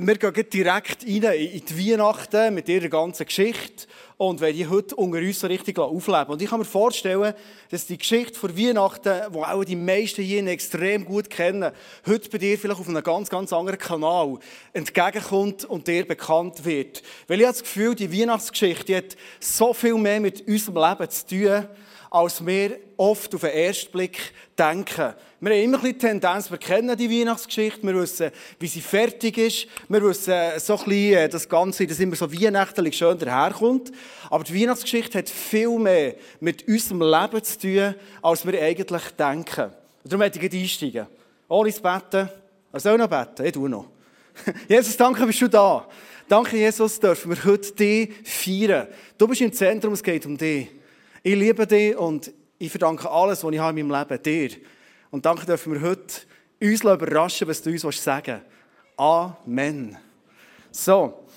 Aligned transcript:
wir 0.00 0.16
gehen 0.16 0.48
direkt 0.48 1.04
rein 1.04 1.22
in 1.34 1.64
die 1.64 1.90
Weihnachten 1.90 2.54
mit 2.54 2.68
ihrer 2.68 2.88
ganzen 2.88 3.26
Geschichte 3.26 3.88
und 4.16 4.40
werden 4.40 4.56
die 4.56 4.68
heute 4.68 4.94
unter 4.94 5.18
uns 5.18 5.40
so 5.40 5.48
richtig 5.48 5.76
aufleben. 5.76 6.28
Und 6.28 6.40
ich 6.40 6.48
kann 6.48 6.60
mir 6.60 6.64
vorstellen, 6.64 7.34
dass 7.70 7.86
die 7.86 7.98
Geschichte 7.98 8.38
von 8.38 8.56
Weihnachten, 8.56 9.32
die 9.32 9.38
auch 9.38 9.64
die 9.64 9.74
meisten 9.74 10.22
hier 10.22 10.46
extrem 10.46 11.04
gut 11.04 11.28
kennen, 11.28 11.72
heute 12.06 12.30
bei 12.30 12.38
dir 12.38 12.56
vielleicht 12.56 12.80
auf 12.80 12.88
einem 12.88 13.02
ganz, 13.02 13.28
ganz 13.28 13.52
anderen 13.52 13.80
Kanal 13.80 14.38
entgegenkommt 14.72 15.64
und 15.64 15.88
dir 15.88 16.06
bekannt 16.06 16.64
wird. 16.64 17.02
Weil 17.26 17.40
ich 17.40 17.46
habe 17.46 17.54
das 17.54 17.62
Gefühl, 17.64 17.96
die 17.96 18.20
Weihnachtsgeschichte 18.20 18.84
die 18.84 18.96
hat 18.96 19.16
so 19.40 19.74
viel 19.74 19.94
mehr 19.94 20.20
mit 20.20 20.46
unserem 20.46 20.76
Leben 20.76 21.10
zu 21.10 21.26
tun, 21.26 21.66
als 22.10 22.46
wir 22.46 22.78
oft 22.96 23.34
auf 23.34 23.40
den 23.40 23.50
ersten 23.50 23.90
Blick 23.90 24.32
denken. 24.56 25.14
Wir 25.40 25.52
haben 25.52 25.62
immer 25.62 25.78
bisschen 25.78 26.00
Tendenz, 26.00 26.50
wir 26.50 26.58
kennen 26.58 26.96
die 26.96 27.08
Weihnachtsgeschichte, 27.08 27.86
wir 27.86 27.94
wissen, 27.94 28.32
wie 28.58 28.66
sie 28.66 28.80
fertig 28.80 29.38
ist, 29.38 29.68
wir 29.88 30.02
wissen 30.02 30.34
so 30.58 30.76
ein 30.76 30.84
bisschen 30.84 31.14
äh, 31.14 31.28
das 31.28 31.48
Ganze, 31.48 31.86
dass 31.86 32.00
immer 32.00 32.16
so 32.16 32.32
weihnachtlich 32.32 32.98
schön 32.98 33.16
daherkommt. 33.16 33.92
Aber 34.30 34.42
die 34.42 34.60
Weihnachtsgeschichte 34.60 35.18
hat 35.18 35.28
viel 35.28 35.78
mehr 35.78 36.16
mit 36.40 36.66
unserem 36.66 37.02
Leben 37.02 37.44
zu 37.44 37.56
tun, 37.56 37.94
als 38.20 38.44
wir 38.44 38.60
eigentlich 38.60 39.02
denken. 39.16 39.66
Und 40.02 40.12
darum 40.12 40.18
möchte 40.18 40.44
ich 40.44 40.52
einsteigen. 40.52 41.06
Ohne 41.46 41.72
zu 41.72 41.82
beten. 41.82 42.28
Er 42.72 42.80
soll 42.80 42.98
noch 42.98 43.08
beten? 43.08 43.46
Ich 43.46 43.52
tue 43.52 43.68
noch. 43.68 43.86
Jesus, 44.68 44.96
danke, 44.96 45.24
bist 45.24 45.40
du 45.40 45.46
da. 45.46 45.86
Danke, 46.28 46.56
Jesus, 46.56 46.98
dürfen 46.98 47.30
wir 47.30 47.44
heute 47.44 47.72
dich 47.74 48.10
feiern. 48.24 48.88
Du 49.16 49.28
bist 49.28 49.40
im 49.40 49.52
Zentrum, 49.52 49.92
es 49.92 50.02
geht 50.02 50.26
um 50.26 50.36
dich. 50.36 50.66
Ich 51.22 51.36
liebe 51.36 51.64
dich 51.64 51.96
und 51.96 52.32
ich 52.58 52.70
verdanke 52.70 53.08
alles, 53.08 53.44
was 53.44 53.52
ich 53.52 53.58
habe 53.60 53.78
in 53.78 53.86
meinem 53.86 54.00
Leben 54.00 54.22
dir. 54.24 54.50
Und 55.10 55.24
danke 55.24 55.46
dürfen 55.46 55.72
wir 55.74 55.80
heute 55.80 56.14
uns 56.60 56.82
überraschen, 56.82 57.48
was 57.48 57.62
du 57.62 57.70
uns 57.70 58.02
sagen 58.02 58.40
willst. 58.42 58.58
Amen. 58.96 59.96
So. 60.70 61.27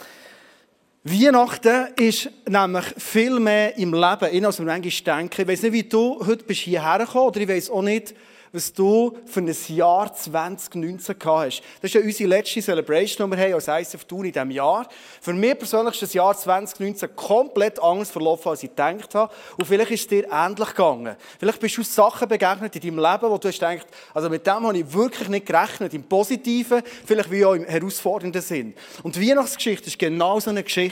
Weihnachten 1.03 1.87
ist 1.95 2.29
nämlich 2.47 2.85
viel 2.95 3.39
mehr 3.39 3.75
im 3.75 3.91
Leben, 3.91 4.45
als 4.45 4.59
wir 4.59 4.65
manchmal 4.67 5.17
denken. 5.17 5.41
Ich 5.41 5.47
weiß 5.47 5.63
nicht, 5.63 5.73
wie 5.73 5.81
du 5.81 6.23
heute 6.23 6.43
bist 6.43 6.61
hierher 6.61 6.99
gekommen 6.99 7.25
oder 7.25 7.41
ich 7.41 7.47
weiß 7.47 7.71
auch 7.71 7.81
nicht, 7.81 8.13
was 8.53 8.73
du 8.73 9.17
für 9.25 9.39
ein 9.39 9.55
Jahr 9.69 10.13
2019 10.13 11.17
gehabt 11.17 11.45
hast. 11.45 11.61
Das 11.81 11.89
ist 11.89 11.93
ja 11.93 12.01
unsere 12.01 12.29
letzte 12.29 12.61
Celebration, 12.61 13.29
die 13.29 13.37
wir 13.37 13.43
haben 13.43 13.53
als 13.53 13.67
ISF 13.67 14.03
Tun 14.05 14.25
in 14.25 14.31
diesem 14.33 14.51
Jahr. 14.51 14.87
Für 15.21 15.33
mich 15.33 15.57
persönlich 15.57 15.93
ist 15.93 16.01
das 16.01 16.13
Jahr 16.13 16.35
2019 16.35 17.15
komplett 17.15 17.81
anders 17.81 18.11
verlaufen, 18.11 18.49
als 18.49 18.63
ich 18.63 18.69
gedacht 18.69 19.15
habe. 19.15 19.33
Und 19.57 19.65
vielleicht 19.65 19.91
ist 19.91 20.01
es 20.01 20.07
dir 20.07 20.27
ähnlich 20.31 20.69
gegangen. 20.69 21.15
Vielleicht 21.39 21.59
bist 21.59 21.77
du 21.77 21.83
Sachen 21.83 22.27
begegnet 22.27 22.75
in 22.75 22.81
deinem 22.81 22.99
Leben, 22.99 23.31
wo 23.31 23.37
du 23.37 23.47
hast 23.47 23.59
gedacht, 23.59 23.87
also 24.13 24.29
mit 24.29 24.45
dem 24.45 24.67
habe 24.67 24.77
ich 24.77 24.93
wirklich 24.93 25.29
nicht 25.29 25.45
gerechnet, 25.45 25.93
im 25.93 26.03
Positiven, 26.03 26.81
vielleicht 27.05 27.31
wie 27.31 27.45
auch 27.45 27.53
im 27.53 27.65
herausfordernden 27.65 28.41
Sinn. 28.41 28.73
Und 29.03 29.15
die 29.15 29.29
Weihnachtsgeschichte 29.29 29.87
ist 29.87 29.97
genau 29.97 30.39
so 30.39 30.49
eine 30.49 30.63
Geschichte, 30.63 30.90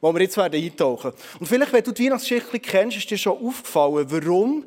wo 0.00 0.12
wir 0.12 0.22
jetzt 0.22 0.38
eintauchen 0.38 1.04
werden. 1.04 1.16
Und 1.38 1.46
vielleicht, 1.46 1.72
wenn 1.72 1.84
du 1.84 1.92
die 1.92 2.06
Weihnachtsgeschichte 2.06 2.60
kennst, 2.60 2.96
ist 2.96 3.10
dir 3.10 3.18
schon 3.18 3.38
aufgefallen, 3.38 4.06
warum 4.08 4.64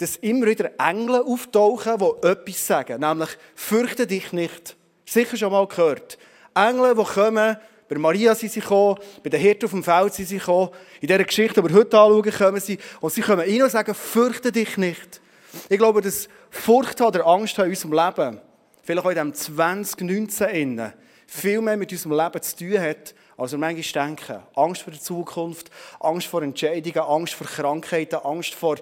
dass 0.00 0.16
immer 0.16 0.46
wieder 0.46 0.70
Engel 0.78 1.16
auftauchen, 1.16 1.98
die 1.98 2.26
etwas 2.26 2.66
sagen. 2.66 3.00
Nämlich, 3.00 3.28
fürchte 3.54 4.06
dich 4.06 4.32
nicht. 4.32 4.74
Sicher 5.04 5.36
schon 5.36 5.52
mal 5.52 5.66
gehört. 5.66 6.16
Engel, 6.54 6.94
die 6.94 7.04
kommen, 7.04 7.56
bei 7.86 7.98
Maria 7.98 8.34
sind 8.34 8.50
sie 8.50 8.60
gekommen, 8.60 8.98
bei 9.22 9.28
den 9.28 9.40
Hirten 9.40 9.66
auf 9.66 9.72
dem 9.72 9.84
Feld 9.84 10.14
sind 10.14 10.28
sie 10.28 10.38
gekommen. 10.38 10.70
In 11.02 11.08
dieser 11.08 11.24
Geschichte, 11.24 11.60
die 11.60 11.68
wir 11.68 11.76
heute 11.76 11.98
anschauen, 11.98 12.32
kommen 12.32 12.60
sie. 12.60 12.78
Und 13.00 13.12
sie 13.12 13.20
kommen 13.20 13.40
rein 13.40 13.62
und 13.62 13.70
sagen, 13.70 13.94
fürchte 13.94 14.50
dich 14.50 14.78
nicht. 14.78 15.20
Ich 15.68 15.76
glaube, 15.76 16.00
dass 16.00 16.28
Furcht 16.48 17.00
oder 17.02 17.26
Angst 17.26 17.58
in 17.58 17.64
unserem 17.64 17.92
Leben, 17.92 18.40
vielleicht 18.82 19.04
auch 19.04 19.10
in 19.10 19.16
diesem 19.16 19.34
2019 19.34 20.48
innen, 20.48 20.92
viel 21.26 21.60
mehr 21.60 21.76
mit 21.76 21.92
unserem 21.92 22.16
Leben 22.16 22.40
zu 22.40 22.56
tun 22.56 22.80
hat, 22.80 23.14
als 23.40 23.52
wir 23.52 23.58
manchmal 23.58 24.06
denken. 24.06 24.42
Angst 24.54 24.82
vor 24.82 24.92
der 24.92 25.00
Zukunft, 25.00 25.70
Angst 25.98 26.26
vor 26.26 26.42
Entscheidungen, 26.42 26.98
Angst 26.98 27.32
vor 27.32 27.46
Krankheiten, 27.46 28.16
Angst 28.16 28.52
vor 28.54 28.76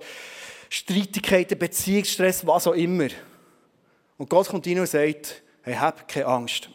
Streitigkeiten, 0.68 1.56
Beziehungsstress, 1.56 2.44
was 2.44 2.66
auch 2.66 2.72
immer. 2.72 3.06
Und 4.16 4.28
Gott 4.28 4.48
kommt 4.48 4.66
rein 4.66 4.80
und 4.80 4.88
sagt, 4.88 5.42
hey, 5.62 5.74
hab 5.74 6.08
keine 6.08 6.26
Angst. 6.26 6.68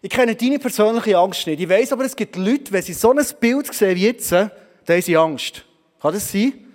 Ich 0.00 0.08
kenne 0.08 0.34
deine 0.34 0.58
persönliche 0.58 1.18
Angst 1.18 1.46
nicht. 1.46 1.60
Ich 1.60 1.68
weiß 1.68 1.92
aber, 1.92 2.06
es 2.06 2.16
gibt 2.16 2.36
Leute, 2.36 2.72
wenn 2.72 2.82
sie 2.82 2.94
so 2.94 3.12
ein 3.12 3.22
Bild 3.38 3.74
sehen 3.74 3.96
wie 3.96 4.06
jetzt, 4.06 4.32
dann 4.32 4.50
haben 4.88 5.02
sie 5.02 5.16
Angst. 5.18 5.62
Kann 6.00 6.14
das 6.14 6.32
sein? 6.32 6.66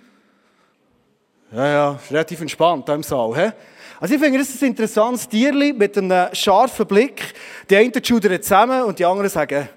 Ja, 1.50 1.66
ja, 1.66 2.00
relativ 2.10 2.40
entspannt 2.40 2.88
im 2.90 3.02
Saal. 3.02 3.34
He? 3.34 3.52
Also 3.98 4.14
ich 4.14 4.20
finde, 4.20 4.38
das 4.38 4.50
ist 4.50 4.62
ein 4.62 4.68
interessantes 4.68 5.28
Tierli 5.28 5.72
mit 5.72 5.98
einem 5.98 6.32
scharfen 6.32 6.86
Blick. 6.86 7.34
Die 7.68 7.76
einen 7.76 8.04
schudern 8.04 8.40
zusammen 8.40 8.84
und 8.84 9.00
die 9.00 9.04
anderen 9.04 9.30
sagen, 9.30 9.68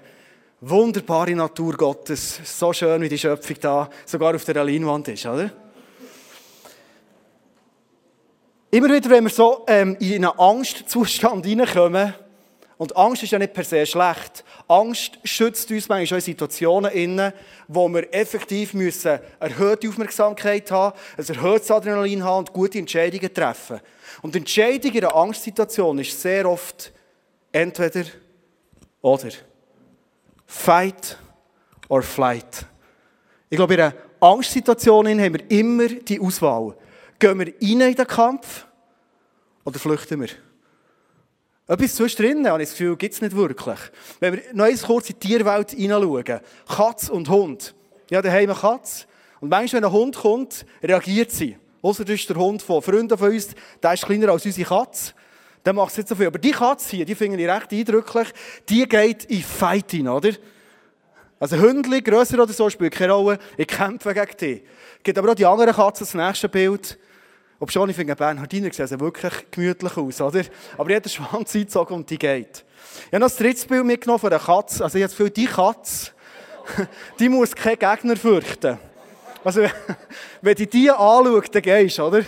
wunderbare 0.60 1.34
Natur 1.34 1.76
Gottes, 1.76 2.40
so 2.44 2.72
schön, 2.72 3.00
wie 3.00 3.08
die 3.08 3.18
Schöpfung 3.18 3.56
da 3.60 3.90
sogar 4.04 4.34
auf 4.34 4.44
der 4.44 4.62
Leinwand 4.62 5.08
ist, 5.08 5.26
oder? 5.26 5.50
Immer 8.70 8.94
wieder, 8.94 9.10
wenn 9.10 9.24
wir 9.24 9.30
so 9.30 9.64
ähm, 9.66 9.96
in 9.98 10.24
einen 10.24 10.38
Angstzustand 10.38 11.44
hineinkommen, 11.44 12.14
und 12.80 12.96
Angst 12.96 13.22
ist 13.22 13.32
ja 13.32 13.38
nicht 13.38 13.52
per 13.52 13.62
se 13.64 13.84
schlecht. 13.84 14.42
Angst 14.66 15.18
schützt 15.22 15.70
uns 15.70 15.86
manchmal 15.86 16.20
in 16.20 16.24
Situationen 16.24 16.90
inne, 16.90 17.34
wo 17.68 17.86
wir 17.90 18.08
effektiv 18.14 18.72
müssen 18.72 19.18
erhöhte 19.38 19.86
Aufmerksamkeit 19.86 20.70
haben, 20.70 20.96
ein 21.18 21.28
erhöhtes 21.28 21.70
Adrenalin 21.70 22.24
haben 22.24 22.38
und 22.38 22.54
gute 22.54 22.78
Entscheidungen 22.78 23.34
treffen. 23.34 23.80
Und 24.22 24.34
die 24.34 24.38
Entscheidung 24.38 24.92
in 24.92 25.04
einer 25.04 25.14
Angstsituation 25.14 25.98
ist 25.98 26.22
sehr 26.22 26.48
oft 26.48 26.90
entweder 27.52 28.04
oder. 29.02 29.28
Fight 30.52 31.16
or 31.88 32.02
flight. 32.02 32.66
Ich 33.48 33.56
glaube, 33.56 33.74
in 33.74 33.80
einer 33.80 33.94
Angstsituation 34.18 35.06
haben 35.06 35.34
wir 35.34 35.48
immer 35.48 35.86
die 35.86 36.18
Auswahl. 36.18 36.76
Gehen 37.20 37.38
wir 37.38 37.46
rein 37.46 37.54
in 37.60 37.94
den 37.94 38.06
Kampf 38.06 38.66
oder 39.64 39.78
flüchten 39.78 40.20
wir? 40.20 40.28
Etwas 41.68 41.94
zwischendrin, 41.94 42.48
habe 42.48 42.64
ich 42.64 42.68
das 42.68 42.76
Gefühl, 42.76 42.96
gibt 42.96 43.14
es 43.14 43.20
nicht 43.22 43.36
wirklich. 43.36 43.78
Wenn 44.18 44.34
wir 44.34 44.42
noch 44.52 44.64
einmal 44.64 44.82
kurz 44.84 45.10
in 45.10 45.20
die 45.20 45.28
Tierwelt 45.28 45.70
hineinschauen. 45.70 46.40
Katz 46.66 47.08
und 47.08 47.28
Hund. 47.28 47.72
Ja, 48.10 48.20
daheim 48.20 48.50
eine 48.50 48.58
Katz. 48.58 49.06
Und 49.40 49.50
manchmal, 49.50 49.82
wenn 49.82 49.88
ein 49.88 49.92
Hund 49.92 50.16
kommt, 50.16 50.66
reagiert 50.82 51.30
sie. 51.30 51.56
Außer 51.80 52.06
ist 52.08 52.28
der 52.28 52.36
Hund 52.36 52.60
von 52.60 52.82
Freunden 52.82 53.16
von 53.16 53.30
uns, 53.30 53.50
der 53.80 53.94
ist 53.94 54.04
kleiner 54.04 54.32
als 54.32 54.44
unsere 54.44 54.68
Katze. 54.68 55.14
Der 55.64 55.72
macht 55.72 55.90
es 55.90 55.98
nicht 55.98 56.08
so 56.08 56.14
viel. 56.14 56.26
Aber 56.26 56.38
die 56.38 56.52
Katze 56.52 56.96
hier, 56.96 57.04
die 57.04 57.14
finde 57.14 57.42
ich 57.42 57.48
recht 57.48 57.72
eindrücklich, 57.72 58.28
die 58.68 58.88
geht 58.88 59.24
in 59.24 59.42
Fight 59.42 59.90
hin, 59.90 60.08
oder? 60.08 60.30
Also 61.38 61.56
Hündli, 61.56 62.02
grösser 62.02 62.42
oder 62.42 62.52
so, 62.52 62.68
spielt 62.68 62.94
keine 62.94 63.12
Rolle. 63.12 63.38
Ich 63.56 63.66
kämpfe 63.66 64.12
gegen 64.12 64.36
die. 64.40 64.62
Es 64.98 65.02
gibt 65.02 65.18
aber 65.18 65.30
auch 65.30 65.34
die 65.34 65.46
anderen 65.46 65.74
Katzen, 65.74 66.06
das 66.06 66.14
nächste 66.14 66.48
Bild. 66.48 66.98
Ob 67.58 67.70
schon, 67.70 67.88
ich 67.90 67.96
finde, 67.96 68.16
Bernhardiner 68.16 68.72
sieht 68.72 69.00
wirklich 69.00 69.32
gemütlich 69.50 69.96
aus, 69.96 70.20
oder? 70.20 70.42
Aber 70.78 70.88
die 70.88 70.96
hat 70.96 71.04
den 71.04 71.10
Schwanz 71.10 71.54
eingezogen 71.54 71.96
und 71.96 72.08
die 72.08 72.18
geht. 72.18 72.64
Ich 73.06 73.12
habe 73.12 73.20
noch 73.20 73.28
das 73.28 73.36
dritte 73.36 73.66
Bild 73.66 73.84
mitgenommen 73.84 74.18
von 74.18 74.32
einer 74.32 74.42
Katze. 74.42 74.82
Also 74.82 74.96
ich 74.96 75.04
habe 75.04 75.10
Gefühl, 75.10 75.30
die 75.30 75.46
Katze, 75.46 76.12
die 77.18 77.28
muss 77.28 77.54
keinen 77.54 77.78
Gegner 77.78 78.16
fürchten. 78.16 78.78
Also, 79.42 79.62
wenn 80.42 80.54
du 80.54 80.66
die 80.66 80.90
anschaust, 80.90 81.54
dann 81.54 81.62
gehst 81.62 81.98
du, 81.98 82.02
oder? 82.04 82.22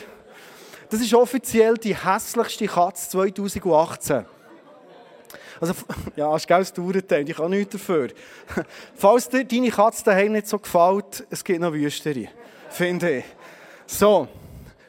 Das 0.93 1.01
ist 1.01 1.15
offiziell 1.15 1.79
die 1.79 1.97
hässlichste 1.97 2.67
Katze 2.67 3.09
2018. 3.09 4.27
Also, 5.59 5.75
ja, 6.17 6.31
hast 6.31 6.51
du 6.51 6.55
das 6.55 6.73
Dauerteil, 6.75 7.27
ich 7.27 7.35
kann 7.35 7.51
nichts 7.51 7.73
dafür. 7.73 8.09
Falls 8.95 9.27
dir 9.27 9.43
deine 9.43 9.71
Katze 9.71 10.05
daheim 10.05 10.33
nicht 10.33 10.49
so 10.49 10.59
gefällt, 10.59 11.27
es 11.31 11.43
gibt 11.43 11.61
noch 11.61 11.73
Wüsterei. 11.73 12.29
Finde 12.69 13.21
ich. 13.21 13.25
So. 13.87 14.29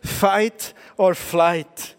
Fight 0.04 0.76
or 0.98 1.16
Flight. 1.16 1.96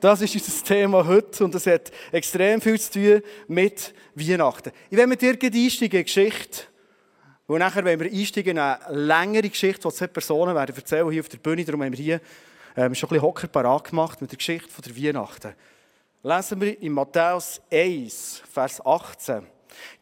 Das 0.00 0.20
ist 0.20 0.34
unser 0.34 0.64
Thema 0.64 1.06
heute 1.06 1.44
und 1.44 1.54
das 1.54 1.68
hat 1.68 1.92
extrem 2.10 2.60
viel 2.60 2.80
zu 2.80 2.90
tun 2.90 3.22
mit 3.46 3.94
Weihnachten. 4.16 4.72
Ich 4.90 4.98
will 4.98 5.06
mit 5.06 5.22
dir 5.22 5.38
einsteigen 5.40 6.00
in 6.00 6.04
Geschichte. 6.04 6.64
Und 7.46 7.60
nachher, 7.60 7.84
wenn 7.84 8.00
wir 8.00 8.10
einsteigen 8.10 8.56
in 8.56 8.58
eine 8.58 8.80
längere 8.88 9.48
Geschichte, 9.48 9.86
die 9.88 9.94
zwei 9.94 10.08
Personen 10.08 10.56
werden 10.56 10.74
erzählen 10.74 11.08
hier 11.08 11.20
auf 11.20 11.28
der 11.28 11.38
Bühne, 11.38 11.64
darum 11.64 11.84
haben 11.84 11.96
wir 11.96 12.04
hier 12.04 12.20
ähm, 12.76 12.94
schon 12.94 13.08
ein 13.08 13.10
bisschen 13.10 13.22
Hocker 13.22 13.48
parat 13.48 13.84
gemacht 13.90 14.20
mit 14.20 14.30
der 14.30 14.38
Geschichte 14.38 14.68
von 14.68 14.82
der 14.82 14.96
Weihnachten. 14.96 15.54
Lesen 16.22 16.60
wir 16.60 16.80
in 16.80 16.92
Matthäus 16.92 17.60
1, 17.70 18.42
Vers 18.50 18.84
18. 18.84 19.46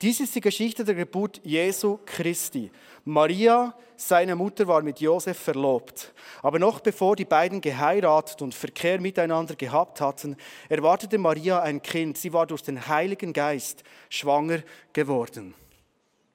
Dies 0.01 0.21
ist 0.21 0.35
die 0.35 0.41
Geschichte 0.41 0.85
der 0.85 0.95
Geburt 0.95 1.41
Jesu 1.45 1.99
Christi. 2.05 2.71
Maria, 3.05 3.75
seine 3.97 4.37
Mutter, 4.37 4.67
war 4.69 4.83
mit 4.83 5.01
Josef 5.01 5.39
verlobt. 5.39 6.13
Aber 6.43 6.59
noch 6.59 6.81
bevor 6.81 7.17
die 7.17 7.25
beiden 7.25 7.61
geheiratet 7.61 8.43
und 8.43 8.55
Verkehr 8.55 9.01
miteinander 9.01 9.57
gehabt 9.57 10.01
hatten, 10.01 10.37
erwartete 10.69 11.19
Maria 11.19 11.61
ein 11.63 11.83
Kind. 11.83 12.19
Sie 12.19 12.33
war 12.33 12.47
durch 12.47 12.63
den 12.63 12.87
Heiligen 12.87 13.33
Geist 13.33 13.83
schwanger 14.09 14.63
geworden. 14.93 15.55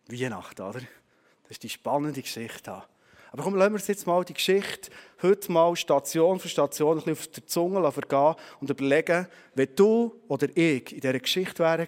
Weihnachten, 0.07 0.61
oder? 0.61 0.79
Das 0.79 1.51
ist 1.51 1.63
die 1.63 1.69
spannende 1.69 2.21
Geschichte. 2.21 2.83
Aber 3.31 3.44
komm, 3.44 3.56
lassen 3.56 3.74
wir 3.74 3.75
uns 3.75 3.88
jetzt 3.88 4.07
mal 4.07 4.24
die 4.24 4.33
Geschichte 4.33 4.89
heute 5.21 5.51
mal 5.51 5.75
Station 5.75 6.39
für 6.39 6.50
Station 6.50 6.97
ein 6.97 7.03
bisschen 7.03 7.13
auf 7.13 7.27
der 7.27 7.47
Zunge 7.47 7.91
vergehen 7.91 8.35
und 8.62 8.69
überlegen, 8.69 9.27
wenn 9.56 9.75
du 9.75 10.15
oder 10.27 10.47
ich 10.56 10.94
in 10.94 11.00
dieser 11.00 11.19
Geschichte 11.19 11.59
wären 11.59 11.88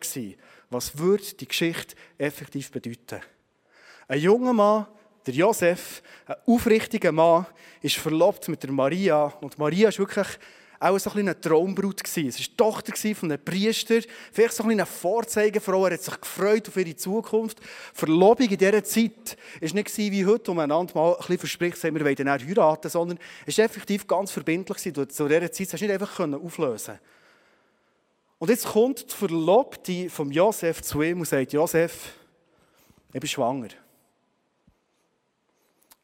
was 0.70 0.98
würde 0.98 1.24
die 1.40 1.48
Geschichte 1.48 1.96
effektiv 2.18 2.72
bedeuten? 2.72 3.22
Ein 4.08 4.20
junger 4.20 4.54
Mann, 4.54 4.88
der 5.26 5.34
Josef, 5.34 6.02
ein 6.26 6.36
aufrichtiger 6.46 7.12
Mann, 7.12 7.46
ist 7.82 7.96
verlobt 7.96 8.48
mit 8.48 8.62
der 8.64 8.72
Maria. 8.72 9.26
Und 9.42 9.58
Maria 9.58 9.90
ist 9.90 10.00
wirklich 10.00 10.28
auch 10.80 10.98
so 10.98 11.12
ein 11.12 11.20
eine 11.20 11.40
Traumbrut. 11.40 12.02
Es 12.06 12.16
war 12.16 12.24
die 12.24 12.56
Tochter 12.56 13.16
von 13.16 13.32
einem 13.32 13.44
Priester, 13.44 14.00
vielleicht 14.32 14.54
so 14.54 14.64
eine 14.64 14.86
Vorzeigefrau. 14.86 15.86
Er 15.86 15.94
hat 15.94 16.02
sich 16.02 16.22
gefreut 16.22 16.70
auf 16.70 16.78
ihre 16.78 16.96
Zukunft. 16.96 17.60
Verlobung 17.94 18.48
in 18.48 18.58
dieser 18.58 18.84
Zeit 18.84 19.38
war 19.60 19.74
nicht 19.74 19.98
wie 19.98 20.26
heute, 20.26 20.48
wo 20.48 20.54
man 20.54 20.72
einander 20.72 20.94
mal 20.96 21.12
ein 21.12 21.18
bisschen 21.18 21.38
verspricht, 21.40 21.84
wir 21.84 22.06
wollen 22.06 22.16
dann 22.16 22.30
heiraten, 22.30 22.90
sondern 22.90 23.20
es 23.46 23.58
war 23.58 23.66
effektiv 23.66 24.08
ganz 24.08 24.32
verbindlich. 24.32 24.78
Zu 24.78 25.28
dieser 25.28 25.52
Zeit 25.52 25.74
hast 25.74 25.82
du 25.82 25.86
nicht 25.86 25.92
einfach 25.92 26.20
auflösen 26.20 27.00
Und 28.38 28.50
jetzt 28.50 28.68
kommt 28.68 29.12
die 29.12 29.16
Verlobte 29.16 30.10
von 30.10 30.32
Josef 30.32 30.82
zu 30.82 31.02
ihm 31.02 31.20
und 31.20 31.28
sagt, 31.28 31.52
Josef, 31.52 32.14
ich 33.14 33.20
bin 33.20 33.28
schwanger. 33.28 33.70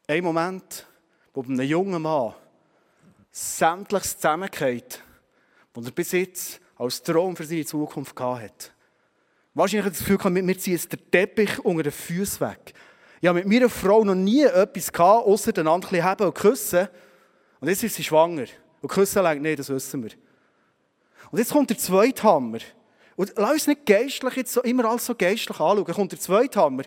Ein 0.06 0.22
Moment, 0.22 0.86
wo 1.32 1.42
einem 1.42 1.60
jungen 1.62 2.02
Mann 2.02 2.34
sämtliches 3.36 4.16
zusammengeht, 4.16 5.02
was 5.74 5.84
er 5.84 5.92
bis 5.92 6.12
jetzt 6.12 6.60
als 6.78 7.02
Traum 7.02 7.36
für 7.36 7.44
seine 7.44 7.66
Zukunft 7.66 8.18
hatte. 8.18 8.70
Wahrscheinlich 9.52 9.84
hat 9.84 9.92
er 9.92 9.98
das 9.98 10.06
Gefühl, 10.06 10.30
mit 10.30 10.44
mir 10.44 10.58
ziehen 10.58 10.80
den 10.90 11.10
Teppich 11.10 11.58
unter 11.58 11.82
den 11.82 11.92
Füßen 11.92 12.40
weg. 12.40 12.72
Ich 13.20 13.28
habe 13.28 13.40
mit 13.40 13.48
meiner 13.48 13.68
Frau 13.68 14.04
noch 14.04 14.14
nie 14.14 14.42
etwas 14.42 14.90
gehabt, 14.90 15.26
außer 15.26 15.52
den 15.52 15.68
anderen 15.68 16.02
haben 16.02 16.26
und 16.26 16.34
küssen. 16.34 16.88
Und 17.60 17.68
jetzt 17.68 17.82
ist 17.82 17.96
sie 17.96 18.04
schwanger. 18.04 18.46
Und 18.80 18.88
küssen 18.88 19.22
längt 19.22 19.42
nicht, 19.42 19.58
das 19.58 19.68
wissen 19.68 20.02
wir. 20.02 20.12
Und 21.30 21.38
jetzt 21.38 21.52
kommt 21.52 21.68
der 21.68 21.78
zweite 21.78 22.22
Hammer. 22.22 22.58
Und 23.16 23.32
lass 23.36 23.52
uns 23.52 23.66
nicht 23.66 23.86
geistlich 23.86 24.36
jetzt 24.36 24.52
so, 24.52 24.62
immer 24.62 24.86
alles 24.86 25.06
so 25.06 25.14
geistlich 25.14 25.58
anschauen. 25.58 25.84
Kommt 25.84 26.12
der 26.12 26.20
zweite 26.20 26.60
Hammer, 26.60 26.84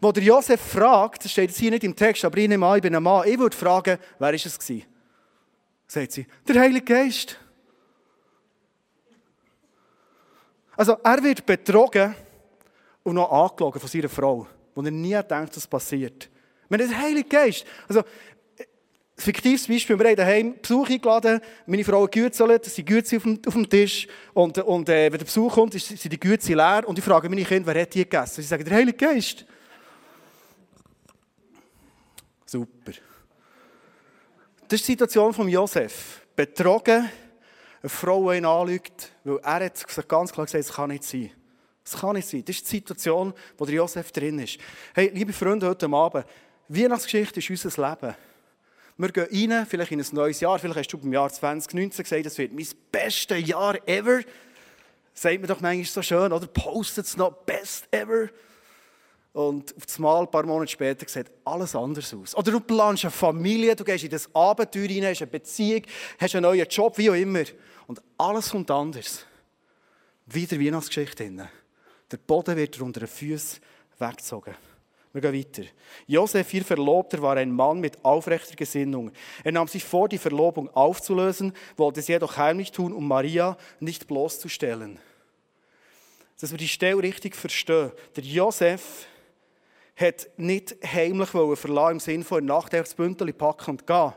wo 0.00 0.10
der 0.10 0.22
Josef 0.22 0.60
fragt, 0.60 1.24
das 1.24 1.32
steht 1.32 1.50
jetzt 1.50 1.58
hier 1.58 1.70
nicht 1.70 1.84
im 1.84 1.94
Text, 1.94 2.24
aber 2.24 2.38
ich 2.38 2.48
nehme 2.48 2.66
an, 2.66 2.76
ich 2.76 2.82
bin 2.82 2.94
ein 2.94 3.02
Mann, 3.02 3.28
ich 3.28 3.38
würde 3.38 3.56
fragen, 3.56 3.98
wer 4.18 4.26
war 4.28 4.32
es 4.32 4.58
gewesen? 4.58 4.91
Sagt 5.92 6.12
sie, 6.12 6.26
der 6.48 6.60
Heilige 6.60 6.84
Geist. 6.84 7.38
Also 10.74 10.96
er 11.04 11.22
wird 11.22 11.44
betrogen 11.44 12.14
und 13.02 13.14
noch 13.14 13.30
angelogen 13.30 13.78
von 13.78 13.88
seiner 13.88 14.08
Frau, 14.08 14.46
wo 14.74 14.82
er 14.82 14.90
nie 14.90 15.12
denkt, 15.12 15.30
dass 15.30 15.50
das 15.50 15.66
passiert. 15.66 16.30
Wenn 16.68 16.78
der 16.78 16.98
Heilige 16.98 17.28
Geist, 17.28 17.66
also 17.86 18.00
ein 18.00 18.66
fiktives 19.16 19.68
Beispiel, 19.68 19.98
wir 19.98 20.08
haben 20.08 20.16
daheim 20.16 20.54
Besuch 20.62 20.88
eingeladen, 20.88 21.40
meine 21.66 21.84
Frau 21.84 22.06
gegürzelt, 22.06 22.66
es 22.66 22.74
sind 22.74 22.88
Gürze 22.88 23.18
auf 23.18 23.26
auf 23.26 23.52
dem 23.52 23.68
Tisch 23.68 24.08
und, 24.32 24.56
und 24.58 24.88
äh, 24.88 25.12
wenn 25.12 25.18
der 25.18 25.26
Besuch 25.26 25.52
kommt, 25.52 25.74
sind 25.74 26.10
die 26.10 26.18
Gürze 26.18 26.54
leer 26.54 26.84
und 26.86 26.98
ich 26.98 27.04
frage 27.04 27.28
meine 27.28 27.44
Kinder, 27.44 27.66
wer 27.66 27.82
hat 27.82 27.92
die 27.92 28.04
gegessen? 28.04 28.40
Sie 28.40 28.48
sagen, 28.48 28.64
der 28.64 28.76
Heilige 28.76 28.96
Geist. 28.96 29.44
Super. 32.46 32.92
Das 34.72 34.80
ist 34.80 34.88
die 34.88 34.92
Situation 34.92 35.34
von 35.34 35.46
Josef. 35.50 36.22
Betrogen, 36.34 37.06
eine 37.82 37.90
Frau, 37.90 38.32
ihn 38.32 38.46
anlügt, 38.46 39.12
weil 39.22 39.36
er 39.42 39.66
hat 39.66 39.76
sich 39.76 40.08
ganz 40.08 40.32
klar 40.32 40.46
gesagt, 40.46 40.64
es 40.64 40.72
kann 40.72 40.88
nicht 40.88 41.04
sein. 41.04 41.30
Es 41.84 41.92
kann 41.92 42.14
nicht 42.14 42.26
sein. 42.26 42.42
Das 42.42 42.56
ist 42.56 42.64
die 42.64 42.76
Situation, 42.76 43.34
wo 43.58 43.66
der 43.66 43.74
Josef 43.74 44.10
drin 44.12 44.38
ist. 44.38 44.56
Hey, 44.94 45.10
liebe 45.12 45.34
Freunde, 45.34 45.68
heute 45.68 45.84
Abend, 45.92 46.24
Weihnachtsgeschichte 46.68 47.40
ist 47.40 47.50
unser 47.50 47.90
Leben. 47.90 48.14
Wir 48.96 49.08
gehen 49.10 49.50
rein, 49.50 49.66
vielleicht 49.66 49.92
in 49.92 50.00
ein 50.00 50.06
neues 50.12 50.40
Jahr, 50.40 50.58
vielleicht 50.58 50.78
hast 50.78 50.88
du 50.88 50.96
beim 50.96 51.12
Jahr 51.12 51.28
2019 51.28 52.02
gesagt, 52.04 52.24
das 52.24 52.38
wird 52.38 52.54
mein 52.54 52.66
bestes 52.90 53.46
Jahr 53.46 53.76
ever. 53.86 54.22
Sagt 55.12 55.38
mir 55.38 55.48
doch 55.48 55.60
manchmal 55.60 55.84
so 55.84 56.00
schön, 56.00 56.32
oder? 56.32 56.46
Postet 56.46 57.04
es 57.04 57.18
noch, 57.18 57.30
best 57.44 57.88
ever. 57.90 58.30
Und 59.32 59.74
auf 59.76 59.96
einmal, 59.96 60.22
ein 60.22 60.30
paar 60.30 60.44
Monate 60.44 60.72
später, 60.72 61.08
sieht 61.08 61.30
alles 61.44 61.74
anders 61.74 62.12
aus. 62.12 62.36
Oder 62.36 62.52
du 62.52 62.60
planst 62.60 63.04
eine 63.04 63.10
Familie, 63.10 63.74
du 63.74 63.84
gehst 63.84 64.04
in 64.04 64.10
das 64.10 64.28
Abenteuer 64.34 64.88
rein, 64.88 65.06
hast 65.06 65.22
eine 65.22 65.30
Beziehung, 65.30 65.82
hast 66.18 66.34
einen 66.34 66.42
neuen 66.42 66.68
Job, 66.68 66.98
wie 66.98 67.10
auch 67.10 67.14
immer. 67.14 67.44
Und 67.86 68.02
alles 68.18 68.50
kommt 68.50 68.70
anders. 68.70 69.24
Wieder 70.26 70.60
Weihnachtsgeschichte 70.60 71.24
drin. 71.24 71.48
Der 72.10 72.16
Boden 72.18 72.56
wird 72.56 72.78
unter 72.80 73.00
den 73.00 73.08
Füßen 73.08 73.60
weggezogen. 73.98 74.54
Wir 75.14 75.20
gehen 75.20 75.34
weiter. 75.34 75.68
Josef, 76.06 76.52
ihr 76.54 76.64
Verlobter, 76.64 77.20
war 77.20 77.36
ein 77.36 77.52
Mann 77.52 77.80
mit 77.80 78.02
aufrechter 78.04 78.54
Gesinnung. 78.54 79.12
Er 79.44 79.52
nahm 79.52 79.68
sich 79.68 79.84
vor, 79.84 80.08
die 80.08 80.18
Verlobung 80.18 80.68
aufzulösen, 80.70 81.52
wollte 81.76 82.00
es 82.00 82.08
jedoch 82.08 82.36
heimlich 82.36 82.72
tun, 82.72 82.92
um 82.92 83.08
Maria 83.08 83.56
nicht 83.80 84.06
bloßzustellen. 84.06 84.98
Dass 86.40 86.50
wir 86.50 86.58
die 86.58 86.68
Stelle 86.68 87.02
richtig 87.02 87.36
verstehen. 87.36 87.92
Der 88.16 88.24
Josef 88.24 89.06
hat 89.96 90.28
nicht 90.36 90.76
heimlich 90.84 91.28
verlassen, 91.28 91.92
im 91.92 92.00
Sinne 92.00 92.24
von 92.24 92.44
Nacht 92.44 92.72
das 92.72 92.94
Bündel 92.94 93.32
packen 93.32 93.72
und 93.72 93.86
gehen. 93.86 94.12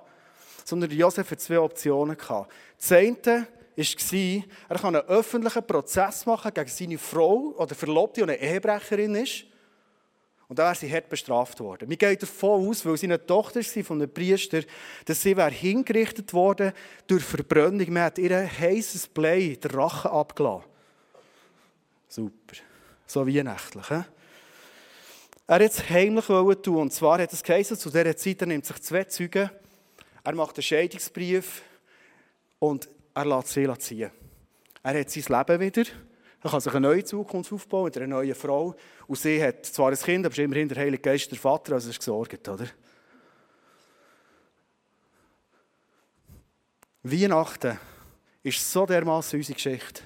Sondern 0.63 0.92
Josef 0.92 1.30
hat 1.30 1.42
zwei 1.42 1.60
Optionen 1.60 2.18
gehabt. 2.18 2.51
Das 2.77 2.92
eine 2.92 3.18
war, 3.77 4.44
er 4.69 4.80
kann 4.80 4.95
einen 4.95 5.07
öffentlichen 5.07 5.68
Prozess 5.68 6.25
machen 6.25 6.51
gegen 6.54 6.69
seine 6.69 6.98
Frau 6.98 7.54
oder 7.57 7.75
Verlobte, 7.75 8.22
die 8.22 8.31
eine 8.31 8.42
Ehebrecherin 8.42 9.16
ist. 9.16 9.45
Und 10.48 10.60
da 10.60 10.66
wäre 10.66 10.75
sie 10.75 10.92
hart 10.92 11.10
bestraft 11.10 11.60
worden. 11.60 11.89
Wir 11.89 11.98
gehen 11.98 12.18
davon 12.19 12.69
aus, 12.69 12.86
weil 12.86 12.98
sie 12.98 13.07
eine 13.07 13.24
Tochter 13.24 13.62
war 13.62 13.83
von 13.83 14.01
einem 14.01 14.13
Priester, 14.13 14.62
dass 15.06 15.21
sie 15.21 15.36
hingerichtet 15.36 16.33
worden 16.33 16.71
durch 17.07 17.24
Verbrennung. 17.24 17.92
Man 17.92 18.04
hat 18.04 18.19
ihr 18.19 18.48
heißes 18.48 19.07
Blei, 19.07 19.57
der 19.62 19.74
Rache 19.74 20.10
abgelassen. 20.12 20.66
Super. 22.07 22.57
So 23.07 23.28
weihnachtlich. 23.28 23.89
He? 23.89 24.04
Er 25.47 25.62
es 25.62 25.89
heimlich 25.89 26.25
tun. 26.25 26.77
Und 26.77 26.94
zwar 26.94 27.19
hat 27.19 27.31
es 27.31 27.44
geheißen, 27.44 27.77
zu 27.77 27.89
dieser 27.89 28.18
Zeit, 28.18 28.42
er 28.42 28.47
nimmt 28.47 28.65
sich 28.65 28.81
zwei 28.81 29.03
Zeugen, 29.03 29.50
er 30.24 30.36
macht 30.36 30.57
einen 30.57 30.63
Scheidungsbrief 30.63 31.62
und 32.57 32.89
er 33.13 33.25
lässt 33.25 33.50
sie 33.50 33.71
ziehen. 33.77 34.12
Er 34.81 35.00
hat 35.00 35.09
sein 35.09 35.24
Leben 35.24 35.59
wieder. 35.59 35.83
Er 36.42 36.51
kann 36.51 36.62
sich 36.62 36.74
eine 36.74 36.88
neue 36.88 37.03
Zukunft 37.03 37.51
aufbauen 37.53 37.86
mit 37.86 37.97
einer 37.97 38.07
neuen 38.07 38.36
Frau. 38.36 38.75
Und 39.07 39.18
sie 39.18 39.42
hat 39.42 39.65
zwar 39.65 39.89
ein 39.89 39.97
Kind, 39.97 40.25
aber 40.25 40.33
ist 40.33 40.39
immerhin 40.39 40.68
der 40.68 40.77
Heilige 40.77 41.01
Geist 41.01 41.31
der 41.31 41.39
Vater, 41.39 41.74
also 41.74 41.89
ist 41.89 42.00
gesorgt, 42.00 42.47
oder? 42.47 42.68
Weihnachten 47.03 47.80
ist 48.42 48.71
so 48.71 48.86
dermaßen 48.86 49.38
unsere 49.38 49.56
Geschichte. 49.56 50.01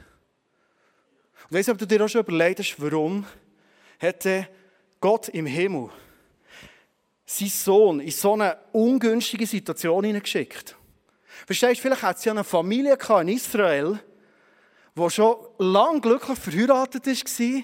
Und 1.50 1.58
weißt 1.58 1.70
du, 1.70 1.72
ob 1.74 1.78
du 1.78 1.88
dir 1.88 2.04
auch 2.04 2.10
schon 2.10 2.22
überlegt 2.22 2.60
hast, 2.60 2.76
warum 2.78 3.26
hat 4.00 4.26
Gott 5.00 5.30
im 5.30 5.46
Himmel 5.46 5.90
seinen 7.26 7.50
Sohn 7.50 8.00
in 8.00 8.12
so 8.12 8.34
eine 8.34 8.58
ungünstige 8.72 9.46
Situation 9.46 10.04
hineingeschickt. 10.04 10.76
Verstehst 11.46 11.78
du, 11.78 11.82
vielleicht 11.84 12.02
hat 12.02 12.20
sie 12.20 12.30
eine 12.30 12.44
Familie 12.44 12.98
in 13.22 13.28
Israel, 13.28 14.00
die 14.96 15.10
schon 15.10 15.36
lange 15.60 16.02
glücklich 16.02 16.40
verheiratet 16.40 17.06
war, 17.06 17.64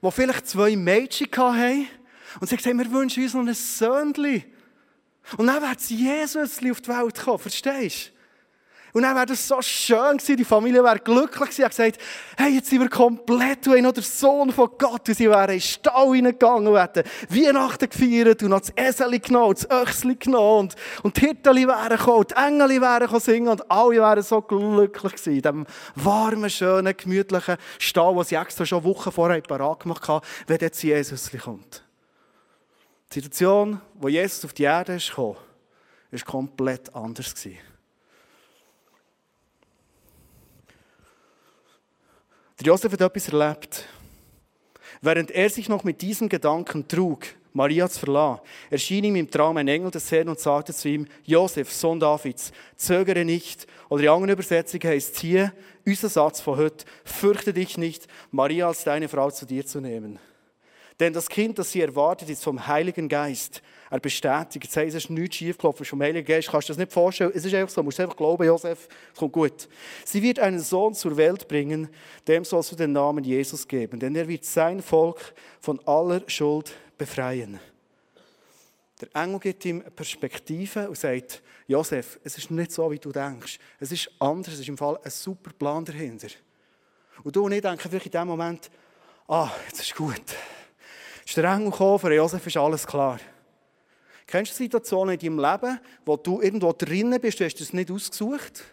wo 0.00 0.10
vielleicht 0.10 0.48
zwei 0.48 0.76
Mädchen 0.76 1.28
hatten 1.36 1.88
und 2.40 2.48
sie 2.48 2.56
gesagt 2.56 2.78
wir 2.78 2.92
wünschen 2.92 3.22
uns 3.24 3.34
noch 3.34 3.46
ein 3.46 3.54
Söhnchen. 3.54 4.44
Und 5.36 5.46
dann 5.46 5.62
wird 5.62 5.80
Jesus 5.90 6.58
auf 6.58 6.80
die 6.80 6.88
Welt 6.88 7.20
kommen, 7.20 7.38
verstehst 7.38 8.08
du? 8.08 8.21
Und 8.92 9.02
dann 9.02 9.16
wäre 9.16 9.24
das 9.24 9.48
so 9.48 9.60
schön 9.62 10.18
gewesen, 10.18 10.36
die 10.36 10.44
Familie 10.44 10.84
wäre 10.84 10.98
glücklich 10.98 11.48
gewesen, 11.48 11.64
hat 11.64 11.70
gesagt, 11.70 11.98
hey, 12.36 12.56
jetzt 12.56 12.68
sind 12.68 12.80
wir 12.80 12.90
komplett, 12.90 13.64
du 13.64 13.80
noch 13.80 13.92
der 13.92 14.02
Sohn 14.02 14.52
von 14.52 14.68
Gott, 14.76 15.08
und 15.08 15.14
sie 15.14 15.30
wären 15.30 15.44
in 15.44 15.56
den 15.56 15.60
Stall 15.62 16.08
reingegangen 16.08 16.66
und 16.66 16.76
hätten 16.78 17.08
Weihnachten 17.30 17.88
gefeiert 17.88 18.42
und 18.42 18.50
noch 18.50 18.60
das 18.60 18.70
Eseli 18.76 19.18
genommen, 19.18 19.54
das 19.54 19.70
Öchseli 19.70 20.16
genommen 20.16 20.58
und, 20.58 20.76
und 21.02 21.16
die 21.16 21.20
Hirteli 21.20 21.66
wären 21.66 21.96
gekommen, 21.96 22.26
die 22.28 22.34
Engel 22.34 22.80
wären 22.82 23.00
gekommen 23.00 23.20
singen 23.20 23.48
und 23.48 23.70
alle 23.70 23.96
wären 23.96 24.22
so 24.22 24.42
glücklich 24.42 25.12
gewesen, 25.12 25.36
in 25.36 25.42
diesem 25.42 25.66
warmen, 25.94 26.50
schönen, 26.50 26.94
gemütlichen 26.94 27.56
Stall, 27.78 28.14
den 28.14 28.24
sie 28.24 28.34
extra 28.34 28.66
schon 28.66 28.84
Wochen 28.84 29.10
vorher 29.10 29.40
parat 29.40 29.80
gemacht 29.80 30.06
haben, 30.06 30.24
wenn 30.46 30.58
jetzt 30.60 30.82
Jesus 30.82 31.30
kommt. 31.42 31.82
Die 33.10 33.20
Situation, 33.20 33.80
wo 33.94 34.08
Jesus 34.08 34.44
auf 34.44 34.52
die 34.52 34.64
Erde 34.64 34.96
ist 34.96 35.08
gekommen, 35.08 35.36
war 36.10 36.20
komplett 36.20 36.94
anders 36.94 37.34
gewesen. 37.34 37.71
Der 42.62 42.68
Josef 42.68 42.92
hat 42.92 43.00
etwas 43.00 43.28
erlebt. 43.28 43.88
Während 45.00 45.32
er 45.32 45.50
sich 45.50 45.68
noch 45.68 45.82
mit 45.82 46.00
diesem 46.00 46.28
Gedanken 46.28 46.86
trug, 46.86 47.26
Maria 47.52 47.88
zu 47.88 47.98
verlassen, 47.98 48.40
erschien 48.70 49.02
ihm 49.02 49.16
im 49.16 49.28
Traum 49.28 49.56
ein 49.56 49.66
Engel 49.66 49.90
des 49.90 50.08
Herrn 50.12 50.28
und 50.28 50.38
sagte 50.38 50.72
zu 50.72 50.88
ihm, 50.88 51.08
Josef, 51.24 51.72
Sohn 51.72 51.98
Davids, 51.98 52.52
zögere 52.76 53.24
nicht. 53.24 53.66
Oder 53.88 54.04
in 54.04 54.08
anderen 54.10 54.30
Übersetzungen 54.30 54.92
heißt 54.92 55.18
hier, 55.18 55.52
unser 55.84 56.08
Satz 56.08 56.40
von 56.40 56.56
heute, 56.56 56.84
fürchte 57.04 57.52
dich 57.52 57.78
nicht, 57.78 58.06
Maria 58.30 58.68
als 58.68 58.84
deine 58.84 59.08
Frau 59.08 59.28
zu 59.32 59.44
dir 59.44 59.66
zu 59.66 59.80
nehmen. 59.80 60.20
Denn 61.02 61.12
das 61.12 61.28
Kind, 61.28 61.58
das 61.58 61.72
sie 61.72 61.80
erwartet, 61.80 62.30
ist 62.30 62.44
vom 62.44 62.64
Heiligen 62.64 63.08
Geist. 63.08 63.60
Er 63.90 63.98
bestätigt, 63.98 64.64
heißt, 64.64 64.94
es 64.94 65.02
ist 65.02 65.10
nichts 65.10 65.34
schiefgelaufen, 65.34 65.84
vom 65.84 66.00
Heiligen 66.00 66.24
Geist. 66.24 66.48
Kannst 66.48 66.68
du 66.68 66.74
das 66.74 66.78
nicht 66.78 66.92
vorstellen? 66.92 67.32
Es 67.34 67.44
ist 67.44 67.52
einfach 67.52 67.74
so, 67.74 67.80
du 67.80 67.86
musst 67.86 67.98
einfach 67.98 68.16
glauben, 68.16 68.46
Josef, 68.46 68.86
es 69.12 69.18
kommt 69.18 69.32
gut. 69.32 69.68
Sie 70.04 70.22
wird 70.22 70.38
einen 70.38 70.60
Sohn 70.60 70.94
zur 70.94 71.16
Welt 71.16 71.48
bringen, 71.48 71.88
dem 72.28 72.44
sollst 72.44 72.70
du 72.70 72.76
den 72.76 72.92
Namen 72.92 73.24
Jesus 73.24 73.66
geben, 73.66 73.98
denn 73.98 74.14
er 74.14 74.28
wird 74.28 74.44
sein 74.44 74.80
Volk 74.80 75.34
von 75.60 75.80
aller 75.88 76.22
Schuld 76.28 76.72
befreien. 76.96 77.58
Der 79.00 79.08
Engel 79.20 79.40
gibt 79.40 79.64
ihm 79.64 79.82
Perspektive 79.82 80.88
und 80.88 80.96
sagt, 80.96 81.42
Josef, 81.66 82.20
es 82.22 82.38
ist 82.38 82.48
nicht 82.52 82.70
so, 82.70 82.88
wie 82.92 83.00
du 83.00 83.10
denkst. 83.10 83.58
Es 83.80 83.90
ist 83.90 84.08
anders, 84.20 84.54
es 84.54 84.60
ist 84.60 84.68
im 84.68 84.78
Fall 84.78 85.00
ein 85.02 85.10
super 85.10 85.50
Plan 85.52 85.84
dahinter. 85.84 86.28
Und 87.24 87.34
du 87.34 87.44
und 87.44 87.50
ich 87.50 87.60
denken 87.60 87.88
vielleicht 87.90 88.06
in 88.06 88.12
dem 88.12 88.28
Moment, 88.28 88.70
ah, 89.26 89.50
jetzt 89.66 89.80
ist 89.80 89.96
gut. 89.96 90.22
Engel 91.38 91.70
gekommen, 91.70 91.98
für 91.98 92.14
Josef 92.14 92.46
ist 92.46 92.56
alles 92.56 92.86
klar. 92.86 93.18
Kennst 94.26 94.52
du 94.52 94.56
Situationen 94.56 95.18
in 95.18 95.20
deinem 95.20 95.38
Leben, 95.38 95.80
wo 96.04 96.16
du 96.16 96.40
irgendwo 96.40 96.72
drinnen 96.72 97.20
bist, 97.20 97.40
du 97.40 97.44
hast 97.44 97.60
es 97.60 97.72
nicht 97.72 97.90
ausgesucht? 97.90 98.64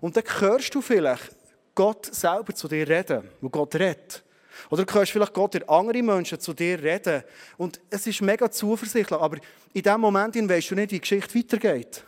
Und 0.00 0.16
dann 0.16 0.24
hörst 0.40 0.74
du 0.74 0.82
vielleicht 0.82 1.30
Gott 1.74 2.06
selber 2.14 2.54
zu 2.54 2.68
dir 2.68 2.88
reden, 2.88 3.28
wo 3.40 3.48
Gott 3.48 3.74
redet. 3.74 4.22
Oder 4.68 4.84
du 4.84 4.92
hörst 4.92 5.12
vielleicht 5.12 5.32
Gott 5.32 5.56
oder 5.56 5.70
andere 5.70 6.02
Menschen 6.02 6.38
zu 6.38 6.52
dir 6.52 6.82
reden. 6.82 7.22
Und 7.56 7.80
es 7.88 8.06
ist 8.06 8.20
mega 8.20 8.50
zuversichtlich, 8.50 9.18
aber 9.18 9.38
in 9.72 9.82
dem 9.82 10.00
Moment 10.00 10.36
weißt 10.36 10.70
du 10.70 10.74
nicht, 10.74 10.90
wie 10.90 10.96
die 10.96 11.00
Geschichte 11.00 11.38
weitergeht. 11.38 12.04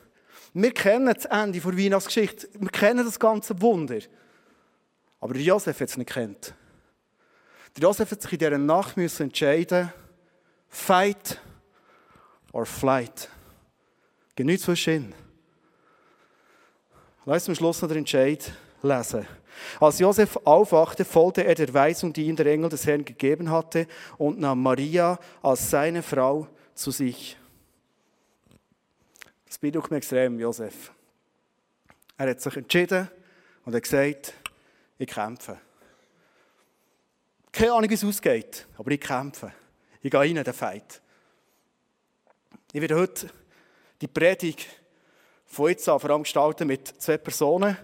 Wir 0.55 0.75
kennen 0.75 1.15
das 1.15 1.25
Ende 1.25 1.61
der 1.61 1.79
Weihnachtsgeschichte. 1.79 2.49
Wir 2.59 2.69
kennen 2.69 3.05
das 3.05 3.19
ganze 3.19 3.59
Wunder. 3.63 4.01
Aber 5.21 5.37
Josef 5.37 5.81
hat 5.81 5.89
es 5.89 5.97
nicht 5.97 6.11
kennt. 6.11 6.55
Der 7.77 7.83
Josef 7.83 8.11
hat 8.11 8.23
sich 8.23 8.33
in 8.33 8.39
dieser 8.39 8.59
Nacht 8.59 8.97
müssen 8.97 9.25
entscheiden, 9.25 9.93
fight 10.69 11.41
or 12.53 12.67
flight. 12.67 13.29
Geht 14.37 14.47
nichts 14.47 14.65
zwischen. 14.65 15.15
Lass 17.25 17.49
uns 17.49 17.51
am 17.51 17.55
Schluss 17.55 17.83
noch 17.83 17.89
den 17.89 17.99
Entscheid 17.99 18.53
lesen. 18.83 19.27
Als 19.81 19.99
Josef 19.99 20.39
aufwachte, 20.45 21.05
folgte 21.05 21.45
er 21.45 21.55
der 21.55 21.73
Weisung, 21.73 22.13
die 22.13 22.27
ihm 22.27 22.37
der 22.37 22.47
Engel 22.47 22.69
des 22.69 22.87
Herrn 22.87 23.05
gegeben 23.05 23.51
hatte, 23.51 23.87
und 24.19 24.41
nahm 24.41 24.63
Maria 24.63 25.19
als 25.43 25.71
seine 25.71 26.03
Frau 26.03 26.49
zu 26.75 26.91
sich. 26.91 27.37
Das 29.47 29.59
beeindruckt 29.59 29.91
mich 29.91 29.99
extrem, 29.99 30.41
Josef. 30.41 30.93
Er 32.17 32.31
hat 32.31 32.41
sich 32.41 32.57
entschieden 32.57 33.09
und 33.65 33.75
hat 33.75 33.83
gesagt, 33.83 34.35
ich 34.99 35.07
kämpfe. 35.07 35.59
Keine 37.53 37.73
Ahnung, 37.75 37.91
wie 37.91 37.95
es 37.95 38.05
ausgeht, 38.05 38.67
aber 38.79 38.91
ich 38.91 39.01
kämpfe. 39.01 39.53
Ich 40.01 40.11
gehe 40.11 40.19
rein 40.19 40.37
in 40.37 40.43
den 40.43 40.55
Fight. 40.55 41.03
Ich 42.73 42.81
werde 42.81 42.97
heute 42.97 43.29
die 44.01 44.09
Predigt 44.09 44.67
von 45.45 45.69
jetzt 45.69 45.87
an 45.87 46.01
vor 46.01 46.09
allem 46.09 46.23
gestalten 46.23 46.67
mit 46.67 46.89
zwei 46.89 47.19
Personen, 47.19 47.77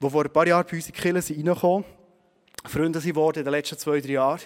die 0.00 0.08
vor 0.08 0.24
ein 0.24 0.32
paar 0.32 0.46
Jahren 0.46 0.64
bei 0.64 0.76
uns 0.76 0.86
in 0.86 0.94
die 0.94 1.00
Kirche 1.00 1.22
sind 1.22 1.38
reingekommen 1.38 1.84
Freunde 2.64 3.00
sind 3.00 3.14
geworden 3.14 3.38
in 3.40 3.44
den 3.44 3.52
letzten 3.52 3.78
zwei, 3.78 4.00
drei 4.00 4.10
Jahren. 4.10 4.40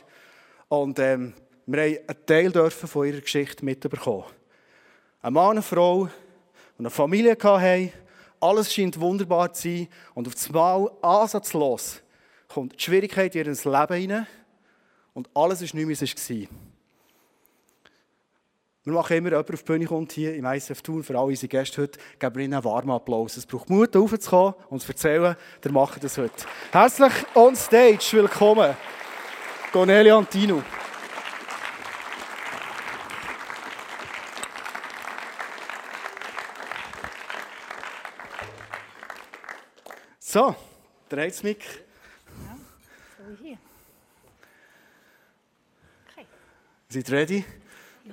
Und 0.68 0.98
ähm, 0.98 1.34
wir 1.66 1.82
haben 1.82 1.98
einen 2.06 2.26
Teil 2.26 2.70
von 2.70 3.06
ihrer 3.06 3.20
Geschichte 3.20 3.64
mitbekommen. 3.64 4.24
Ein 5.20 5.32
Mann, 5.34 5.52
eine 5.52 5.62
Frau, 5.62 6.06
die 6.06 6.78
eine 6.78 6.90
Familie 6.90 7.36
hatten, 7.38 7.92
alles 8.40 8.72
scheint 8.72 8.98
wunderbar 8.98 9.52
zu 9.52 9.68
sein 9.68 9.88
und 10.14 10.26
auf 10.26 10.34
einmal 10.46 10.90
ansatzlos 11.02 12.02
kommt 12.52 12.74
die 12.74 12.82
Schwierigkeit 12.82 13.34
in 13.34 13.46
ihr 13.46 13.52
Leben 13.52 13.94
hinein 13.94 14.26
und 15.14 15.28
alles 15.34 15.62
ist 15.62 15.74
nicht 15.74 15.86
mehr, 15.86 15.96
es 16.00 16.30
war. 16.30 16.48
Wir 18.84 18.92
machen 18.92 19.16
immer, 19.16 19.28
jemand 19.28 19.50
auf 19.50 19.60
die 19.60 19.64
Bühne 19.64 19.86
kommt 19.86 20.10
hier 20.12 20.34
im 20.34 20.44
ISF 20.44 20.82
Tour, 20.82 21.04
für 21.04 21.16
alle 21.16 21.28
unsere 21.28 21.48
Gäste 21.48 21.82
heute, 21.82 22.00
geben 22.18 22.34
wir 22.34 22.44
ihnen 22.44 22.54
einen 22.54 22.64
warmen 22.64 22.90
Applaus. 22.90 23.36
Es 23.36 23.46
braucht 23.46 23.70
Mut, 23.70 23.96
aufzukommen 23.96 24.54
und 24.70 24.82
zu 24.82 24.88
erzählen, 24.88 25.36
der 25.62 25.72
macht 25.72 26.02
das 26.02 26.18
heute. 26.18 26.44
Herzlich 26.72 27.12
on 27.34 27.54
stage, 27.54 28.08
willkommen, 28.12 28.74
Cornelia 29.72 30.18
Antino. 30.18 30.62
So, 40.18 40.56
der 41.10 41.20
Heizmick. 41.20 41.62
Ja, 41.62 42.56
so 43.18 43.30
wie 43.30 43.48
hier. 43.48 43.58
Okay. 46.10 46.26
Seid 46.92 47.08
ihr 47.08 47.16
ready? 47.16 47.44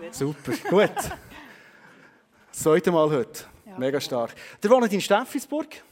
Super, 0.09 0.53
gut. 0.69 0.89
Das 0.95 2.63
zweite 2.63 2.93
Mal 2.93 3.09
heute. 3.09 3.43
Ja. 3.65 3.77
Mega 3.77 3.99
stark. 3.99 4.33
Ihr 4.63 4.69
wohnt 4.69 4.93
in 4.93 5.01
Steffisburg. 5.01 5.83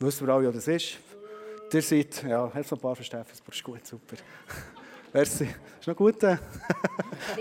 Wissen 0.00 0.26
wir 0.26 0.34
alle, 0.34 0.48
wo 0.48 0.50
das 0.50 0.66
ist. 0.66 0.98
Ihr 1.72 1.80
seid, 1.80 2.24
ja, 2.24 2.46
noch 2.46 2.54
ein 2.56 2.64
paar 2.64 2.96
von 2.96 3.04
Steffisburg, 3.04 3.54
ist 3.54 3.62
gut, 3.62 3.86
super. 3.86 4.16
Merci. 5.12 5.48
Ist 5.78 5.86
noch 5.86 5.94
gut? 5.94 6.20
Äh? 6.24 6.38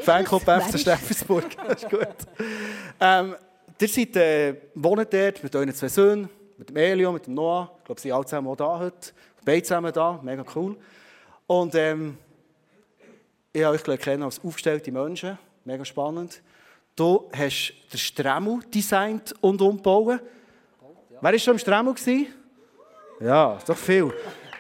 Fanclub 0.04 0.44
FC 0.44 0.78
Steffisburg, 0.78 1.58
das 1.68 1.82
ist 1.82 1.90
gut. 1.90 2.18
Ähm, 3.00 3.36
ihr 3.80 3.88
seid, 3.88 4.16
äh, 4.16 4.56
wohnt 4.76 5.12
dort 5.12 5.42
mit 5.42 5.56
euren 5.56 5.74
zwei 5.74 5.88
Söhnen, 5.88 6.30
mit 6.60 6.70
dem 6.70 6.78
Elio, 6.78 7.12
mit 7.12 7.26
dem 7.26 7.34
Noah. 7.34 7.72
Ich 7.80 7.86
glaube, 7.86 8.00
sie 8.00 8.10
sind 8.10 8.16
alle 8.16 8.26
zusammen 8.26 8.48
auch 8.48 8.56
da 8.56 8.78
heute. 8.78 9.12
Beide 9.44 9.64
zusammen 9.64 9.92
da, 9.92 10.20
mega 10.22 10.46
cool. 10.54 10.78
Und 11.48 11.74
ähm, 11.74 12.20
ich 13.54 13.64
habe 13.64 13.76
euch 13.76 14.00
kennen 14.00 14.24
als 14.24 14.44
aufgestellte 14.44 14.92
Menschen. 14.92 15.38
Mega 15.66 15.84
spannend. 15.84 16.42
Du 16.96 17.30
hast 17.34 17.74
den 17.92 17.98
Stremmel 17.98 18.60
designt 18.74 19.34
und 19.42 19.62
umgebaut. 19.62 20.20
Wer 21.10 21.32
war 21.32 21.40
schon 21.40 21.54
im 21.54 21.60
Stremmel? 21.60 21.96
Ja, 23.20 23.60
doch 23.66 23.78
viel. 23.78 24.14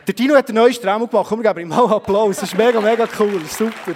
Der 0.05 0.13
Dino 0.13 0.35
hat 0.35 0.47
einen 0.49 0.57
neuen 0.57 0.73
Stremmel 0.73 1.07
gemacht. 1.07 1.27
Komm, 1.29 1.41
wir 1.41 1.53
geben 1.53 1.61
ihm 1.61 1.67
mal 1.69 1.83
einen 1.83 1.93
Applaus. 1.93 2.37
Das 2.37 2.51
ist 2.51 2.57
mega, 2.57 2.79
mega 2.81 3.07
cool. 3.19 3.43
Super. 3.45 3.93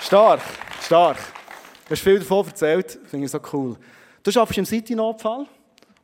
Stark, 0.00 0.40
stark. 0.82 1.18
Du 1.86 1.90
hast 1.92 2.02
viel 2.02 2.18
davon 2.18 2.46
erzählt. 2.46 2.98
Finde 3.06 3.26
ich 3.26 3.32
so 3.32 3.40
cool. 3.52 3.76
Du 4.22 4.30
arbeitest 4.30 4.58
im 4.58 4.66
City-Notfall. 4.66 5.46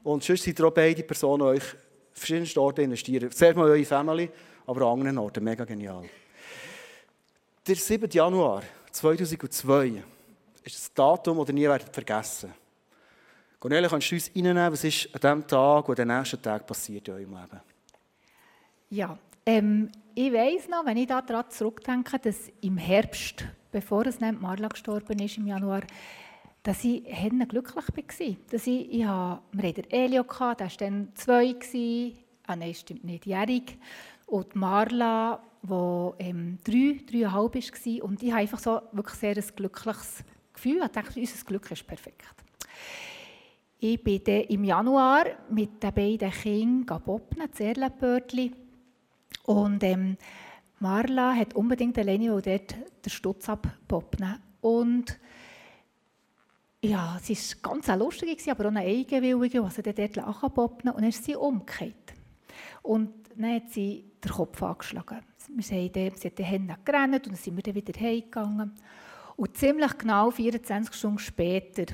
Und 0.03 0.23
sonst 0.23 0.47
ihr 0.47 0.65
auch 0.65 0.71
beide 0.71 1.03
Personen, 1.03 1.43
euch 1.43 1.65
verschiedensten 2.13 2.59
Orten 2.59 2.83
investieren. 2.83 3.31
Zuerst 3.31 3.57
mal 3.57 3.69
eure 3.69 3.85
Family, 3.85 4.31
aber 4.67 4.83
an 4.83 4.99
anderen 4.99 5.19
Orten. 5.19 5.43
Mega 5.43 5.65
genial. 5.65 6.05
Der 7.66 7.76
7. 7.76 8.11
Januar 8.11 8.62
2002 8.92 10.02
ist 10.64 10.76
das 10.76 10.92
Datum, 10.92 11.38
das 11.38 11.49
ihr 11.49 11.54
nie 11.54 11.62
werdet 11.62 11.94
vergessen 11.94 12.52
Cornelia, 13.59 13.88
kannst 13.88 14.11
du 14.11 14.16
uns 14.16 14.30
reinnehmen, 14.37 14.71
was 14.71 14.85
ist 14.85 15.06
an 15.14 15.21
diesem 15.23 15.47
Tag 15.47 15.88
oder 15.88 16.04
den 16.04 16.14
nächsten 16.14 16.42
Tag 16.42 16.66
passiert 16.66 17.09
in 17.09 17.14
eurem 17.14 17.30
Leben? 17.30 17.61
Ja, 18.90 19.18
ähm, 19.47 19.88
ich 20.14 20.30
weiss 20.30 20.68
noch, 20.68 20.85
wenn 20.85 20.99
ich 20.99 21.06
daran 21.06 21.49
zurückdenke, 21.49 22.18
dass 22.18 22.52
im 22.61 22.76
Herbst, 22.76 23.47
bevor 23.73 24.04
es 24.04 24.21
Marla 24.21 24.68
gestorben 24.68 25.18
ist, 25.21 25.38
im 25.38 25.47
Januar, 25.47 25.85
dass 26.62 26.85
ich 26.85 27.02
glücklich 27.49 27.76
war. 27.76 28.37
Dass 28.50 28.66
ich, 28.66 28.92
ich 28.92 28.99
wir 28.99 29.40
hatten 29.68 29.90
Elio, 29.90 30.23
der 30.23 30.38
war 30.38 30.68
dann 30.76 31.12
zwei, 31.14 31.56
ah 32.47 32.56
nein, 32.56 32.75
stimmt 32.75 33.04
nicht, 33.04 33.25
jährig. 33.25 33.78
Und 34.26 34.54
Marla, 34.54 35.42
die 35.66 36.25
ähm, 36.25 36.59
drei, 36.62 37.00
dreieinhalb 37.11 37.54
war. 37.54 38.04
Und 38.04 38.23
ich 38.23 38.30
habe 38.30 38.40
einfach 38.40 38.59
so 38.59 38.80
wirklich 38.92 39.18
sehr 39.18 39.37
ein 39.37 39.56
glückliches 39.56 40.25
Gefühl. 40.52 40.80
Ich 40.85 40.88
dachte, 40.88 41.21
unser 41.21 41.44
Glück 41.44 41.71
ist 41.71 41.87
perfekt. 41.87 42.23
Ich 43.78 44.02
bin 44.02 44.23
dann 44.25 44.42
im 44.42 44.64
Januar 44.64 45.25
mit 45.50 45.83
den 45.83 45.94
beiden 45.94 46.30
Kindern 46.30 47.02
boppen, 47.02 47.42
das 47.50 47.61
Erlenbördli. 47.61 48.52
Und 49.47 49.83
ähm, 49.85 50.16
Marla 50.80 51.35
hat 51.35 51.54
unbedingt 51.54 51.99
alleine 51.99 52.28
dort 52.28 52.44
den 52.47 53.11
Stutz 53.11 53.49
abpoppen. 53.49 54.37
Und 54.61 55.18
ja, 56.83 57.18
es 57.26 57.56
war 57.62 57.73
ganz 57.73 57.88
lustig, 57.88 58.50
aber 58.50 58.66
auch 58.66 58.68
eine 58.71 58.80
eigenwillige, 58.80 59.62
die 59.62 59.71
sie 59.71 59.83
dort 59.83 60.18
abpoppen 60.18 60.90
Und 60.90 61.00
dann 61.00 61.09
ist 61.09 61.25
sie 61.25 61.37
umgekehrt. 61.37 62.14
Und 62.83 63.11
dann 63.37 63.54
hat 63.54 63.71
sie 63.71 64.04
den 64.23 64.33
Kopf 64.33 64.62
angeschlagen. 64.62 65.21
Wir 65.49 65.77
haben 65.77 65.93
dann, 65.93 66.17
sie 66.17 66.29
hat 66.29 66.39
den 66.39 66.45
Hände 66.45 66.77
gerannt 66.85 67.15
und 67.15 67.29
dann 67.29 67.37
sind 67.37 67.57
wir 67.57 67.63
dann 67.63 67.75
wieder 67.75 68.01
heimgegangen. 68.01 68.73
Und 69.37 69.57
ziemlich 69.57 69.99
genau 69.99 70.31
24 70.31 70.95
Stunden 70.95 71.19
später, 71.19 71.87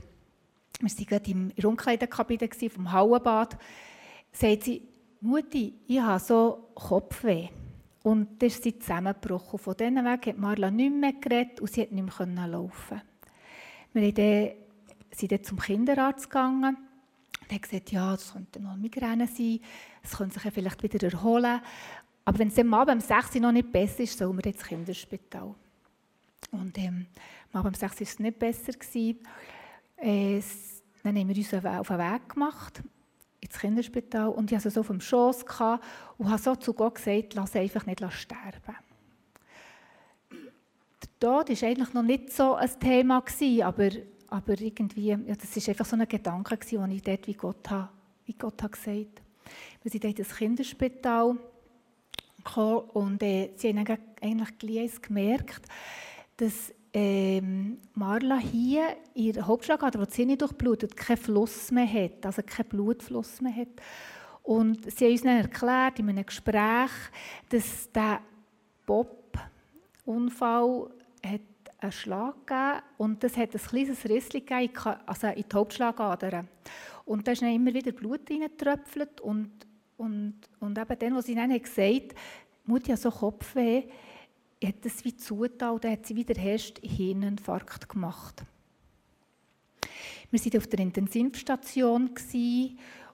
wir 0.80 0.90
waren 0.90 1.06
gerade 1.06 1.30
in 1.30 1.52
der 1.54 1.64
Umkleidekabine 1.66 2.48
vom 2.70 2.92
Hauenbad, 2.92 3.58
sagt 4.32 4.64
sie, 4.64 4.82
Mutti, 5.20 5.74
ich 5.86 6.00
habe 6.00 6.18
so 6.18 6.70
Kopfweh. 6.74 7.48
Und 8.02 8.42
das 8.42 8.54
ist 8.54 8.62
sie 8.62 8.78
zusammengebrochen. 8.78 9.58
Von 9.58 9.76
diesen 9.76 9.96
Weg 9.96 10.26
hat 10.26 10.38
Marla 10.38 10.70
nicht 10.70 10.94
mehr 10.94 11.12
geredet 11.12 11.60
und 11.60 11.70
sie 11.70 11.82
hat 11.82 11.92
nicht 11.92 12.18
mehr 12.18 12.48
laufen 12.48 13.02
Wir 13.92 14.54
sind 15.10 15.32
dann 15.32 15.44
zum 15.44 15.58
Kinderarzt 15.58 16.30
gegangen 16.30 16.76
und 17.42 17.52
haben 17.52 17.60
gesagt, 17.60 17.92
ja, 17.92 18.12
das 18.12 18.32
könnte 18.32 18.60
noch 18.60 18.76
Migräne 18.76 19.26
sein, 19.26 19.60
es 20.02 20.16
könnte 20.16 20.40
sich 20.40 20.52
vielleicht 20.52 20.82
wieder 20.82 21.12
erholen. 21.12 21.60
Aber 22.24 22.38
wenn 22.38 22.48
es 22.48 22.58
am 22.58 22.72
Abend 22.74 23.02
um 23.02 23.08
6 23.08 23.34
Uhr 23.36 23.40
noch 23.40 23.52
nicht 23.52 23.72
besser 23.72 24.00
ist, 24.00 24.18
sollen 24.18 24.36
wir 24.36 24.46
ins 24.46 24.62
Kinderspital. 24.62 25.54
Und 26.52 26.78
ähm, 26.78 27.06
am 27.52 27.74
6 27.74 27.82
war 27.82 28.00
es 28.00 28.18
nicht 28.18 28.38
besser. 28.38 28.72
Äh, 29.96 30.40
dann 31.02 31.16
haben 31.16 31.28
wir 31.28 31.36
uns 31.36 31.54
auf 31.54 31.88
den 31.88 31.98
Weg 31.98 32.28
gemacht 32.28 32.82
ins 33.40 33.58
Kinderspital 33.58 34.28
und 34.28 34.50
ich 34.50 34.56
hatte 34.56 34.70
so 34.70 34.80
auf 34.80 34.88
dem 34.88 35.00
Schoss 35.00 35.44
und 36.18 36.30
habe 36.30 36.42
so 36.42 36.54
zu 36.56 36.74
Gott 36.74 36.96
gesagt, 36.96 37.34
lass 37.34 37.56
einfach 37.56 37.86
nicht 37.86 38.02
sterben. 38.12 38.76
Der 40.30 41.18
Tod 41.18 41.48
war 41.48 41.68
eigentlich 41.68 41.94
noch 41.94 42.02
nicht 42.02 42.32
so 42.32 42.54
ein 42.54 42.80
Thema, 42.80 43.22
aber, 43.62 43.90
aber 44.28 44.60
irgendwie, 44.60 45.08
ja, 45.08 45.16
das 45.16 45.56
war 45.56 45.68
einfach 45.68 45.86
so 45.86 45.96
ein 45.96 46.06
Gedanke, 46.08 46.56
den 46.56 46.90
ich 46.90 47.02
dort 47.02 47.26
wie 47.26 47.34
Gott, 47.34 47.70
habe, 47.70 47.88
wie 48.26 48.34
Gott 48.34 48.62
hat 48.62 48.72
gesagt 48.72 48.96
habe. 48.96 49.08
Wir 49.82 49.90
sind 49.90 50.04
dort 50.04 50.18
ins 50.18 50.36
Kinderspital 50.36 51.36
gekommen 52.44 52.90
und 52.92 53.22
äh, 53.22 53.50
sie 53.56 53.68
haben 53.68 53.84
eigentlich 54.20 54.58
gleich 54.58 55.02
gemerkt, 55.02 55.62
dass 56.36 56.72
ähm, 56.92 57.78
Marla 57.94 58.38
hier 58.38 58.96
ihr 59.14 59.46
Hauptschlagader, 59.46 60.00
wo 60.00 60.04
die 60.04 60.10
Zähne 60.10 60.36
durchblutet, 60.36 60.96
keinen 60.96 61.18
Fluss 61.18 61.70
mehr 61.70 61.86
hat, 61.86 62.26
also 62.26 62.42
keinen 62.42 62.68
Blutfluss 62.68 63.40
mehr 63.40 63.54
hat. 63.54 63.68
Und 64.42 64.90
sie 64.90 65.04
haben 65.04 65.12
uns 65.12 65.22
dann 65.22 65.36
erklärt 65.36 65.98
in 65.98 66.08
einem 66.08 66.26
Gespräch, 66.26 66.90
dass 67.50 67.90
der 67.92 68.20
Bob-Unfall 68.86 70.90
einen 71.22 71.92
Schlag 71.92 72.46
gegeben 72.46 72.82
und 72.98 73.22
das 73.22 73.36
hat 73.36 73.54
ein 73.54 73.60
kleines 73.60 74.08
Rissli 74.08 74.40
gegeben, 74.40 74.96
also 75.06 75.28
in 75.28 75.44
die 75.48 75.54
Hauptschlagader. 75.54 76.44
Und 77.04 77.26
da 77.26 77.32
ist 77.32 77.42
dann 77.42 77.54
immer 77.54 77.72
wieder 77.72 77.92
Blut 77.92 78.30
reingetröpfelt 78.30 79.20
und, 79.20 79.50
und, 80.00 80.34
und 80.60 80.78
eben 80.78 80.98
dann, 80.98 81.16
als 81.16 81.26
sie 81.26 81.34
dann 81.34 81.50
gesagt 81.50 81.78
hat, 81.78 82.16
Mutti 82.64 82.90
hat 82.90 83.00
so 83.00 83.10
Kopfweh, 83.10 83.84
hat 84.64 84.84
das 84.84 85.04
wie 85.04 85.16
zugetan 85.16 85.74
und 85.74 85.84
dann 85.84 85.92
hat 85.92 86.06
sie 86.06 86.16
wieder 86.16 86.36
erst 86.36 86.78
Hirninfarkt 86.82 87.88
gemacht. 87.88 88.42
Wir 90.30 90.40
waren 90.40 90.58
auf 90.58 90.66
der 90.68 90.80
Intensivstation 90.80 92.10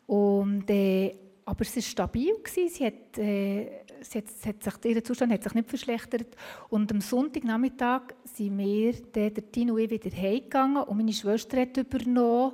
und, 0.07 0.71
äh, 0.71 1.16
aber 1.45 1.62
es 1.62 1.75
war 1.75 1.83
stabil. 1.83 2.35
Sie 2.45 2.85
hat, 2.85 3.19
äh, 3.19 3.85
sie 4.02 4.19
hat, 4.19 4.26
hat 4.45 4.83
sich, 4.83 4.95
ihr 4.95 5.02
Zustand 5.02 5.33
hat 5.33 5.43
sich 5.43 5.55
nicht 5.55 5.69
verschlechtert. 5.69 6.37
Und 6.69 6.93
am 6.93 7.00
Sonntagnachmittag 7.00 8.14
sind 8.25 8.59
wir, 8.59 8.93
der, 8.93 9.31
der 9.31 9.50
Tino 9.50 9.75
und 9.75 9.81
ich, 9.81 9.90
wieder 9.90 10.14
heimgegangen 10.14 10.83
und 10.83 10.97
meine 10.97 11.12
Schwester 11.12 11.61
hat 11.61 11.76
übernommen. 11.76 12.52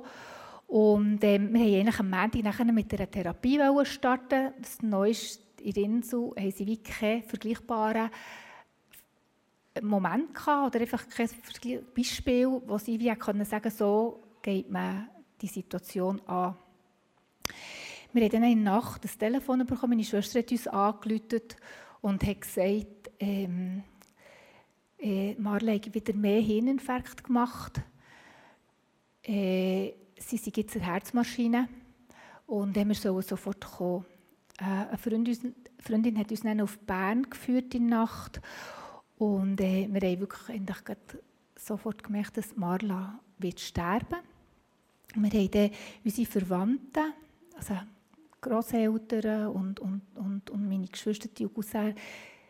Und 0.73 1.23
äh, 1.23 1.39
wir 1.39 1.85
wollten 1.85 1.99
am 1.99 2.09
Montag 2.09 2.73
mit 2.73 2.91
einer 2.91 3.11
Therapie 3.11 3.59
starten. 3.85 4.53
Das 4.59 4.81
Neueste 4.81 5.43
in 5.61 5.75
Insel 5.75 6.31
haben 6.35 6.49
sie 6.49 6.65
wie 6.65 6.77
keine 6.77 7.21
vergleichbaren 7.21 8.09
Moment 9.83 10.33
gehabt, 10.33 10.73
oder 10.73 10.81
einfach 10.81 11.07
kein 11.07 11.29
Beispiel, 11.93 12.59
wo 12.65 12.79
sie 12.79 12.99
wie 12.99 13.13
können 13.13 13.45
sagen 13.45 13.69
so 13.69 14.23
geht 14.41 14.71
man 14.71 15.09
die 15.39 15.47
Situation 15.47 16.19
an. 16.21 16.55
Wir 18.11 18.23
haben 18.23 18.31
dann 18.31 18.43
in 18.43 18.63
der 18.63 18.73
Nacht 18.73 19.03
das 19.03 19.15
Telefon 19.15 19.67
bekommen, 19.67 19.91
meine 19.91 20.03
Schwester 20.03 20.39
hat 20.39 20.51
uns 20.51 20.67
angerufen 20.67 21.41
und 22.01 22.23
hat 22.25 22.41
gesagt, 22.41 23.11
ähm, 23.19 23.83
äh, 24.97 25.35
Marley 25.35 25.79
hat 25.79 25.93
wieder 25.93 26.15
mehr 26.15 26.41
Hirninfarkt 26.41 27.23
gemacht. 27.23 27.79
Äh, 29.21 29.93
sie 30.17 30.37
sind 30.37 30.57
jetzt 30.57 30.75
eine 30.75 30.85
Herzmaschine. 30.85 31.67
Und 32.45 32.75
wir 32.75 32.95
sollen 32.95 33.21
sofort 33.21 33.61
kommen. 33.61 34.05
Äh, 34.59 34.63
eine 34.63 34.97
Freundin, 34.97 35.55
Freundin 35.79 36.17
hat 36.17 36.31
uns 36.31 36.41
dann 36.41 36.61
auf 36.61 36.77
Bern 36.79 37.29
geführt 37.29 37.73
in 37.73 37.87
Nacht. 37.87 38.41
Und 39.17 39.61
äh, 39.61 39.87
wir 39.89 40.01
haben 40.01 40.19
wirklich 40.19 40.61
sofort 41.57 42.03
gemerkt, 42.03 42.37
dass 42.37 42.55
Marla 42.55 43.19
wird 43.37 43.59
sterben. 43.59 44.19
Wir 45.15 45.29
haben 45.29 45.51
dann 45.51 45.71
unsere 46.03 46.27
Verwandten, 46.27 47.13
also 47.55 47.75
Grosseltern 48.41 49.47
und, 49.47 49.79
und, 49.79 50.01
und, 50.15 50.49
und 50.49 50.67
meine 50.67 50.87
Geschwister, 50.87 51.29
die 51.29 51.47
Cousins, 51.47 51.95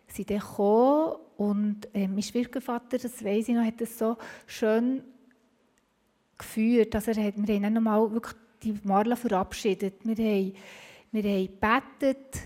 sind 0.08 0.30
dann 0.30 0.40
gekommen. 0.40 1.16
Und 1.38 1.88
äh, 1.94 2.08
mein 2.08 2.24
Schwiegervater, 2.24 2.98
das 2.98 3.24
weiss 3.24 3.50
ich 3.50 3.56
noch, 3.56 3.66
hat 3.66 3.82
das 3.82 3.98
so 3.98 4.18
schön 4.48 5.04
geführt. 6.38 6.96
Also 6.96 7.16
wir 7.16 7.24
haben 7.24 7.46
dann 7.46 7.74
nochmal 7.74 8.12
wirklich 8.12 8.36
die 8.64 8.76
Marla 8.84 9.16
verabschiedet. 9.16 9.96
Wir 10.04 10.16
haben, 10.16 10.54
wir 11.12 11.24
haben 11.24 11.48
gebetet 11.48 12.42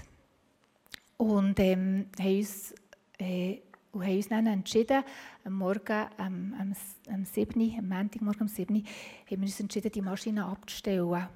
und 1.17 1.59
ähm, 1.59 2.07
haben 2.19 2.37
uns 2.37 2.73
äh, 3.19 3.59
und 3.97 4.05
haben 4.05 4.15
uns 4.15 4.29
dann 4.29 4.47
entschieden, 4.47 5.03
am 5.43 5.53
Morgen, 5.53 6.07
am, 6.17 6.53
am, 6.59 6.75
am 7.11 7.25
7., 7.25 7.75
am 7.79 7.87
Montagmorgen 7.87 8.41
um 8.41 8.47
7., 8.47 8.75
haben 8.75 8.85
wir 9.29 9.39
uns 9.39 9.59
entschieden, 9.59 9.91
die 9.91 10.01
Maschine 10.01 10.45
abzustellen. 10.45 11.27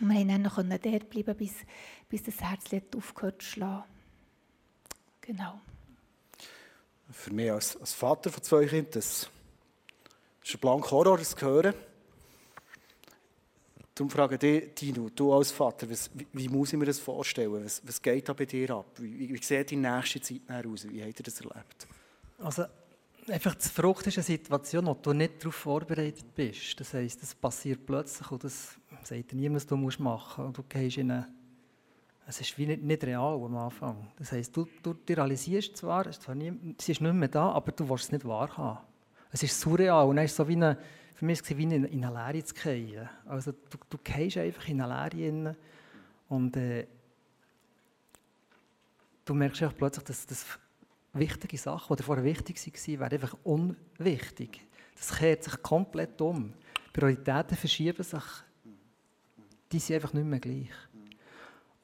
Und 0.00 0.08
wir 0.08 0.14
konnten 0.14 0.28
dann 0.28 0.42
noch 0.42 0.56
dort 0.56 1.10
bleiben, 1.10 1.36
bis, 1.36 1.54
bis 2.08 2.22
das 2.24 2.40
Herz 2.40 2.64
aufgehört 2.96 3.42
zu 3.42 3.48
schlagen. 3.48 3.84
Genau. 5.20 5.60
Für 7.10 7.32
mich 7.32 7.52
als, 7.52 7.76
als 7.76 7.92
Vater 7.92 8.30
von 8.30 8.42
zwei 8.42 8.64
Kindern, 8.64 9.02
ist 10.42 10.54
ein 10.54 10.60
blanker 10.60 10.90
Horror, 10.90 11.18
das 11.18 11.34
zu 11.34 11.46
hören. 11.46 11.74
Darum 13.94 14.10
frage 14.10 14.34
ich 14.34 14.40
dich, 14.40 14.74
Dino, 14.74 15.10
du 15.10 15.32
als 15.34 15.52
Vater, 15.52 15.88
was, 15.90 16.10
wie, 16.14 16.26
wie, 16.32 16.48
muss 16.48 16.72
ich 16.72 16.78
mir 16.78 16.86
das 16.86 16.98
vorstellen? 16.98 17.64
Was, 17.64 17.82
was 17.86 18.00
geht 18.00 18.28
da 18.28 18.32
bei 18.32 18.46
dir 18.46 18.70
ab? 18.70 18.86
Wie, 18.96 19.32
wie 19.32 19.42
sieht 19.42 19.70
die 19.70 19.76
nächste 19.76 20.20
Zeit 20.20 20.40
aus? 20.48 20.88
Wie 20.88 21.02
habt 21.02 21.20
ihr 21.20 21.24
das 21.24 21.40
erlebt? 21.40 21.86
Also, 22.38 22.64
einfach 23.28 23.54
die 23.54 23.68
Frucht 23.68 24.06
ist 24.06 24.16
eine 24.16 24.24
Situation, 24.24 24.86
wo 24.86 24.94
du 24.94 25.12
nicht 25.12 25.42
darauf 25.42 25.54
vorbereitet 25.54 26.34
bist. 26.34 26.80
Das 26.80 26.94
heisst, 26.94 27.20
das 27.22 27.34
passiert 27.34 27.84
plötzlich 27.84 28.30
und 28.30 28.44
das 28.44 28.76
sagt 29.02 29.34
niemand, 29.34 29.56
was 29.56 29.66
du 29.66 29.76
machen 29.76 30.44
musst. 30.44 30.58
Du 30.58 30.62
gehst 30.62 30.96
in 30.96 31.10
eine 31.10 31.28
es 32.26 32.40
ist 32.40 32.56
wie 32.56 32.66
nicht, 32.66 32.82
nicht, 32.82 33.04
real 33.04 33.34
am 33.34 33.56
Anfang. 33.56 34.08
Das 34.16 34.32
heisst, 34.32 34.56
du, 34.56 34.66
du, 34.82 34.94
du 34.94 35.12
realisierst 35.12 35.76
zwar, 35.76 36.06
es 36.06 36.16
ist 36.16 36.22
zwar 36.22 36.34
nie, 36.34 36.52
sie 36.80 36.92
ist 36.92 37.00
nicht 37.00 37.12
mehr 37.12 37.28
da, 37.28 37.50
aber 37.50 37.72
du 37.72 37.88
willst 37.88 38.04
es 38.04 38.12
nicht 38.12 38.24
wahrhaben. 38.24 38.78
Es 39.32 39.42
ist 39.42 39.60
surreal 39.60 40.06
und 40.06 40.18
ist 40.18 40.36
so 40.36 40.46
wie 40.46 40.54
eine 40.54 40.78
für 41.22 41.26
mich 41.26 41.40
war 41.40 41.50
es 41.52 41.56
wie 41.56 41.62
in, 41.62 41.84
in 41.84 42.04
eine 42.04 42.32
Leere 42.32 42.44
zu 42.44 42.52
fallen. 42.52 43.08
Also 43.26 43.52
du, 43.52 43.78
du 43.88 43.98
gehst 43.98 44.38
einfach 44.38 44.68
in 44.68 44.80
eine 44.80 45.08
Leere 45.08 45.56
und 46.28 46.56
äh, 46.56 46.84
du 49.24 49.32
merkst 49.32 49.62
einfach 49.62 49.76
plötzlich, 49.76 50.04
dass, 50.04 50.26
dass 50.26 50.58
wichtige 51.12 51.56
Sachen, 51.58 51.96
die 51.96 52.02
vorher 52.02 52.24
wichtig 52.24 52.56
waren, 52.58 52.98
werden 52.98 53.12
einfach 53.12 53.36
unwichtig. 53.44 54.62
Das 54.96 55.16
kehrt 55.16 55.44
sich 55.44 55.62
komplett 55.62 56.20
um. 56.20 56.54
Prioritäten 56.92 57.56
verschieben 57.56 58.02
sich. 58.02 58.24
Die 59.70 59.78
sind 59.78 59.94
einfach 59.94 60.12
nicht 60.12 60.26
mehr 60.26 60.40
gleich. 60.40 60.70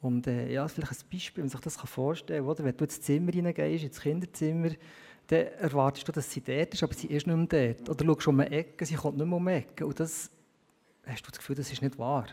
Und 0.01 0.27
äh, 0.27 0.53
ja, 0.53 0.67
vielleicht 0.67 0.93
ein 0.93 1.11
Beispiel, 1.13 1.45
wenn 1.45 1.49
man 1.49 1.51
sich 1.51 1.61
das 1.61 1.77
vorstellen 1.77 2.45
kann. 2.45 2.65
Wenn 2.65 2.77
du 2.77 2.85
ins 2.85 3.01
Zimmer 3.01 3.33
reingehst, 3.33 3.85
ins 3.85 4.01
Kinderzimmer, 4.01 4.71
dann 5.29 5.47
erwartest 5.59 6.09
du, 6.09 6.13
dass 6.13 6.31
sie 6.31 6.41
dort 6.41 6.73
ist, 6.73 6.83
aber 6.83 6.95
sie 6.95 7.07
ist 7.09 7.27
nicht 7.27 7.53
mehr 7.53 7.75
dort. 7.75 7.89
Oder 7.89 8.05
du 8.05 8.15
schaust 8.15 8.29
um 8.29 8.41
eine 8.41 8.51
Ecke, 8.51 8.87
sie 8.87 8.95
kommt 8.95 9.19
nicht 9.19 9.27
mehr 9.27 9.37
um 9.37 9.47
eine 9.47 9.59
Ecke. 9.59 9.87
Und 9.87 10.01
das 10.01 10.31
hast 11.07 11.27
du 11.27 11.31
das 11.31 11.39
Gefühl, 11.39 11.57
das 11.57 11.71
ist 11.71 11.83
nicht 11.83 11.99
wahr. 11.99 12.27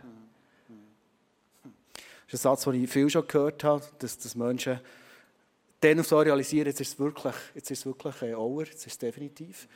Das 2.25 2.33
ist 2.33 2.33
ein 2.33 2.37
Satz, 2.37 2.63
den 2.63 2.83
ich 2.83 2.89
viel 2.89 3.09
schon 3.09 3.27
gehört 3.27 3.63
habe, 3.65 3.85
dass, 3.99 4.17
dass 4.17 4.35
Menschen 4.35 4.79
dann 5.81 6.03
so 6.03 6.17
realisieren, 6.17 6.67
jetzt 6.67 6.79
ist 6.79 6.93
es 6.93 6.99
wirklich, 6.99 7.35
jetzt 7.53 7.69
ist 7.69 7.79
es 7.79 7.85
wirklich 7.85 8.21
ein 8.21 8.33
Auer, 8.33 8.63
jetzt 8.63 8.87
ist 8.87 8.93
es 8.93 8.97
definitiv. 8.97 9.67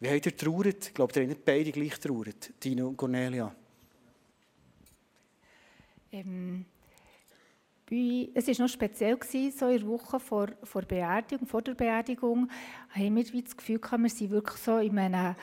Wie 0.00 0.10
habt 0.10 0.26
ihr 0.26 0.36
trauert? 0.36 0.88
Ich 0.88 0.94
glaube, 0.94 1.12
ihr 1.14 1.22
habt 1.22 1.28
nicht 1.28 1.44
beide 1.44 1.72
gleich 1.72 1.98
trauert, 2.00 2.52
Dino 2.62 2.88
und 2.88 2.96
Cornelia. 2.96 3.54
Ähm, 6.12 6.66
es 7.88 8.48
war 8.48 8.66
noch 8.66 8.72
speziell, 8.72 9.18
so 9.22 9.68
in 9.68 9.78
der 9.78 9.86
Woche 9.86 10.18
vor, 10.18 10.48
vor, 10.64 10.82
Beerdigung, 10.82 11.46
vor 11.46 11.62
der 11.62 11.74
Beerdigung, 11.74 12.50
haben 12.90 13.16
wir 13.16 13.42
das 13.42 13.56
Gefühl 13.56 13.78
gehabt, 13.78 14.02
wir 14.02 14.10
sind 14.10 14.30
wirklich 14.30 14.58
so 14.58 14.78
in 14.78 14.98
einem, 14.98 15.36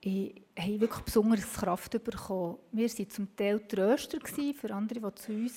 in, 0.00 0.32
haben 0.58 0.80
wirklich 0.80 1.04
besonderes 1.04 1.52
Kraft 1.52 1.92
bekommen. 2.02 2.56
Wir 2.72 2.88
waren 2.88 3.10
zum 3.10 3.36
Teil 3.36 3.60
Tröster 3.60 4.18
für 4.54 4.74
andere, 4.74 5.00
die 5.00 5.14
zu 5.14 5.32
uns 5.32 5.54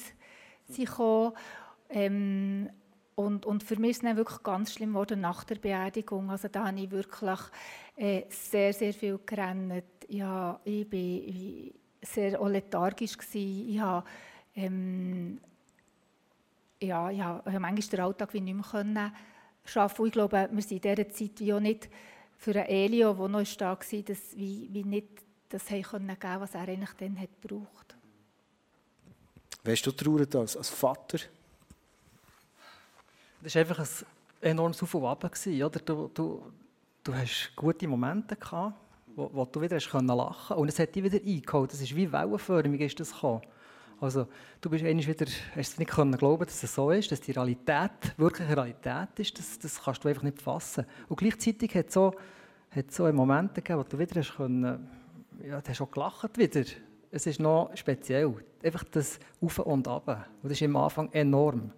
sind 0.67 0.88
gekommen. 0.88 1.34
Ähm, 1.89 2.69
und, 3.15 3.45
und 3.45 3.63
für 3.63 3.80
mich 3.80 3.91
ist 3.91 3.98
es 3.98 4.04
dann 4.04 4.17
wirklich 4.17 4.43
ganz 4.43 4.74
schlimm 4.74 4.89
geworden 4.89 5.21
nach 5.21 5.45
der 5.45 5.56
Beerdigung. 5.56 6.30
Also 6.30 6.50
da 6.50 6.67
habe 6.67 6.80
ich 6.80 6.91
wirklich 6.91 7.39
äh, 7.95 8.24
sehr, 8.30 8.74
sehr 8.74 8.93
viel 8.93 9.19
gerannt. 9.26 9.84
Ja, 10.10 10.60
ich 10.65 10.91
war 10.91 11.71
sehr 12.02 12.50
lethargisch. 12.50 13.17
Gewesen. 13.17 13.69
Ich 13.69 13.80
habe, 13.80 14.06
ähm, 14.54 15.39
ja, 16.82 17.10
ich 17.10 17.22
habe 17.22 17.60
manchmal 17.60 17.90
den 17.90 18.00
Alltag 18.00 18.34
wie 18.34 18.42
nicht 18.42 18.56
mehr 18.56 18.64
können 18.64 18.98
arbeiten. 18.98 20.02
Und 20.02 20.08
ich 20.08 20.14
glaube, 20.14 20.50
wir 20.52 20.62
sind 20.62 20.86
in 20.86 20.96
dieser 20.96 21.10
Zeit 21.10 21.40
wie 21.40 21.54
auch 21.54 21.60
nicht 21.60 21.90
für 22.38 22.52
einen 22.52 22.66
Elio, 22.66 23.14
der 23.14 23.28
noch 23.28 23.56
da 23.58 23.72
war, 23.72 24.02
dass 24.02 24.36
wie, 24.36 24.70
wie 24.72 24.84
nicht 24.84 25.08
das 25.50 25.70
haben 25.70 25.84
können 25.84 26.20
geben, 26.20 26.40
was 26.40 26.56
er 26.56 26.68
eigentlich 26.68 26.94
dann 26.98 27.20
hat 27.20 27.30
gebraucht. 27.42 27.96
Weißt 29.64 29.86
du 29.86 29.92
traurig 29.92 30.34
als, 30.36 30.56
als 30.58 30.70
Vater? 30.70 31.20
Das 33.42 33.56
war 33.56 33.62
einfach 33.62 33.80
ein 33.80 34.50
enormes 34.52 34.82
Auf 34.82 34.94
und 34.94 35.06
Ab. 35.06 35.24
Oder? 35.24 35.80
Du, 35.80 36.10
du, 36.14 36.52
du 37.04 37.14
hast 37.14 37.52
gute 37.56 37.88
Momente 37.88 38.36
gehabt, 38.36 38.76
wo, 39.16 39.30
wo 39.34 39.46
du 39.46 39.62
wieder 39.62 39.78
hast 39.78 39.90
können 39.90 40.08
lachen 40.08 40.58
und 40.58 40.68
es 40.68 40.78
hat 40.78 40.94
dich 40.94 41.04
wieder 41.04 41.18
eingeholt. 41.18 41.74
Das 41.74 41.82
ist 41.82 41.96
wie 41.96 42.12
wellenförmig 42.12 42.82
ist 42.82 43.00
das 43.00 43.12
gekommen. 43.12 43.42
Also 43.99 44.27
du 44.62 44.69
bist 44.69 44.84
eigentlich 44.84 45.08
wieder, 45.08 45.25
hast 45.55 45.73
es 45.73 45.77
nicht 45.79 45.91
glauben, 45.91 46.45
dass 46.45 46.63
es 46.63 46.75
so 46.75 46.91
ist, 46.91 47.12
dass 47.12 47.21
die 47.21 47.31
Realität 47.31 47.91
wirklich 48.17 48.47
eine 48.47 48.58
Realität 48.58 49.17
ist. 49.17 49.39
Das, 49.39 49.60
das 49.60 49.81
kannst 49.81 50.03
du 50.03 50.10
einfach 50.10 50.23
nicht 50.23 50.41
fassen. 50.41 50.86
Und 51.08 51.17
gleichzeitig 51.17 51.73
hat 51.75 51.88
es 51.88 51.93
so, 51.93 52.13
hat 52.71 52.91
so 52.91 53.12
Momente 53.13 53.62
gegeben, 53.62 53.79
wo 53.79 53.84
du 53.84 53.97
wieder 53.97 54.19
hast 54.19 54.36
können, 54.36 54.89
ja, 55.43 55.62
du 55.62 55.69
hast 55.69 55.81
auch 55.81 55.91
gelacht 55.91 56.38
wieder. 56.38 56.63
Es 57.12 57.25
ist 57.25 57.39
noch 57.39 57.71
speziell. 57.75 58.34
Einfach 58.63 58.84
das 58.86 59.19
Auf 59.41 59.60
und 59.60 59.88
Ab. 59.88 60.08
Und 60.41 60.49
das 60.49 60.60
ist 60.60 60.63
am 60.63 60.75
Anfang 60.75 61.10
enorm. 61.13 61.71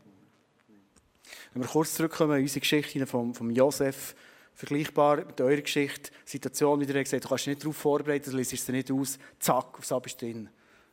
Wenn 1.53 1.63
wir 1.63 1.69
kurz 1.69 1.93
zurückkommen 1.93 2.41
unsere 2.41 2.62
Geschichte 2.62 3.06
von, 3.06 3.34
von 3.34 3.51
Josef, 3.51 4.15
vergleichbar 4.53 5.17
mit 5.17 5.39
eurer 5.39 5.62
Geschichte, 5.62 6.12
Situation, 6.25 6.80
wie 6.80 6.86
ihr 6.91 7.03
gesagt 7.03 7.23
du 7.23 7.30
kannst 7.30 7.45
dich 7.45 7.53
nicht 7.53 7.63
darauf 7.63 7.77
vorbereiten, 7.77 8.32
du 8.32 8.38
liest 8.38 8.53
es 8.53 8.67
nicht 8.69 8.91
aus, 8.91 9.19
zack, 9.39 9.77
aufs 9.77 9.91
Ab 9.91 10.08
ist 10.08 10.19
drin. 10.19 10.49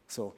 So. 0.07 0.35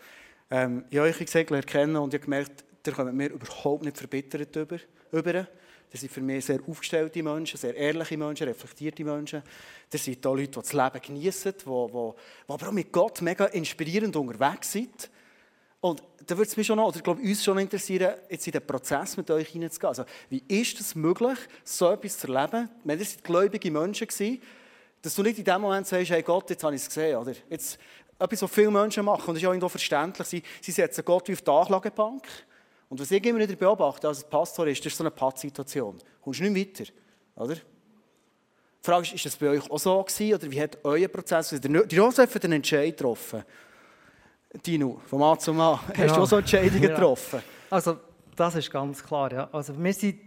Ähm, 0.50 0.84
ich 0.90 0.98
habe 0.98 1.08
euch 1.08 1.18
gesagt, 1.18 1.50
erkennen 1.50 1.96
und 1.96 2.14
ich 2.14 2.20
habe 2.20 2.24
gemerkt, 2.24 2.64
ihr 2.86 2.92
kommt 2.92 3.14
mir 3.14 3.30
überhaupt 3.30 3.84
nicht 3.84 3.98
verbittert 3.98 4.54
über. 4.54 4.78
über. 5.12 5.46
Das 5.90 6.00
sind 6.00 6.12
für 6.12 6.20
mich 6.20 6.44
sehr 6.44 6.60
aufgestellte 6.66 7.22
Menschen, 7.22 7.58
sehr 7.58 7.74
ehrliche 7.74 8.16
Menschen, 8.16 8.48
reflektierte 8.48 9.04
Menschen. 9.04 9.42
Das 9.88 10.04
sind 10.04 10.24
auch 10.26 10.34
Leute, 10.34 10.48
die 10.48 10.60
das 10.60 10.72
Leben 10.72 11.00
genießen, 11.00 11.52
die, 11.52 11.64
die, 11.64 11.64
die 11.64 12.52
aber 12.52 12.68
auch 12.68 12.72
mit 12.72 12.92
Gott 12.92 13.22
mega 13.22 13.46
inspirierend 13.46 14.14
unterwegs 14.16 14.72
sind. 14.72 15.10
Und 15.80 16.02
da 16.26 16.36
würde 16.36 16.48
es 16.48 16.56
mich 16.56 16.66
schon 16.66 16.76
noch, 16.76 16.88
oder 16.88 17.00
glaube 17.00 17.22
uns 17.22 17.44
schon 17.44 17.58
interessieren, 17.58 18.14
jetzt 18.28 18.46
in 18.46 18.52
den 18.52 18.66
Prozess 18.66 19.16
mit 19.16 19.30
euch 19.30 19.48
hineinzugehen. 19.48 19.88
Also, 19.88 20.04
wie 20.28 20.42
ist 20.48 20.80
es 20.80 20.94
möglich, 20.94 21.38
so 21.62 21.90
etwas 21.90 22.18
zu 22.18 22.32
erleben? 22.32 22.68
Wir 22.82 22.98
waren 22.98 23.06
gläubige 23.22 23.70
Menschen, 23.70 24.08
dass 25.00 25.14
du 25.14 25.22
nicht 25.22 25.38
in 25.38 25.44
dem 25.44 25.60
Moment 25.60 25.86
sagst, 25.86 26.10
hey 26.10 26.22
Gott, 26.22 26.50
jetzt 26.50 26.64
habe 26.64 26.74
ich 26.74 26.82
es 26.82 26.88
gesehen. 26.88 27.16
Oder 27.16 27.32
jetzt, 27.48 27.78
etwas, 28.18 28.42
was 28.42 28.50
viele 28.50 28.70
Menschen 28.70 29.04
machen, 29.04 29.28
und 29.28 29.34
das 29.34 29.42
ist 29.42 29.46
auch 29.46 29.52
irgendwo 29.52 29.68
verständlich, 29.68 30.26
sie, 30.26 30.42
sie 30.60 30.72
setzen 30.72 31.04
Gott 31.04 31.28
wie 31.28 31.32
auf 31.34 31.42
die 31.42 31.50
Anklagebank. 31.50 32.26
Und 32.88 33.00
was 33.00 33.10
ich 33.10 33.24
immer 33.24 33.40
wieder 33.40 33.56
beobachte 33.56 34.08
als 34.08 34.24
Pastor 34.24 34.66
ist, 34.68 34.84
das 34.84 34.92
ist 34.92 34.98
so 34.98 35.04
eine 35.04 35.10
Pattsituation. 35.10 35.98
Du 35.98 36.04
kommst 36.22 36.40
nicht 36.40 36.80
weiter. 36.80 36.92
Oder? 37.34 37.54
Die 37.54 37.62
Frage 38.82 39.02
ist, 39.02 39.14
ist 39.14 39.26
das 39.26 39.36
bei 39.36 39.48
euch 39.48 39.70
auch 39.70 39.78
so 39.78 40.02
gewesen, 40.02 40.34
oder 40.34 40.50
wie 40.50 40.62
hat 40.62 40.78
euer 40.84 41.08
Prozess, 41.08 41.48
der 41.50 41.86
Josef 41.86 42.34
hat 42.34 42.44
einen 42.44 42.54
Entscheid 42.54 42.96
getroffen. 42.96 43.42
Dino, 44.64 45.00
vom 45.06 45.22
A 45.22 45.38
zum 45.38 45.60
A, 45.60 45.72
genau. 45.72 45.88
hast 45.88 45.98
du 45.98 46.02
genau. 46.02 46.22
auch 46.22 46.26
so 46.26 46.36
Entscheidungen 46.36 46.82
ja. 46.82 46.88
getroffen? 46.88 47.42
Also, 47.68 47.98
das 48.34 48.54
ist 48.54 48.70
ganz 48.70 49.02
klar, 49.02 49.32
ja. 49.32 49.48
Also, 49.52 49.76
wir 49.76 49.92
sind 49.92 50.20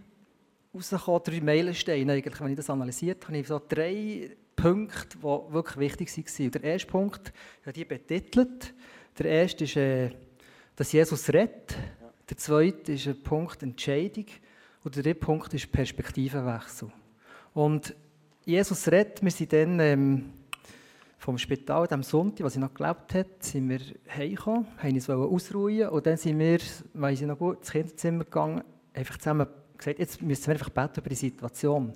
rausgekommen, 0.75 1.21
drei 1.23 1.41
Meilensteine 1.41 2.13
eigentlich, 2.13 2.39
wenn 2.39 2.49
ich 2.49 2.58
das 2.58 2.69
analysiert 2.69 3.25
habe, 3.25 3.38
ich 3.38 3.47
so 3.47 3.62
drei 3.67 4.36
Punkte, 4.61 5.17
die 5.17 5.53
wirklich 5.53 5.77
wichtig 5.77 6.39
waren. 6.39 6.51
Der 6.51 6.63
erste 6.63 6.87
Punkt, 6.87 7.33
habe 7.61 7.73
die 7.73 7.85
betitelt. 7.85 8.73
Der 9.17 9.25
erste 9.25 9.63
ist, 9.63 9.75
äh, 9.75 10.11
dass 10.75 10.91
Jesus 10.91 11.29
rettet. 11.29 11.77
Der 12.29 12.37
zweite 12.37 12.93
ist 12.93 13.07
ein 13.07 13.21
Punkt 13.21 13.63
Entscheidung. 13.63 14.25
Und 14.83 14.95
der 14.95 15.03
dritte 15.03 15.19
Punkt 15.19 15.53
ist 15.53 15.71
Perspektivenwechsel. 15.71 16.91
Und 17.53 17.95
Jesus 18.45 18.87
rettet, 18.87 19.23
wir 19.23 19.31
sind 19.31 19.53
dann 19.53 19.79
ähm, 19.79 20.33
vom 21.17 21.37
Spital, 21.37 21.87
am 21.91 22.03
Sonntag, 22.03 22.45
was 22.45 22.55
ich 22.55 22.61
noch 22.61 22.73
gelebt 22.73 23.13
habe, 23.13 23.29
sind 23.39 23.67
wir 23.69 23.79
heimgekommen, 24.09 24.67
haben 24.77 24.93
uns 24.93 25.09
ausruhen 25.09 25.89
und 25.89 26.05
dann 26.05 26.15
sind 26.17 26.39
wir, 26.39 26.59
weiss 26.93 27.19
ich 27.19 27.27
noch 27.27 27.37
gut, 27.37 27.59
ins 27.59 27.71
Kinderzimmer 27.71 28.23
gegangen, 28.23 28.63
einfach 28.93 29.17
zusammen 29.17 29.47
gesagt, 29.77 29.99
jetzt 29.99 30.21
müssen 30.21 30.47
wir 30.47 30.53
einfach 30.53 30.69
beten 30.69 30.99
über 31.01 31.09
die 31.09 31.15
Situation. 31.15 31.93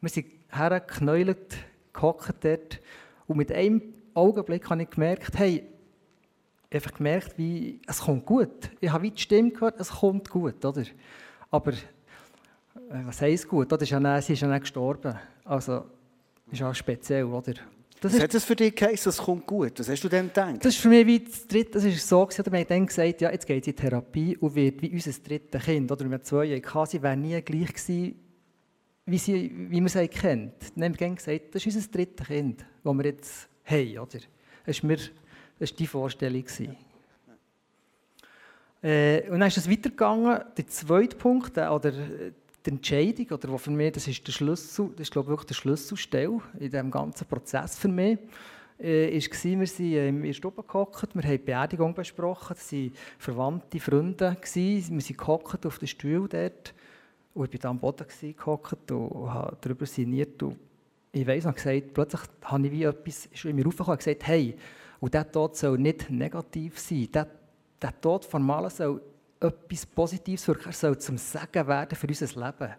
Wir 0.00 0.10
sind 0.10 0.26
hergeknäult, 0.50 1.56
gehockt 1.98 2.44
dort 2.44 2.80
und 3.26 3.36
mit 3.36 3.52
einem 3.52 3.82
Augenblick 4.14 4.68
habe 4.70 4.82
ich 4.82 4.90
gemerkt, 4.90 5.36
hey, 5.38 5.64
einfach 6.70 6.94
gemerkt, 6.94 7.36
wie, 7.36 7.80
es 7.86 8.00
kommt 8.00 8.26
gut. 8.26 8.70
Ich 8.80 8.90
habe 8.90 9.04
wie 9.04 9.10
die 9.10 9.20
Stimme 9.20 9.50
gehört, 9.50 9.80
es 9.80 9.90
kommt 9.90 10.28
gut, 10.28 10.64
oder? 10.64 10.84
Aber, 11.50 11.72
äh, 11.72 11.76
was 13.04 13.20
heisst 13.20 13.48
gut? 13.48 13.72
Oder? 13.72 13.84
sie 13.84 14.32
ist 14.32 14.40
ja 14.40 14.48
nicht 14.48 14.60
gestorben. 14.60 15.14
Also, 15.44 15.84
ist 16.50 16.62
auch 16.62 16.74
speziell, 16.74 17.24
oder? 17.24 17.54
Das 18.00 18.14
Was 18.14 18.20
hat 18.20 18.34
es 18.34 18.44
für 18.44 18.54
dich 18.54 18.76
geheißen, 18.76 19.10
es 19.10 19.18
kommt 19.18 19.44
gut? 19.44 19.80
Was 19.80 19.88
hast 19.88 20.04
du 20.04 20.08
denn 20.08 20.28
gedacht? 20.28 20.56
Das 20.64 20.74
ist 20.74 20.80
für 20.80 20.88
mich 20.88 21.06
wie 21.06 21.18
das 21.18 21.46
dritte, 21.48 21.72
das 21.72 21.84
ist 21.84 22.06
so 22.06 22.24
gewesen, 22.24 22.52
wir 22.52 22.60
haben 22.60 22.68
dann 22.68 22.86
gesagt, 22.86 23.20
ja, 23.20 23.32
jetzt 23.32 23.46
geht 23.46 23.64
sie 23.64 23.70
in 23.70 23.76
Therapie 23.76 24.36
und 24.36 24.54
wird 24.54 24.80
wie 24.82 24.92
unser 24.92 25.10
drittes 25.10 25.64
Kind, 25.64 25.90
oder 25.90 26.08
wir 26.08 26.22
zwei 26.22 26.44
Jahre 26.44 26.86
sie 26.86 27.02
wäre 27.02 27.16
nie 27.16 27.40
gleich 27.42 27.74
gewesen, 27.74 28.14
wie, 29.10 29.18
sie, 29.18 29.50
wie 29.70 29.80
man 29.80 29.88
sie 29.88 30.08
kennt. 30.08 30.54
Dann 30.74 30.84
haben 30.84 31.00
wir 31.00 31.14
gesagt, 31.14 31.54
das 31.54 31.64
ist 31.64 31.76
unser 31.76 31.90
drittes 31.90 32.26
Kind, 32.26 32.64
das 32.84 32.94
wir 32.94 33.04
jetzt 33.04 33.48
haben, 33.64 33.98
oder? 33.98 34.18
Das 34.66 34.82
war, 34.82 34.88
mir, 34.88 34.96
das 35.58 35.70
war 35.70 35.76
die 35.76 35.86
Vorstellung. 35.86 36.42
Gewesen. 36.42 36.76
Äh, 38.82 39.28
und 39.30 39.40
dann 39.40 39.48
ist 39.48 39.56
es 39.56 39.70
weitergegangen, 39.70 40.40
der 40.56 40.66
zweite 40.68 41.16
Punkt, 41.16 41.56
oder 41.56 41.90
die 41.90 42.70
Entscheidung, 42.70 43.26
oder 43.30 43.52
was 43.52 43.62
für 43.62 43.70
mich, 43.70 43.92
das 43.92 44.06
ist 44.06 44.26
der 44.26 44.32
Schlüssel, 44.32 44.90
das 44.92 45.00
ist 45.02 45.12
glaube 45.12 45.26
ich 45.26 45.30
wirklich 45.30 45.48
der 45.48 45.54
Schlüsselstelle 45.54 46.40
in 46.60 46.70
diesem 46.70 46.90
ganzen 46.90 47.26
Prozess 47.26 47.78
für 47.78 47.88
mich, 47.88 48.18
äh, 48.78 49.16
ist 49.16 49.30
gewesen, 49.30 49.60
wir 49.60 49.66
sind 49.66 49.92
in 49.94 50.22
der 50.22 50.32
Stube 50.32 50.62
gehockt, 50.62 51.14
wir 51.14 51.22
haben 51.22 51.30
die 51.32 51.38
Beerdigung 51.38 51.94
besprochen, 51.94 52.56
es 52.56 52.72
waren 52.72 52.92
verwandte 53.18 53.80
Freunde, 53.80 54.36
gewesen, 54.40 54.94
wir 54.94 55.00
sind 55.00 55.18
gehockt 55.18 55.66
auf 55.66 55.78
den 55.78 55.88
Stuhl 55.88 56.28
dort 56.28 56.74
und 57.34 57.44
ich 57.44 57.50
bin 57.50 57.60
da 57.60 57.70
am 57.70 57.78
Boden 57.78 58.06
gehockt 58.36 58.90
und 58.90 59.32
habe 59.32 59.56
darüber 59.60 59.86
sinniert 59.86 60.42
und 60.42 60.58
ich 61.12 61.26
weiss 61.26 61.44
noch 61.44 61.54
gesagt, 61.54 61.94
plötzlich 61.94 62.22
habe 62.42 62.66
ich 62.66 62.72
wie 62.72 62.82
etwas 62.84 63.26
ist 63.26 63.44
in 63.44 63.56
mir 63.56 63.64
raufgekommen 63.64 63.92
und 63.92 63.98
gesagt, 63.98 64.26
hey, 64.26 64.56
und 65.00 65.14
dieser 65.14 65.30
Tod 65.30 65.56
soll 65.56 65.78
nicht 65.78 66.10
negativ 66.10 66.78
sein, 66.78 67.08
der, 67.12 67.28
der 67.80 68.00
Tod 68.00 68.24
von 68.24 68.42
Malen 68.42 68.70
soll 68.70 69.00
etwas 69.40 69.86
Positives 69.86 70.46
wirken. 70.48 70.66
Er 70.66 70.72
soll 70.72 70.98
zum 70.98 71.16
Segen 71.16 71.66
werden 71.66 71.96
für 71.96 72.06
unser 72.06 72.26
Leben. 72.26 72.74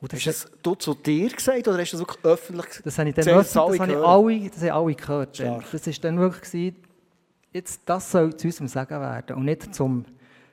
Und 0.00 0.12
das 0.12 0.26
hast 0.26 0.50
du 0.62 0.74
das 0.74 0.84
zu 0.84 0.94
dir 0.94 1.28
gesagt 1.28 1.68
oder 1.68 1.78
hast 1.78 1.92
du 1.92 1.98
das 1.98 2.08
wirklich 2.08 2.24
öffentlich 2.24 2.66
gesagt? 2.66 2.86
Das 2.86 2.98
habe 2.98 3.08
ich 3.10 3.14
dann 3.14 3.28
öffentlich, 3.28 3.52
das, 3.52 3.52
das, 3.52 3.80
habe 3.80 4.06
alle, 4.06 4.50
das 4.50 4.62
haben 4.62 4.70
alle 4.70 4.94
gehört. 4.94 5.36
Stark. 5.36 5.64
Das 5.70 5.86
war 5.86 5.94
dann 6.00 6.18
wirklich, 6.18 6.74
jetzt, 7.52 7.80
das 7.84 8.10
soll 8.10 8.34
zu 8.34 8.48
unserem 8.48 8.68
Segen 8.68 9.00
werden 9.00 9.36
und 9.36 9.44
nicht 9.44 9.74
zum, 9.74 10.06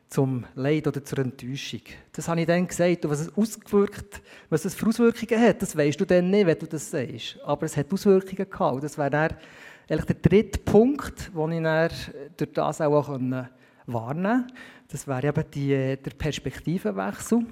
zum 0.09 0.45
Leid 0.55 0.87
oder 0.87 1.03
zur 1.03 1.19
Enttäuschung. 1.19 1.81
Das 2.13 2.27
habe 2.27 2.41
ich 2.41 2.47
dann 2.47 2.67
gesagt. 2.67 3.03
Und 3.03 3.11
was 3.11 3.19
es 3.19 3.37
ausgewirkt, 3.37 4.21
was 4.49 4.65
es 4.65 4.73
für 4.73 4.87
Auswirkungen 4.87 5.41
hat, 5.41 5.61
das 5.61 5.75
weißt 5.75 5.99
du 5.99 6.05
dann 6.05 6.29
nicht, 6.29 6.45
wenn 6.45 6.59
du 6.59 6.65
das 6.65 6.89
sagst. 6.89 7.37
Aber 7.43 7.65
es 7.65 7.75
hat 7.75 7.91
Auswirkungen 7.91 8.49
gehabt. 8.49 8.75
Und 8.75 8.83
das 8.83 8.97
wäre 8.97 9.09
dann 9.09 9.35
eigentlich 9.89 10.05
der 10.05 10.15
dritte 10.15 10.59
Punkt, 10.59 11.31
den 11.35 11.51
ich 11.51 11.63
dann 11.63 11.91
durch 12.37 12.53
das 12.53 12.81
auch 12.81 13.07
wahrnehmen 13.07 13.49
konnte. 13.85 14.47
Das 14.89 15.07
wäre 15.07 15.27
eben 15.27 15.43
die, 15.53 15.97
der 15.97 16.11
Perspektivenwechsel. 16.17 17.45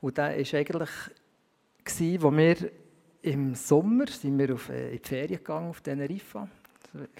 Und 0.00 0.18
der 0.18 0.24
war 0.24 0.60
eigentlich, 0.60 0.90
gewesen, 1.84 2.22
wo 2.22 2.36
wir 2.36 2.56
im 3.22 3.54
Sommer 3.54 4.06
sind 4.06 4.38
wir 4.38 4.54
auf, 4.54 4.68
äh, 4.68 4.92
in 4.92 5.02
die 5.02 5.08
Ferien 5.08 5.38
gegangen 5.38 5.70
auf 5.70 5.80
Teneriffa 5.80 6.46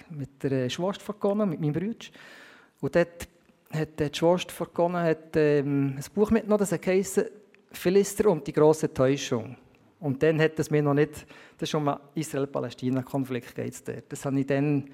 mit 0.09 0.43
der 0.43 0.69
Schwester 0.69 1.03
von 1.03 1.19
Gona, 1.19 1.45
mit 1.45 1.59
meinem 1.59 1.73
Bruder. 1.73 2.05
Und 2.79 2.95
dort 2.95 3.27
hat 3.75 3.99
die 3.99 4.09
Schwester 4.13 4.53
von 4.53 4.93
hat, 4.93 5.35
ähm, 5.35 5.95
ein 5.97 6.03
Buch 6.13 6.31
mitgenommen, 6.31 6.59
das 6.59 6.71
heisst 6.71 7.25
«Philister 7.71 8.29
und 8.29 8.45
die 8.47 8.53
große 8.53 8.93
Täuschung». 8.93 9.55
Und 9.99 10.21
dann 10.21 10.39
hat 10.39 10.59
es 10.59 10.69
mir 10.69 10.83
noch 10.83 10.93
nicht, 10.93 11.25
das 11.57 11.69
ist 11.69 11.75
um 11.75 11.87
einen 11.87 11.99
Israel-Palästina-Konflikt 12.13 13.55
geht 13.55 13.81
Das 14.09 14.25
habe 14.25 14.39
ich 14.39 14.45
dann 14.45 14.89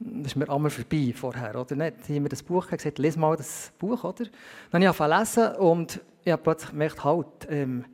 das 0.00 0.32
ist 0.32 0.36
mir 0.36 0.48
einmal 0.48 0.70
vorbei 0.70 1.12
vorher, 1.14 1.54
oder 1.60 1.76
nicht? 1.76 2.04
Sie 2.04 2.16
haben 2.16 2.22
mir 2.22 2.30
das 2.30 2.42
Buch 2.42 2.66
gesagt, 2.66 2.98
lese 2.98 3.18
mal 3.18 3.36
das 3.36 3.70
Buch, 3.78 4.02
oder? 4.02 4.24
Dann 4.70 4.82
habe 4.82 4.94
ich 4.94 5.00
angefangen 5.00 5.56
und 5.56 6.00
ich 6.24 6.32
habe 6.32 6.42
plötzlich 6.42 6.70
gemerkt, 6.70 7.04
halt, 7.04 7.26
ähm, 7.50 7.84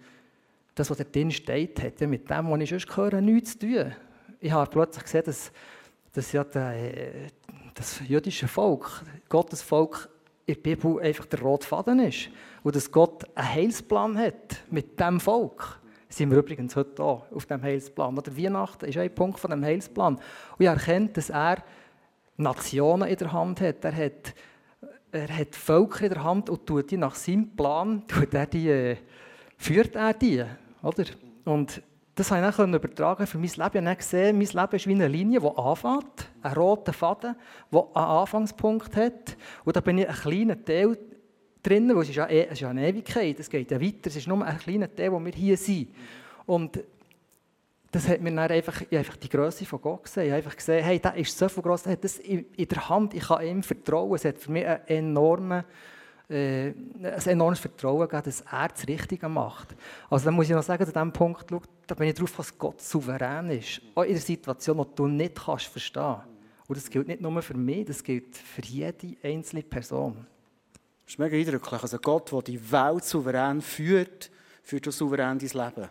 das, 0.77 0.89
was 0.89 0.99
da 0.99 1.05
drin 1.05 1.33
steht, 1.33 1.83
hat 1.83 2.01
ja 2.01 2.07
mit 2.07 2.31
dem, 2.31 2.51
was 2.51 2.61
ich 2.61 2.71
sonst 2.71 2.97
höre, 2.97 3.21
nichts 3.21 3.59
zu 3.59 3.67
tun. 3.67 3.93
Ich 4.41 4.53
habe 4.53 4.71
plötzlich 4.71 5.03
gesehen, 5.03 5.25
dass, 5.25 5.51
dass 6.13 6.31
ja 6.31 6.45
der, 6.45 6.75
äh, 6.75 7.27
das 7.75 8.01
jüdische 8.07 8.47
Volk, 8.47 9.03
Gottes 9.29 9.63
Volk 9.63 10.09
in 10.47 10.55
der 10.55 10.61
Bibel 10.61 11.01
einfach 11.01 11.27
der 11.27 11.41
rote 11.41 11.67
Faden 11.67 11.99
ist. 11.99 12.31
Und 12.63 12.77
dass 12.77 12.91
Gott 12.91 13.25
einen 13.35 13.53
Heilsplan 13.53 14.17
hat 14.17 14.63
mit 14.71 14.99
diesem 14.99 15.21
Volk. 15.21 15.81
Sind 16.09 16.31
wir 16.31 16.39
übrigens 16.39 16.77
heute 16.77 17.03
auch 17.03 17.31
auf 17.33 17.47
dem 17.47 17.61
Heilsplan. 17.63 18.17
Oder 18.17 18.37
Weihnachten 18.37 18.87
ist 18.87 18.97
ein 18.97 19.15
Punkt 19.15 19.41
von 19.41 19.51
dem 19.51 19.65
Heilsplan. 19.65 20.15
Und 20.15 20.23
ich 20.61 20.67
erkenne, 20.67 21.09
dass 21.09 21.31
er 21.31 21.63
Nationen 22.37 23.09
in 23.09 23.17
der 23.17 23.33
Hand 23.33 23.61
hat. 23.61 23.85
Er 23.85 23.97
hat, 23.97 24.35
er 25.11 25.37
hat 25.37 25.57
Völker 25.57 26.05
in 26.05 26.13
der 26.13 26.23
Hand 26.23 26.49
und 26.49 26.65
tut 26.65 26.91
die 26.93 26.97
nach 26.97 27.17
seinem 27.17 27.49
Plan, 27.57 28.05
tut 28.07 28.33
er 28.33 28.47
die, 28.47 28.69
äh, 28.69 28.97
führt 29.57 29.97
er 29.97 30.15
die. 30.15 30.45
Oder? 30.83 31.05
Und 31.45 31.83
das 32.17 32.31
konnte 32.31 32.49
ich 32.49 32.57
dann 32.57 32.73
übertragen 32.73 33.27
für 33.27 33.37
mein 33.37 33.51
Leben. 33.51 33.85
Ich 33.85 33.91
habe 33.91 33.97
gesehen, 33.97 34.39
mein 34.39 34.47
Leben 34.47 34.77
ist 34.77 34.87
wie 34.87 34.95
eine 34.95 35.07
Linie, 35.07 35.39
die 35.39 35.47
anfängt, 35.47 36.31
ein 36.43 36.53
roter 36.55 36.95
Faden, 36.95 37.37
der 37.71 37.87
einen 37.95 38.07
Anfangspunkt 38.07 38.97
hat. 38.97 39.37
Und 39.65 39.77
da 39.77 39.81
bin 39.81 39.99
ich 39.99 40.09
ein 40.09 40.15
kleiner 40.15 40.65
Teil 40.65 40.97
drin, 41.63 41.95
weil 41.95 42.03
es 42.03 42.09
ist 42.09 42.17
ja, 42.17 42.27
eh, 42.27 42.49
ja 42.55 42.71
eine 42.71 42.89
Ewigkeit, 42.89 43.39
es 43.39 43.51
geht 43.51 43.71
ja 43.71 43.79
weiter, 43.79 44.07
es 44.07 44.17
ist 44.17 44.27
nur 44.27 44.43
ein 44.43 44.59
kleiner 44.59 44.95
Teil, 44.95 45.13
wo 45.13 45.23
wir 45.23 45.33
hier 45.33 45.59
sind. 45.59 45.95
Und 46.47 46.83
das 47.93 48.09
hat 48.09 48.23
mir 48.23 48.31
dann 48.31 48.51
einfach, 48.51 48.83
einfach 48.91 49.17
die 49.17 49.29
Größe 49.29 49.67
von 49.67 49.83
Gott 49.83 50.05
gesehen. 50.05 50.25
Ich 50.25 50.31
habe 50.31 50.39
einfach 50.39 50.57
gesehen, 50.57 50.85
hey, 50.85 50.99
der 50.99 51.17
ist 51.17 51.37
so 51.37 51.51
viel 51.51 51.63
gross, 51.63 51.83
das 51.83 52.19
in, 52.19 52.47
in 52.57 52.69
der 52.69 52.89
Hand, 52.89 53.13
ich 53.13 53.29
kann 53.29 53.47
ihm 53.47 53.63
vertrauen. 53.63 54.15
Es 54.15 54.25
hat 54.25 54.39
für 54.39 54.53
mich 54.53 54.67
einen 54.67 54.87
enormen 54.87 55.65
äh, 56.29 56.69
ein 57.03 57.27
enormes 57.27 57.61
Vertrauen 57.61 58.01
gegeben, 58.01 58.23
dass 58.25 58.41
er 58.41 58.69
das 58.69 58.87
Richtige 58.87 59.29
macht. 59.29 59.75
Also 60.11 60.25
dann 60.25 60.35
muss 60.35 60.47
ich 60.47 60.53
noch 60.53 60.63
sagen, 60.63 60.85
zu 60.85 60.93
diesem 60.93 61.13
Punkt, 61.13 61.47
schau, 61.49 61.63
da 61.87 61.95
bin 61.95 62.09
ich 62.09 62.15
darauf, 62.15 62.37
dass 62.37 62.59
Gott 62.59 62.81
souverän 62.81 63.51
ist. 63.51 63.81
Auch 63.95 64.03
in 64.03 64.13
der 64.13 64.21
Situation, 64.21 64.79
die 64.79 64.95
du 64.95 65.07
nicht 65.07 65.37
kannst 65.37 65.67
verstehen. 65.67 66.17
Und 66.67 66.77
das 66.77 66.91
gilt 66.91 67.07
nicht 67.07 67.21
nur 67.21 67.41
für 67.43 67.55
mich, 67.57 67.87
das 67.87 68.03
gilt 68.03 68.37
für 68.37 68.63
jede 68.63 69.17
einzelne 69.23 69.63
Person. 69.63 70.27
Das 71.05 71.15
ist 71.15 71.19
mega 71.21 71.37
eindrücklich. 71.37 71.83
Also 71.83 71.99
Gott, 71.99 72.33
der 72.33 72.43
die 72.43 72.73
Welt 72.73 73.05
souverän 73.05 73.61
führt, 73.61 74.31
führt 74.65 74.89
auch 74.89 74.93
souverän 74.93 75.39
dein 75.39 75.49
Leben. 75.49 75.89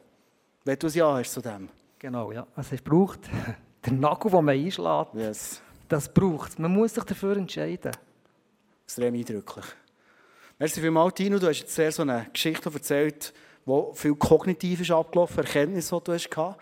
Wenn 0.66 0.80
du 0.80 0.88
ein 0.88 0.94
Ja 0.94 1.18
hast 1.18 1.32
zu 1.32 1.42
dem. 1.42 1.70
Genau, 1.98 2.34
ja. 2.34 2.46
Also 2.56 2.76
es 2.76 2.82
braucht 2.82 3.22
den 3.86 4.02
Nagel, 4.02 4.30
den 4.30 4.44
man 4.44 4.56
einschlägt. 4.56 5.14
Yes. 5.14 5.62
Das 5.88 6.14
braucht 6.14 6.50
es. 6.50 6.60
Man 6.60 6.74
muss 6.74 6.94
sich 6.94 7.04
dafür 7.06 7.38
entscheiden. 7.38 7.92
Extrem 8.84 9.14
eindrücklich. 9.14 9.66
Merci 10.58 10.80
vielmals, 10.80 11.14
Tino. 11.16 11.38
Du 11.38 11.48
hast 11.48 11.60
jetzt 11.60 11.76
sehr 11.76 11.92
so 11.92 12.04
eine 12.04 12.28
Geschichte 12.32 12.72
erzählt, 12.74 13.34
wo 13.66 13.92
viel 13.94 14.16
kognitiv 14.16 14.80
ist 14.80 14.92
abgelaufen, 14.92 15.40
Erkenntnisse, 15.40 15.94
die 15.98 16.04
du 16.06 16.14
hast 16.14 16.32
gehabt. 16.32 16.62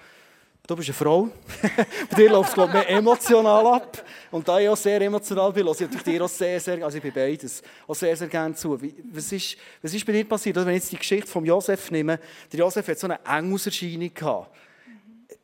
Du 0.65 0.75
bist 0.75 0.89
eine 0.89 0.95
Frau. 0.95 1.29
Bei 2.09 2.15
dir 2.15 2.31
läuft 2.31 2.49
es, 2.49 2.55
glaube 2.55 2.69
ich, 2.69 2.73
mehr 2.73 2.89
emotional 2.89 3.67
ab. 3.67 4.03
Und 4.31 4.47
da 4.47 4.59
ich 4.59 4.67
auch 4.67 4.77
sehr 4.77 4.99
emotional 4.99 5.53
bin, 5.53 5.65
höre 5.65 5.79
ich 5.79 6.01
dir 6.01 6.23
auch 6.23 6.29
sehr, 6.29 6.59
sehr, 6.59 6.83
also 6.83 6.97
ich 6.97 7.03
bin 7.03 7.13
beides, 7.13 7.61
auch 7.87 7.93
sehr, 7.93 8.17
sehr 8.17 8.27
gerne 8.29 8.55
zu. 8.55 8.79
Was 9.11 9.31
ist, 9.31 9.57
was 9.79 9.93
ist 9.93 10.03
bei 10.07 10.13
dir 10.13 10.27
passiert? 10.27 10.55
Wenn 10.55 10.69
ich 10.69 10.75
jetzt 10.75 10.91
die 10.91 10.97
Geschichte 10.97 11.27
von 11.27 11.45
Josef 11.45 11.91
nehme, 11.91 12.19
der 12.51 12.59
Josef 12.61 12.87
hat 12.87 12.97
so 12.97 13.05
eine 13.05 13.19
Engelserscheinung 13.23 14.11
gehabt. 14.11 14.55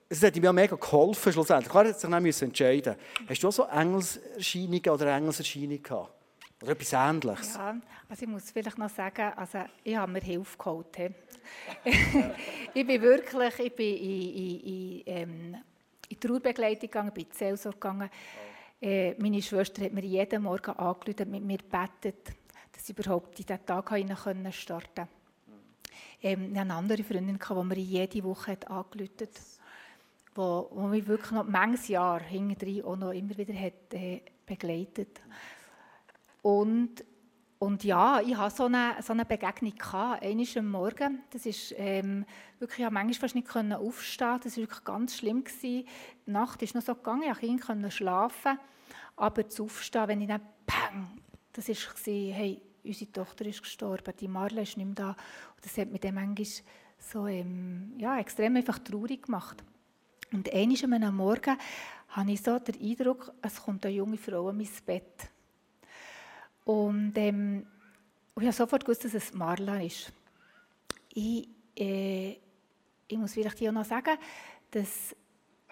Es 0.07 0.23
hat 0.23 0.35
ihm 0.35 0.43
ja 0.43 0.51
mega 0.51 0.75
geholfen, 0.75 1.31
schlussendlich. 1.31 1.69
Klar, 1.69 1.83
er 1.83 1.89
hat 1.89 1.99
sich 1.99 2.09
dann 2.09 2.25
entscheiden 2.25 2.95
Hast 3.27 3.43
du 3.43 3.47
auch 3.47 3.51
so 3.51 3.65
Engelserscheinungen 3.65 4.89
oder 4.89 5.15
Engelserscheinungen 5.15 5.83
gehabt? 5.83 6.18
Oder 6.61 6.71
etwas 6.71 6.93
Ähnliches? 6.93 7.55
Ja, 7.55 7.77
also 8.09 8.23
ich 8.23 8.27
muss 8.27 8.51
vielleicht 8.51 8.77
noch 8.77 8.89
sagen, 8.89 9.31
also 9.35 9.59
ich 9.83 9.95
habe 9.95 10.11
mir 10.11 10.21
Hilfe 10.21 10.57
geholt. 10.57 10.87
ich 12.73 12.85
bin 12.85 13.01
wirklich 13.01 13.59
ich 13.59 13.75
bin 13.75 13.97
in, 13.97 14.33
in, 14.33 14.59
in, 14.59 15.03
ähm, 15.05 15.57
in 16.09 16.19
Trauerbegleitung 16.19 16.81
gegangen, 16.81 17.13
bin 17.13 17.23
in 17.23 17.29
die 17.31 17.37
Seelsorge 17.37 17.77
gegangen. 17.77 18.09
Äh, 18.81 19.13
meine 19.21 19.41
Schwester 19.41 19.83
hat 19.83 19.93
mir 19.93 20.03
jeden 20.03 20.43
Morgen 20.43 20.71
angerufen, 20.71 21.31
mit 21.31 21.43
mir 21.43 21.57
gebetet, 21.57 22.33
dass 22.73 22.89
ich 22.89 22.97
überhaupt 22.97 23.39
in 23.39 23.45
diesen 23.45 23.65
Tag 23.65 23.87
starten 24.53 24.95
konnte. 24.95 25.07
Ähm, 26.21 26.53
eine 26.55 26.73
andere 26.73 27.03
Freundin, 27.03 27.39
die 27.39 27.53
mir 27.53 27.77
jede 27.77 28.23
Woche 28.25 28.51
hat 28.51 28.69
angerufen 28.69 29.13
hat, 29.21 29.41
wo 30.35 30.87
mich 30.87 31.07
wirklich 31.07 31.31
noch 31.31 31.45
manches 31.45 31.87
Jahr 31.87 32.21
hinterher 32.21 32.85
auch 32.85 32.97
noch 32.97 33.11
immer 33.11 33.37
wieder 33.37 33.53
hat, 33.53 33.93
äh, 33.93 34.21
begleitet 34.45 35.21
und, 36.49 37.05
und 37.59 37.83
ja, 37.83 38.21
ich 38.21 38.35
hatte 38.35 38.55
so 38.55 38.65
eine, 38.65 38.95
so 39.03 39.13
eine 39.13 39.23
Begegnung. 39.23 39.73
Einmal 40.19 40.47
am 40.57 40.71
Morgen. 40.71 41.21
Das 41.29 41.45
ist, 41.45 41.75
ähm, 41.77 42.25
wirklich, 42.57 42.79
ich 42.79 42.85
konnte 42.85 42.93
manchmal 42.93 43.13
fast 43.13 43.35
nicht 43.35 43.55
aufstehen. 43.55 44.39
Das 44.43 44.57
war 44.57 44.63
wirklich 44.63 44.83
ganz 44.83 45.17
schlimm. 45.17 45.43
Die 45.61 45.85
Nacht 46.25 46.63
ist 46.63 46.73
noch 46.73 46.81
so 46.81 46.95
gegangen, 46.95 47.35
ich 47.39 47.61
konnte 47.61 47.91
schlafen. 47.91 48.57
Aber 49.15 49.47
zu 49.47 49.65
aufstehen, 49.65 50.07
wenn 50.07 50.21
ich 50.21 50.27
dann 50.27 50.41
pang, 50.65 51.19
das 51.53 51.69
war, 51.69 51.75
hey, 52.33 52.59
unsere 52.83 53.11
Tochter 53.11 53.45
ist 53.45 53.61
gestorben, 53.61 54.13
die 54.19 54.27
Marle 54.27 54.63
ist 54.63 54.75
nicht 54.77 54.87
mehr 54.87 54.95
da. 54.95 55.09
Und 55.09 55.65
das 55.65 55.77
hat 55.77 55.91
mich 55.91 56.01
dann 56.01 56.15
manchmal 56.15 56.47
so 56.97 57.27
ähm, 57.27 57.93
ja, 57.99 58.17
extrem 58.17 58.55
einfach 58.55 58.79
traurig 58.79 59.23
gemacht. 59.23 59.63
Und 60.31 60.51
einmal 60.51 61.03
am 61.03 61.17
Morgen 61.17 61.57
habe 62.07 62.31
ich 62.31 62.41
so 62.41 62.57
den 62.57 62.81
Eindruck, 62.81 63.33
es 63.43 63.61
kommt 63.61 63.85
eine 63.85 63.93
junge 63.93 64.17
Frau 64.17 64.49
an 64.49 64.57
mein 64.57 64.69
Bett. 64.83 65.29
Und 66.69 67.13
ähm, 67.15 67.65
ich 68.37 68.43
habe 68.43 68.53
sofort 68.53 68.85
gewusst, 68.85 69.03
dass 69.03 69.15
es 69.15 69.33
Marla 69.33 69.81
ist. 69.81 70.13
Ich, 71.11 71.49
äh, 71.75 72.35
ich 73.07 73.17
muss 73.17 73.33
vielleicht 73.33 73.57
hier 73.57 73.71
noch 73.71 73.85
sagen, 73.85 74.15
dass, 74.69 75.15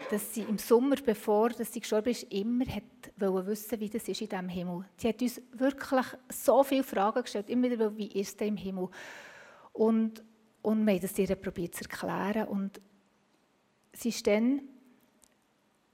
dass 0.10 0.34
sie 0.34 0.42
im 0.42 0.58
Sommer, 0.58 0.96
bevor 0.96 1.50
dass 1.50 1.72
sie 1.72 1.82
gestorben 1.82 2.10
ist, 2.10 2.24
immer 2.34 2.66
hat 2.66 2.82
wissen 3.16 3.80
wie 3.80 3.90
das 3.92 4.08
ist 4.08 4.22
in 4.22 4.30
diesem 4.30 4.50
Himmel. 4.50 4.86
Sie 4.98 5.08
hat 5.08 5.22
uns 5.22 5.40
wirklich 5.52 6.06
so 6.30 6.64
viele 6.64 6.84
Fragen 6.84 7.22
gestellt, 7.22 7.52
immer 7.52 7.70
wieder, 7.70 7.96
wie 7.96 8.20
ist 8.20 8.42
es 8.42 8.48
im 8.48 8.58
Himmel? 8.58 8.90
Und, 9.74 10.24
und 10.64 10.84
wir 10.84 10.94
haben 10.96 11.02
das 11.02 11.20
ihr 11.20 11.36
probiert 11.36 11.76
zu 11.76 11.84
erklären. 11.84 12.48
Und 12.48 12.82
sie 13.94 14.10
ist 14.10 14.26
dann 14.26 14.62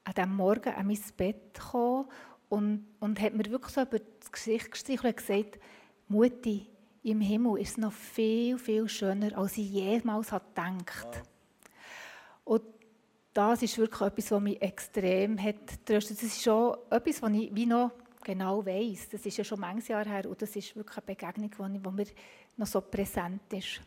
an 0.05 0.13
diesem 0.13 0.33
Morgen 0.33 0.73
an 0.73 0.87
mein 0.87 0.99
Bett 1.17 1.55
gekommen 1.55 2.05
und, 2.53 2.85
und 2.99 3.19
hat 3.19 3.33
mir 3.33 3.49
wirklich 3.49 3.73
so 3.73 3.81
über 3.81 3.97
das 3.97 4.31
Gesicht 4.31 4.69
gestreichelt 4.69 5.05
und 5.05 5.17
gesagt, 5.17 5.59
Mutti, 6.07 6.67
im 7.01 7.19
Himmel 7.19 7.59
ist 7.59 7.71
es 7.71 7.77
noch 7.77 7.91
viel, 7.91 8.59
viel 8.59 8.87
schöner, 8.87 9.35
als 9.35 9.57
ich 9.57 9.71
jemals 9.71 10.27
gedacht 10.27 10.55
habe. 10.55 11.23
Und 12.43 12.61
das 13.33 13.63
ist 13.63 13.75
wirklich 13.79 14.01
etwas, 14.01 14.29
was 14.29 14.41
mich 14.41 14.61
extrem 14.61 15.41
hat 15.41 15.83
tröstet. 15.83 16.17
Das 16.17 16.23
ist 16.23 16.43
schon 16.43 16.77
etwas, 16.91 17.23
was 17.23 17.31
ich 17.31 17.55
wie 17.55 17.65
noch 17.65 17.91
genau 18.23 18.63
weiß. 18.63 19.09
Das 19.09 19.25
ist 19.25 19.35
ja 19.35 19.43
schon 19.43 19.59
manches 19.59 19.87
Jahr 19.87 20.05
her 20.05 20.29
und 20.29 20.39
das 20.39 20.55
ist 20.55 20.75
wirklich 20.75 20.97
eine 20.97 21.05
Begegnung, 21.07 21.81
die 21.83 21.89
mir 21.89 22.07
noch 22.55 22.67
so 22.67 22.81
präsent 22.81 23.51
ist. 23.51 23.81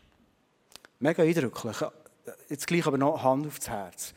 Mega 0.99 1.23
eindrücklich. 1.23 1.77
Jetzt 2.49 2.67
gleich 2.67 2.85
aber 2.85 2.97
noch 2.97 3.23
Hand 3.23 3.47
aufs 3.47 3.69
Herz. 3.69 4.13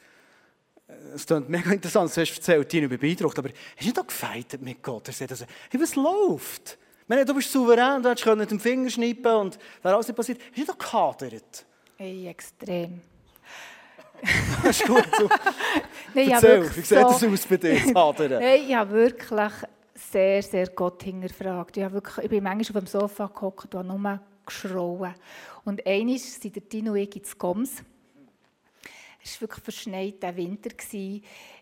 Es 1.15 1.27
klingt 1.27 1.49
mega 1.49 1.71
interessant, 1.73 2.15
du 2.15 2.21
hast 2.21 2.37
erzählt, 2.37 2.69
Tino, 2.69 2.85
ich 2.85 2.91
bin 2.91 3.01
beeindruckt, 3.01 3.39
aber 3.39 3.49
hast 3.49 3.81
du 3.81 3.87
nicht 3.87 3.99
auch 3.99 4.07
gefeitet 4.07 4.63
mit 4.63 4.83
Gott? 4.83 5.09
Er 5.09 5.15
sagt 5.15 5.31
also, 5.33 5.45
hey, 5.71 5.81
was 5.81 5.97
läuft? 5.97 6.79
Meine, 7.09 7.25
du 7.25 7.35
bist 7.35 7.51
souverän, 7.51 8.03
du 8.03 8.09
hättest 8.09 8.27
mit 8.37 8.51
dem 8.51 8.61
Finger 8.61 8.89
schnippen 8.89 9.33
und 9.35 9.59
wäre 9.83 9.95
alles 9.95 10.07
nicht 10.07 10.17
passiert. 10.17 10.39
Hast 10.41 10.57
du 10.57 10.61
nicht 10.61 10.71
auch 10.71 10.79
gehadert? 10.79 11.67
Hey, 11.97 12.29
extrem. 12.29 13.01
das 14.63 14.81
ist 14.81 14.87
gut. 14.87 15.05
So. 15.19 15.29
Nein, 16.15 16.31
Erzähl, 16.31 16.77
wie 16.77 16.81
sieht 16.81 16.99
das 16.99 17.25
aus 17.25 17.47
bei 17.47 17.57
dir, 17.57 17.95
Hadern? 17.95 18.33
Hey, 18.41 18.65
ich 18.69 18.75
habe 18.75 18.91
wirklich 18.93 19.53
sehr, 19.95 20.43
sehr 20.43 20.67
Gott 20.69 21.03
hinterfragt. 21.03 21.77
Ich, 21.77 21.91
wirklich, 21.91 22.25
ich 22.25 22.31
bin 22.31 22.45
manchmal 22.45 22.83
auf 22.83 22.89
dem 22.89 23.01
Sofa 23.01 23.27
gehockt 23.27 23.75
und 23.75 23.87
nur 23.87 24.21
geschrauen. 24.47 25.15
Und 25.65 25.87
eines 25.87 26.41
sind 26.41 26.57
der 26.57 26.69
Tino 26.69 26.93
und 26.93 26.99
ich 26.99 27.17
ins 27.17 27.37
Goms. 27.37 27.83
Es 29.23 29.37
war 29.37 29.49
wirklich 29.49 29.65
verschneiter 29.65 30.37
Winter. 30.37 30.71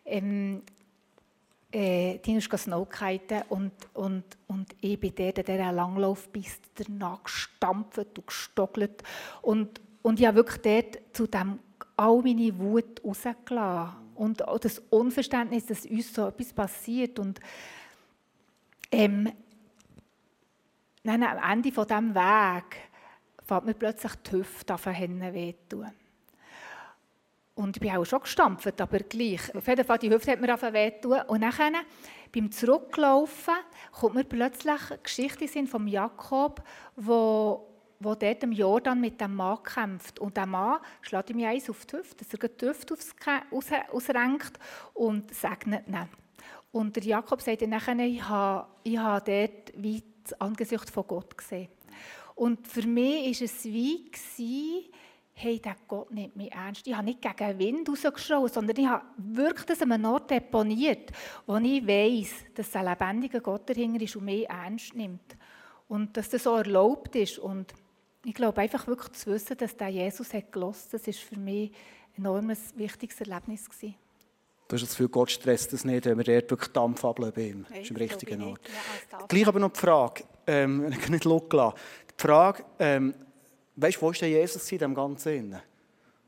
Ähm, 0.05 0.63
äh, 1.71 2.19
Tino 2.19 2.39
ist 2.39 2.51
Snowkiten 2.51 3.43
und, 3.51 3.73
und, 3.93 4.25
und 4.47 4.75
ich 4.81 4.99
bin 4.99 5.15
der, 5.15 5.33
der 5.33 5.73
Langlaufpiste 5.73 6.85
danach 6.85 7.23
gestampft 7.25 7.99
und 7.99 8.27
gestockelt. 8.27 9.03
Und, 9.43 9.81
und 10.03 10.19
ich 10.19 10.27
habe 10.27 10.37
wirklich 10.37 10.63
dort 10.63 11.15
zu 11.15 11.27
dem 11.27 11.59
all 11.97 12.23
meine 12.23 12.59
Wut 12.59 13.03
rausgelassen. 13.05 13.97
Und 14.15 14.47
auch 14.49 14.59
das 14.59 14.79
Unverständnis, 14.91 15.67
dass 15.67 15.85
uns 15.85 16.13
so 16.13 16.27
etwas 16.27 16.53
passiert. 16.53 17.19
Und 17.19 17.39
ähm, 18.91 19.31
dann, 21.05 21.23
am 21.23 21.53
Ende 21.53 21.71
von 21.71 21.87
diesem 21.87 22.15
Weg 22.15 22.77
fängt 23.45 23.67
mir 23.67 23.75
plötzlich 23.75 24.15
die 24.15 24.33
Hüfte 24.33 24.75
auf 24.75 24.85
den 24.85 25.35
weh 25.35 25.55
tun. 25.69 25.87
Und 27.59 27.77
ich 27.77 27.81
bin 27.81 27.91
auch 27.91 28.05
schon 28.05 28.21
gestampft, 28.21 28.81
aber 28.81 29.01
gleich. 29.01 29.53
Auf 29.53 29.67
jeden 29.67 29.85
Fall, 29.85 29.99
die 29.99 30.11
Hüfte 30.11 30.31
hat 30.31 30.41
mir 30.41 30.55
auf 30.55 30.63
wehtun. 30.63 31.23
Und 31.27 31.41
dann, 31.41 31.75
beim 32.33 32.53
Zurücklaufen, 32.53 33.55
kommt 33.91 34.15
mir 34.15 34.23
plötzlich 34.23 34.81
eine 34.91 34.99
Geschichte 34.99 35.59
in 35.59 35.67
von 35.67 35.89
Jakob, 35.89 36.63
wo, 36.95 37.67
wo 37.99 38.15
dort 38.15 38.45
im 38.45 38.53
Jordan 38.53 39.01
mit 39.01 39.21
dem 39.21 39.35
Mann 39.35 39.61
kämpft. 39.65 40.21
Und 40.21 40.37
der 40.37 40.47
Mann 40.47 40.79
schlägt 41.01 41.31
ihm 41.31 41.45
eins 41.45 41.69
auf 41.69 41.85
die 41.85 41.97
Hüfte, 41.97 42.25
dass 42.25 42.33
er 42.33 42.49
die 42.49 42.67
Hüfte 42.69 42.95
ausrenkt 43.91 44.57
und 44.95 45.35
segnet 45.35 45.89
ihn. 45.89 46.09
Und 46.71 46.95
der 46.95 47.03
Jakob 47.03 47.43
sagt 47.43 47.63
dann 47.63 47.73
ich 47.99 48.23
habe, 48.23 48.69
ich 48.85 48.99
habe 48.99 49.25
dort 49.25 49.73
wie 49.83 50.05
das 50.23 50.41
Angesicht 50.41 50.91
von 50.91 51.09
Gott 51.09 51.37
gesehen. 51.37 51.67
Und 52.37 52.69
für 52.69 52.87
mich 52.87 53.41
war 53.41 53.45
es 53.47 53.65
wie, 53.65 54.05
gewesen, 54.05 54.93
hey, 55.39 55.61
der 55.61 55.77
Gott 55.87 56.11
nimmt 56.11 56.37
mich 56.37 56.53
ernst. 56.53 56.87
Ich 56.87 56.95
habe 56.95 57.05
nicht 57.05 57.23
gegen 57.23 57.37
den 57.37 57.59
Wind 57.59 57.89
rausgeschaut, 57.89 58.53
sondern 58.53 58.77
ich 58.77 58.87
habe 58.87 59.05
wirklich 59.17 59.67
das 59.67 59.83
an 59.83 59.93
einem 59.93 60.05
Ort 60.07 60.31
deponiert, 60.31 61.13
wo 61.47 61.57
ich 61.57 61.87
weiß, 61.87 62.31
dass 62.55 62.75
ein 62.75 62.87
lebendiger 62.87 63.41
Gott 63.41 63.69
dahinter 63.69 64.03
ist 64.03 64.17
und 64.17 64.25
mich 64.25 64.49
ernst 64.49 64.95
nimmt. 64.95 65.37
Und 65.87 66.17
dass 66.17 66.29
das 66.29 66.43
so 66.43 66.57
erlaubt 66.57 67.15
ist. 67.15 67.39
Und 67.39 67.73
ich 68.25 68.35
glaube, 68.35 68.61
einfach 68.61 68.87
wirklich 68.89 69.13
zu 69.13 69.31
wissen, 69.31 69.57
dass 69.57 69.77
der 69.77 69.89
Jesus 69.89 70.35
hat 70.35 70.53
gelost, 70.53 70.93
das 70.93 71.07
ist 71.07 71.21
für 71.21 71.39
mich 71.39 71.71
ein 72.17 72.25
enormes, 72.25 72.77
wichtiges 72.77 73.21
Erlebnis 73.21 73.71
gewesen. 73.71 73.95
Du 74.67 74.75
hast 74.75 74.83
das 74.83 74.91
Gefühl, 74.91 75.09
Gott 75.09 75.31
stresst 75.31 75.73
das 75.73 75.85
nicht, 75.85 76.05
wenn 76.05 76.19
wir 76.19 76.25
dort 76.25 76.51
wirklich 76.51 76.73
Dampf 76.73 77.01
bei 77.01 77.43
ihm. 77.43 77.65
Das 77.69 77.79
ist 77.79 77.91
im 77.91 77.97
richtigen 77.97 78.43
Ort. 78.43 78.61
Ja, 79.11 79.19
Gleich 79.27 79.47
aber 79.47 79.61
noch 79.61 79.73
die 79.73 79.81
Frage, 79.81 80.25
ähm, 80.47 80.89
ich 80.91 80.99
kann 81.01 81.13
nicht 81.13 81.25
loslassen. 81.25 81.77
Die 82.19 82.23
Frage, 82.23 82.65
ähm, 82.79 83.15
Weißt 83.81 83.97
du, 83.97 84.03
wo 84.03 84.11
ist 84.11 84.21
der 84.21 84.29
Jesus 84.29 84.73
in 84.73 84.79
dem 84.79 84.95
Ganzen? 84.95 85.57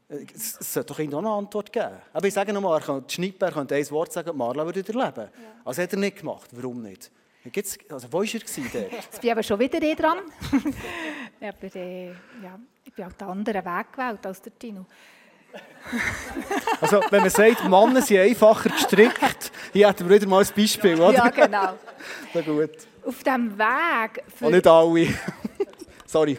Es 0.08 0.52
sollte 0.72 0.92
doch 0.92 0.98
irgendwo 1.00 1.18
eine 1.18 1.30
Antwort 1.30 1.72
geben. 1.72 1.96
Aber 2.12 2.26
ich 2.26 2.34
sage 2.34 2.52
nochmal, 2.52 2.80
die 3.08 3.12
Schnipper 3.12 3.50
könnte 3.50 3.74
ein 3.74 3.90
Wort 3.90 4.12
sagen, 4.12 4.36
Marla 4.36 4.64
würde 4.64 4.80
erleben. 4.80 5.16
Ja. 5.16 5.28
Also 5.64 5.82
hat 5.82 5.92
er 5.92 5.98
nicht 5.98 6.18
gemacht. 6.18 6.48
Warum 6.52 6.80
nicht? 6.80 7.10
Gibt's, 7.44 7.76
also 7.88 8.12
wo 8.12 8.18
war 8.18 8.24
er 8.24 8.40
dort? 8.40 8.92
Jetzt 8.92 9.20
bin 9.20 9.20
ich 9.22 9.32
aber 9.32 9.42
schon 9.42 9.58
wieder 9.58 9.82
eh 9.82 9.94
dran. 9.96 10.18
aber 11.40 11.74
äh, 11.74 12.08
ja, 12.08 12.58
ich 12.84 12.92
bin 12.92 13.04
auch 13.04 13.12
den 13.12 13.28
anderen 13.28 13.64
Weg 13.64 13.92
gewählt 13.92 14.26
als 14.26 14.42
der 14.42 14.56
Tino. 14.56 14.86
also 16.80 17.00
wenn 17.10 17.22
man 17.22 17.30
sagt, 17.30 17.64
Männer 17.64 18.02
sind 18.02 18.18
einfacher 18.18 18.68
gestrickt, 18.68 19.50
hier 19.72 19.88
hätten 19.88 20.08
wir 20.08 20.16
wieder 20.16 20.28
mal 20.28 20.44
ein 20.44 20.50
Beispiel, 20.54 21.00
oder? 21.00 21.14
Ja, 21.14 21.28
genau. 21.30 21.74
Na 22.32 22.40
gut. 22.42 22.70
Auf 23.04 23.22
diesem 23.24 23.58
Weg... 23.58 24.22
Für, 24.36 24.46
Und 24.46 24.52
nicht 24.52 24.66
alle. 24.68 25.08
Sorry. 26.06 26.38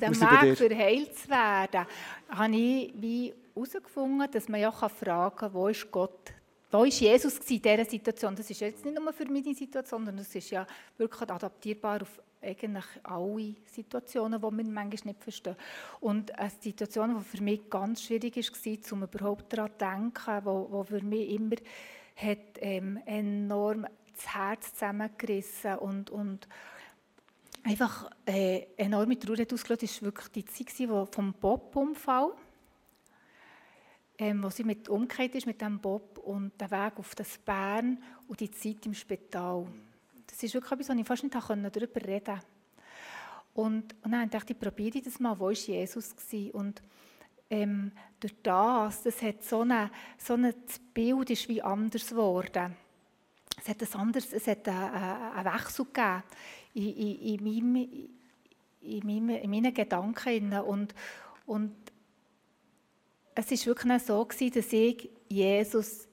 Diesem 0.00 0.30
Weg, 0.30 0.58
für 0.58 0.76
heil 0.76 1.12
zu 1.12 1.28
werden, 1.28 1.86
habe 2.28 2.56
ich 2.56 2.92
wie 2.96 3.34
herausgefunden, 3.54 4.30
dass 4.30 4.48
man 4.48 4.60
ja 4.60 4.70
fragen 4.70 5.36
kann, 5.36 5.54
wo 5.54 5.68
ist 5.68 5.90
Gott 5.90 6.32
wo 6.72 6.78
war 6.78 6.86
Jesus 6.86 7.38
in 7.50 7.60
dieser 7.60 7.84
Situation? 7.84 8.36
Das 8.36 8.48
ist 8.48 8.60
jetzt 8.60 8.84
nicht 8.84 8.96
nur 8.96 9.12
für 9.12 9.24
meine 9.24 9.52
Situation, 9.52 10.04
sondern 10.04 10.18
es 10.18 10.32
ist 10.32 10.50
ja 10.50 10.64
wirklich 10.96 11.28
adaptierbar 11.28 12.02
auf 12.02 12.20
eigentlich 12.42 12.84
alle 13.02 13.54
Situationen, 13.66 14.40
die 14.40 14.44
wir 14.44 14.50
manchmal 14.50 14.86
nicht 14.86 15.22
verstehen. 15.22 15.56
Und 16.00 16.36
eine 16.38 16.50
Situation, 16.50 17.18
die 17.18 17.36
für 17.36 17.42
mich 17.42 17.68
ganz 17.68 18.02
schwierig 18.02 18.36
war, 18.36 18.92
um 18.92 19.02
überhaupt 19.02 19.52
daran 19.52 19.70
zu 19.72 19.78
denken, 19.78 20.44
wo, 20.44 20.68
wo 20.70 20.84
für 20.84 21.02
mich 21.02 21.30
immer 21.30 21.56
hat, 22.16 22.38
ähm, 22.60 23.00
enorm 23.04 23.86
das 24.14 24.34
Herz 24.34 24.72
zusammengerissen 24.72 25.76
und, 25.76 26.10
und 26.10 26.46
einfach 27.62 28.10
äh, 28.26 28.66
enorme 28.76 29.18
Trauer 29.18 29.38
ausgelöst, 29.52 30.02
war 30.02 30.12
wirklich 30.12 30.28
die 30.28 30.44
Zeit 30.44 30.88
vom 31.12 31.32
Bob-Unfall 31.34 32.32
ähm, 34.20 34.42
wo 34.42 34.50
sie 34.50 34.64
mit 34.64 34.88
umgekehrt 34.88 35.34
ist 35.34 35.46
mit 35.46 35.60
dem 35.62 35.78
Bob 35.78 36.18
und 36.18 36.52
der 36.60 36.70
Weg 36.70 36.98
auf 36.98 37.14
das 37.14 37.38
Bern 37.38 37.98
und 38.28 38.38
die 38.38 38.50
Zeit 38.50 38.84
im 38.84 38.92
Spital. 38.92 39.66
Das 40.26 40.42
ist 40.42 40.52
wirklich 40.52 40.72
etwas, 40.72 40.90
wo 40.90 41.00
ich 41.00 41.06
fast 41.06 41.22
nicht 41.22 41.34
darüber 41.34 42.06
reden 42.06 42.24
konnte. 42.26 42.42
Und, 43.54 43.94
und 44.04 44.12
dann 44.12 44.28
dachte 44.28 44.52
ich, 44.52 44.60
probiere 44.60 45.00
das 45.00 45.18
mal, 45.18 45.38
wo 45.38 45.46
war 45.46 45.52
Jesus? 45.52 46.14
Gewesen? 46.14 46.50
Und 46.50 46.82
ähm, 47.48 47.92
durch 48.20 48.34
das, 48.42 49.02
das 49.02 49.22
hat 49.22 49.42
so 49.42 49.62
ein 49.62 49.90
so 50.18 50.36
Bild 50.92 51.30
ist 51.30 51.48
wie 51.48 51.62
anders 51.62 52.10
geworden. 52.10 52.76
Es 53.58 53.68
hat, 53.68 53.82
ein 53.82 54.00
anderes, 54.00 54.32
es 54.34 54.46
hat 54.46 54.68
einen, 54.68 54.94
einen 55.32 55.54
Wechsel 55.54 55.86
gegeben 55.86 56.22
in, 56.74 57.38
in, 57.42 58.26
in, 58.80 59.50
meinen 59.50 59.74
Gedanken. 59.74 60.52
Und, 60.60 60.94
und 61.46 61.74
es 63.34 63.50
war 63.50 63.66
wirklich 63.66 64.02
so, 64.02 64.24
gewesen, 64.24 64.54
dass 64.54 64.72
ich 64.72 65.10
Jesus 65.28 66.08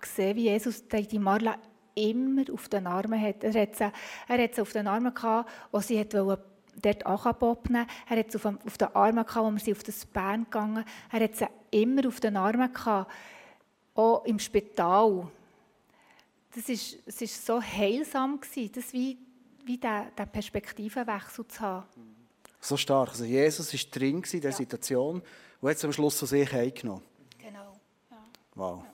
gesehen 0.00 0.28
habe, 0.28 0.36
wie 0.36 0.44
Jesus 0.44 0.84
die 0.88 1.18
Marla 1.18 1.58
immer 1.94 2.44
auf 2.52 2.68
den 2.68 2.86
Armen 2.86 3.20
hat. 3.20 3.44
Er 3.44 3.60
hat 3.60 3.76
sie, 3.76 3.92
er 4.28 4.42
hat 4.42 4.54
sie 4.54 4.62
auf 4.62 4.72
den 4.72 4.86
Armen 4.86 5.12
gehabt, 5.12 5.50
wo 5.70 5.80
sie 5.80 5.98
hat 5.98 6.14
dort 6.14 7.06
anbobnen 7.06 7.86
Er 8.08 8.18
hat 8.18 8.32
sie 8.32 8.38
auf, 8.38 8.46
auf 8.46 8.78
den 8.78 8.94
Armen 8.94 9.26
gehabt, 9.26 9.46
wo 9.46 9.50
wir 9.50 9.58
sie 9.58 9.72
auf 9.72 9.82
das 9.82 10.06
Bern 10.06 10.44
gegangen 10.44 10.84
Er 11.10 11.20
hat 11.20 11.36
sie 11.36 11.46
immer 11.70 12.06
auf 12.06 12.20
den 12.20 12.36
Armen 12.36 12.72
gehabt, 12.72 13.10
auch 13.94 14.24
im 14.24 14.38
Spital. 14.38 15.28
Das 16.54 16.68
ist, 16.68 16.98
es 17.06 17.20
war 17.20 17.28
so 17.28 17.62
heilsam, 17.62 18.40
gewesen, 18.40 18.72
das 18.74 18.92
wie, 18.92 19.16
wie 19.64 19.78
diesen 19.78 20.28
Perspektivenwechsel 20.32 21.46
zu 21.46 21.60
haben. 21.60 21.86
So 22.60 22.76
stark. 22.76 23.10
Also 23.10 23.24
Jesus 23.24 23.72
war 23.72 23.80
drin 23.90 24.16
in 24.16 24.22
dieser 24.22 24.50
ja. 24.50 24.52
Situation 24.52 25.22
und 25.60 25.68
hat 25.68 25.76
es 25.76 25.84
am 25.84 25.92
Schluss 25.92 26.18
von 26.18 26.28
sich 26.28 26.52
eingenommen. 26.52 27.02
Genau. 27.38 27.80
Ja. 28.10 28.16
Wow. 28.54 28.84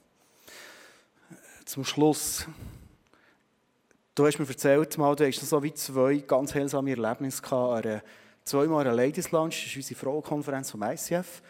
Zum 1.64 1.84
Schluss. 1.84 2.46
Du 4.14 4.26
hast 4.26 4.38
mir 4.38 4.48
erzählt, 4.48 4.96
mal, 4.96 5.14
du 5.14 5.26
hast 5.26 5.40
so 5.40 5.62
wie 5.62 5.74
zwei 5.74 6.16
ganz 6.18 6.54
heilsame 6.54 6.90
Erlebnisse 6.90 7.42
gehabt. 7.42 7.84
Eine, 7.84 8.02
zweimal 8.44 8.86
eine 8.86 8.96
Ladies 8.96 9.30
Lounge, 9.32 9.50
das 9.50 9.66
ist 9.66 9.76
unsere 9.76 10.00
Frauenkonferenz 10.00 10.70
vom 10.70 10.82
ICF, 10.82 11.42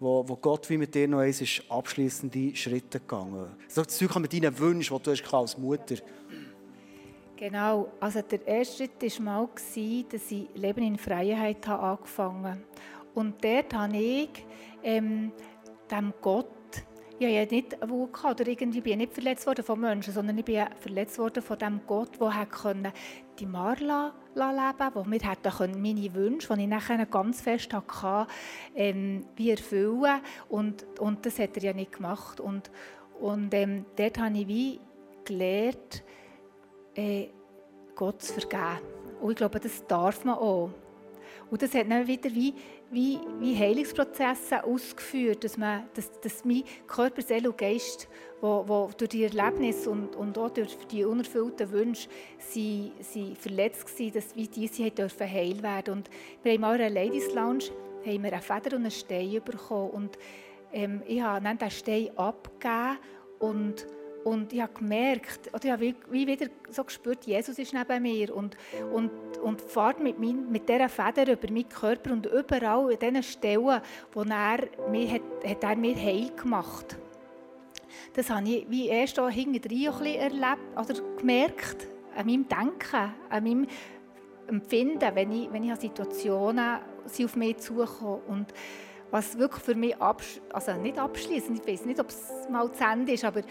wo, 0.00 0.28
wo 0.28 0.36
Gott 0.36 0.68
wie 0.70 0.78
mit 0.78 0.94
dir 0.94 1.08
noch 1.08 1.18
eins 1.18 1.40
ist 1.40 1.62
abschließende 1.68 2.54
Schritte 2.54 3.00
gegangen. 3.00 3.48
So 3.68 3.82
das 3.82 3.96
Zeug 3.96 4.16
mit 4.16 4.32
deinen 4.32 4.56
Wünschen, 4.58 4.96
die 4.96 5.02
du 5.02 5.10
hast 5.10 5.34
als 5.34 5.58
Mutter 5.58 5.96
Genau, 7.36 7.88
also 8.00 8.20
der 8.20 8.44
erste 8.48 8.88
Schritt 8.88 9.18
war 9.20 9.24
mal, 9.24 9.48
dass 9.54 10.32
ich 10.32 10.48
Leben 10.54 10.82
in 10.82 10.98
Freiheit 10.98 11.68
angefangen 11.68 12.44
habe. 12.44 12.60
Und 13.14 13.44
dort 13.44 13.74
habe 13.74 13.96
ich 13.96 14.28
ähm, 14.82 15.30
dem 15.88 16.12
Gott, 16.20 16.46
habe 17.20 17.30
ja 17.30 17.44
nicht 17.44 17.76
Wut 17.88 18.24
oder 18.24 18.46
irgendwie 18.46 18.80
bin 18.80 18.92
ich 18.94 18.98
nicht 18.98 19.14
verletzt 19.14 19.46
worden 19.46 19.64
von 19.64 19.78
Menschen, 19.78 20.12
sondern 20.12 20.36
ich 20.36 20.44
bin 20.44 20.64
verletzt 20.80 21.18
worden 21.18 21.42
von 21.42 21.58
dem 21.58 21.80
Gott, 21.86 22.20
der 22.20 22.46
können 22.46 22.92
die 23.38 23.46
Marla 23.46 24.12
leben 24.38 24.94
wo 24.94 25.04
wir 25.04 25.20
hätten 25.20 25.82
meine 25.82 26.14
Wünsche, 26.14 26.54
die 26.54 26.62
ich 26.62 26.68
nachher 26.68 27.04
ganz 27.06 27.40
fest 27.40 27.72
hatte, 27.72 28.30
ähm, 28.74 29.26
wie 29.36 29.50
erfüllen 29.50 30.20
und, 30.48 30.84
und 30.98 31.24
das 31.26 31.38
hat 31.38 31.56
er 31.56 31.62
ja 31.62 31.72
nicht 31.72 31.92
gemacht. 31.92 32.40
Und, 32.40 32.70
und 33.20 33.52
ähm, 33.52 33.84
dort 33.96 34.18
habe 34.18 34.38
ich 34.38 34.48
wie 34.48 34.80
gelernt, 35.24 36.02
äh, 36.94 37.28
Gott 37.94 38.22
zu 38.22 38.34
vergeben. 38.34 38.78
Und 39.20 39.30
ich 39.32 39.36
glaube, 39.36 39.60
das 39.60 39.86
darf 39.86 40.24
man 40.24 40.36
auch. 40.36 40.70
Und 41.50 41.62
das 41.62 41.74
hat 41.74 41.90
dann 41.90 42.06
wieder 42.06 42.30
wie, 42.34 42.54
wie, 42.90 43.18
wie 43.40 43.56
Heilungsprozesse 43.56 44.64
ausgeführt, 44.64 45.44
dass, 45.44 45.56
man, 45.56 45.84
dass, 45.94 46.10
dass 46.20 46.44
mein 46.44 46.64
Körper, 46.86 47.22
Seele 47.22 47.50
und 47.50 47.58
Geist, 47.58 48.08
wo, 48.40 48.64
wo 48.66 48.90
durch 48.96 49.10
die 49.10 49.24
Erlebnisse 49.24 49.90
und, 49.90 50.16
und 50.16 50.38
auch 50.38 50.50
durch 50.50 50.76
die 50.90 51.04
unerfüllten 51.04 51.70
Wünsche 51.70 52.08
sie, 52.38 52.92
sie 53.00 53.34
verletzt 53.34 53.98
waren, 53.98 54.12
dass 54.12 54.36
wie 54.36 54.48
diese 54.48 54.90
dürfen 54.90 55.30
heil 55.30 55.62
werden. 55.62 55.94
Und 55.94 56.10
wir 56.42 56.52
haben 56.52 56.64
auch 56.64 56.74
in 56.74 56.80
einer 56.80 56.90
Ladies 56.90 57.32
Lounge 57.34 57.64
haben 58.04 58.22
wir 58.22 58.32
eine 58.32 58.42
Feder 58.42 58.76
und 58.76 58.82
einen 58.82 58.90
Stein 58.90 59.40
bekommen. 59.44 59.90
Und 59.90 60.18
ähm, 60.72 61.02
ich 61.06 61.20
habe 61.20 61.44
dann 61.44 61.58
diesen 61.58 61.70
Stein 61.70 62.16
abgegeben 62.16 62.98
und 63.38 63.86
und 64.24 64.52
ich 64.52 64.60
habe 64.60 64.72
gemerkt, 64.72 65.48
oder 65.54 65.64
ich 65.64 65.70
habe 65.70 65.94
wie 66.10 66.26
wieder 66.26 66.46
so 66.70 66.84
gespürt, 66.84 67.24
Jesus 67.24 67.58
ist 67.58 67.72
neben 67.72 68.02
mir 68.02 68.34
und, 68.34 68.56
und, 68.92 69.10
und 69.42 69.60
fährt 69.60 70.00
mit, 70.00 70.18
mein, 70.18 70.50
mit 70.50 70.68
dieser 70.68 70.88
Feder 70.88 71.32
über 71.32 71.50
meinen 71.52 71.68
Körper 71.68 72.12
und 72.12 72.26
überall 72.26 72.92
an 72.92 72.98
diesen 72.98 73.22
Stellen, 73.22 73.80
wo 74.12 74.22
er 74.22 74.58
mir, 74.90 75.12
hat, 75.12 75.22
hat 75.44 75.64
er 75.64 75.76
mir 75.76 75.96
heil 75.96 76.30
gemacht. 76.36 76.98
Das 78.14 78.30
habe 78.30 78.48
ich 78.48 78.68
wie 78.68 78.88
erst 78.88 79.18
hinten 79.18 79.62
ein 79.62 80.06
erlebt 80.06 80.76
oder 80.76 80.94
gemerkt, 81.16 81.88
an 82.16 82.26
meinem 82.26 82.48
Denken, 82.48 83.14
an 83.30 83.44
meinem 83.44 83.66
Empfinden, 84.48 85.14
wenn 85.14 85.30
ich, 85.30 85.52
wenn 85.52 85.62
ich 85.62 85.70
an 85.70 85.78
Situationen 85.78 86.78
sie 87.06 87.24
auf 87.24 87.36
mich 87.36 87.58
zukommen. 87.58 88.22
Und 88.26 88.52
was 89.10 89.38
wirklich 89.38 89.62
für 89.62 89.74
mich, 89.74 89.96
absch 89.96 90.40
also 90.52 90.72
nicht 90.74 90.98
abschließend, 90.98 91.60
ich 91.60 91.66
weiß 91.66 91.86
nicht, 91.86 92.00
ob 92.00 92.08
es 92.08 92.30
mal 92.50 92.70
zu 92.72 92.84
Ende 92.84 93.12
ist, 93.12 93.24
aber 93.24 93.42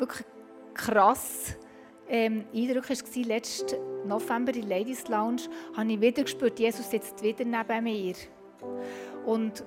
wirklich 0.00 0.26
krass 0.74 1.56
ähm, 2.08 2.44
Eindruck 2.54 2.88
war, 2.90 3.24
letzten 3.24 3.76
November 4.06 4.54
in 4.54 4.68
Ladies 4.68 5.06
Lounge, 5.08 5.42
habe 5.76 5.92
ich 5.92 6.00
wieder 6.00 6.22
gespürt, 6.22 6.58
Jesus 6.58 6.90
sitzt 6.90 7.22
wieder 7.22 7.44
neben 7.44 7.84
mir. 7.84 8.14
Und, 9.24 9.64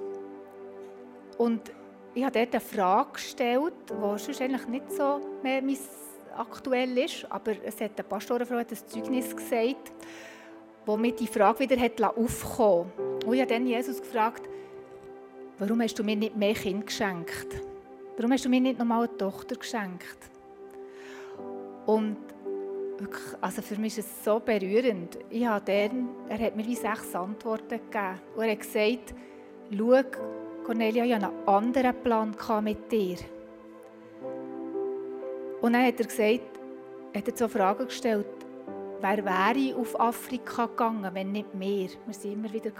und 1.37 1.71
ich 2.13 2.23
habe 2.23 2.39
dort 2.39 2.51
eine 2.51 2.61
Frage 2.61 3.13
gestellt, 3.13 3.73
die 3.89 4.19
sonst 4.19 4.41
eigentlich 4.41 4.67
nicht 4.67 4.91
so 4.91 5.21
mehr 5.41 5.61
aktuell 6.37 6.97
ist, 6.97 7.25
aber 7.29 7.53
es 7.63 7.79
hat 7.79 7.91
eine 7.97 8.03
Pastorenfrau 8.03 8.57
ein 8.57 8.67
Zeugnis 8.67 9.35
gesagt, 9.35 9.93
wo 10.85 10.97
mir 10.97 11.13
die 11.13 11.27
Frage 11.27 11.59
wieder 11.59 11.79
hat 11.79 12.01
aufkommen 12.01 12.91
Und 13.25 13.33
ich 13.33 13.41
habe 13.41 13.53
dann 13.53 13.65
Jesus 13.65 14.01
gefragt, 14.01 14.49
warum 15.59 15.81
hast 15.81 15.97
du 15.97 16.03
mir 16.03 16.15
nicht 16.15 16.35
mehr 16.35 16.53
Kind 16.53 16.85
geschenkt? 16.85 17.72
Warum 18.17 18.31
hast 18.31 18.45
du 18.45 18.49
mir 18.49 18.61
nicht 18.61 18.77
nochmal 18.77 19.07
eine 19.07 19.17
Tochter 19.17 19.55
geschenkt? 19.55 20.17
Und 21.85 22.17
also 23.41 23.61
für 23.61 23.75
mich 23.75 23.97
ist 23.97 24.07
es 24.07 24.23
so 24.23 24.39
berührend. 24.39 25.17
Ich 25.29 25.45
habe 25.45 25.65
dann, 25.65 26.09
er 26.29 26.39
hat 26.39 26.55
mir 26.55 26.65
wie 26.65 26.75
sechs 26.75 27.13
Antworten 27.15 27.69
gegeben. 27.69 28.19
Und 28.35 28.43
er 28.43 28.51
hat 28.51 28.59
gesagt, 28.59 29.15
schau, 29.75 30.01
Cornelia, 30.63 31.03
ich 31.05 31.13
hatte 31.13 31.27
einen 31.27 31.47
anderen 31.47 31.95
Plan 32.03 32.35
mit 32.63 32.91
dir. 32.91 33.17
Und 35.61 35.73
dann 35.73 35.85
hat 35.85 35.99
er 35.99 36.05
gesagt, 36.05 36.59
hat 37.15 37.27
er 37.27 37.37
so 37.37 37.47
Fragen 37.47 37.85
gestellt, 37.85 38.27
wer 39.01 39.25
wäre 39.25 39.75
auf 39.75 39.99
Afrika 39.99 40.67
gegangen, 40.67 41.09
wenn 41.13 41.31
nicht 41.31 41.49
wir? 41.53 41.89
Wir 42.05 42.13
sind 42.13 42.33
immer 42.33 42.53
wieder 42.53 42.71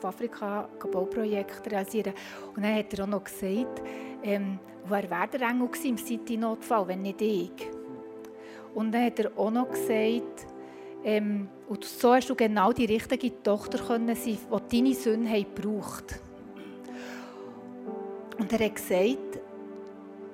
auf 0.00 0.04
Afrika 0.04 0.68
Bauprojekte 0.90 1.70
realisieren. 1.70 2.14
Und 2.56 2.62
dann 2.62 2.74
hat 2.74 2.92
er 2.94 3.04
auch 3.04 3.08
noch 3.08 3.24
gesagt, 3.24 3.82
ähm, 4.22 4.58
wer 4.88 5.10
wäre 5.10 5.28
der 5.28 5.48
Engel 5.48 5.68
im 5.84 5.98
City-Notfall, 5.98 6.88
wenn 6.88 7.02
nicht 7.02 7.20
ich? 7.20 7.50
Und 8.74 8.92
dann 8.92 9.04
hat 9.06 9.18
er 9.18 9.30
auch 9.36 9.50
noch 9.50 9.68
gesagt, 9.68 10.46
ähm, 11.04 11.48
und 11.68 11.84
so 11.84 12.14
hast 12.14 12.28
du 12.28 12.34
genau 12.34 12.72
die 12.72 12.84
richtige 12.84 13.42
Tochter 13.42 13.78
können 13.78 14.14
sein, 14.14 14.38
die 14.70 14.76
deine 14.76 14.94
Söhne 14.94 15.30
haben. 15.30 15.46
Und 18.38 18.52
er 18.52 18.66
hat 18.66 18.74
gesagt, 18.76 19.40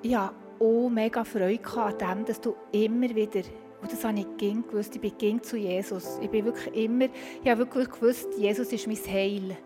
ja, 0.03 0.31
oh, 0.59 0.89
mega 0.89 1.23
Freude 1.23 1.69
an 1.75 1.97
dem, 1.97 2.25
dass 2.25 2.41
du 2.41 2.55
immer 2.71 3.13
wieder, 3.13 3.41
und 3.81 3.91
das 3.91 4.03
habe 4.03 4.19
ich 4.19 4.25
gewusst, 4.37 4.95
ich 4.95 5.01
bin 5.01 5.41
zu 5.43 5.57
Jesus. 5.57 6.17
Ich 6.21 6.29
bin 6.29 6.45
wirklich 6.45 6.75
immer, 6.75 7.07
ich 7.43 7.49
habe 7.49 7.59
wirklich 7.59 7.89
gewusst, 7.89 8.27
Jesus 8.37 8.71
ist 8.71 8.87
mein 8.87 8.97
Heil. 9.07 9.57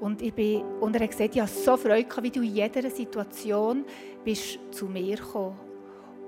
Und, 0.00 0.22
ich 0.22 0.32
bin, 0.32 0.62
und 0.80 0.94
er 0.94 1.02
hat 1.02 1.10
gesagt, 1.10 1.34
ich 1.34 1.40
habe 1.40 1.50
so 1.50 1.76
Freude 1.76 2.08
wie 2.22 2.30
du 2.30 2.40
in 2.40 2.54
jeder 2.54 2.88
Situation 2.88 3.84
bist 4.24 4.58
zu 4.70 4.86
mir 4.86 5.16
gekommen. 5.16 5.58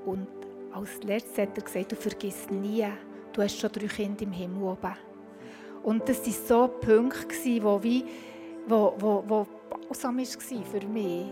Und 0.04 0.26
als 0.72 1.02
letztes 1.02 1.38
hat 1.38 1.56
er 1.56 1.64
gesagt, 1.64 1.92
du 1.92 1.96
vergisst 1.96 2.50
nie, 2.50 2.86
du 3.32 3.42
hast 3.42 3.58
schon 3.58 3.70
drei 3.72 3.86
Kinder 3.86 4.22
im 4.22 4.32
Himmel 4.32 4.62
oben. 4.62 4.94
Und 5.82 6.06
das 6.08 6.20
waren 6.26 6.46
so 6.46 6.68
Punkte, 6.68 7.34
die 7.44 7.62
wie, 7.62 8.04
wo, 8.66 8.94
wo, 8.98 9.24
wo 9.26 9.46
balsam 9.88 10.18
war 10.18 10.24
für 10.24 10.86
mich. 10.86 11.26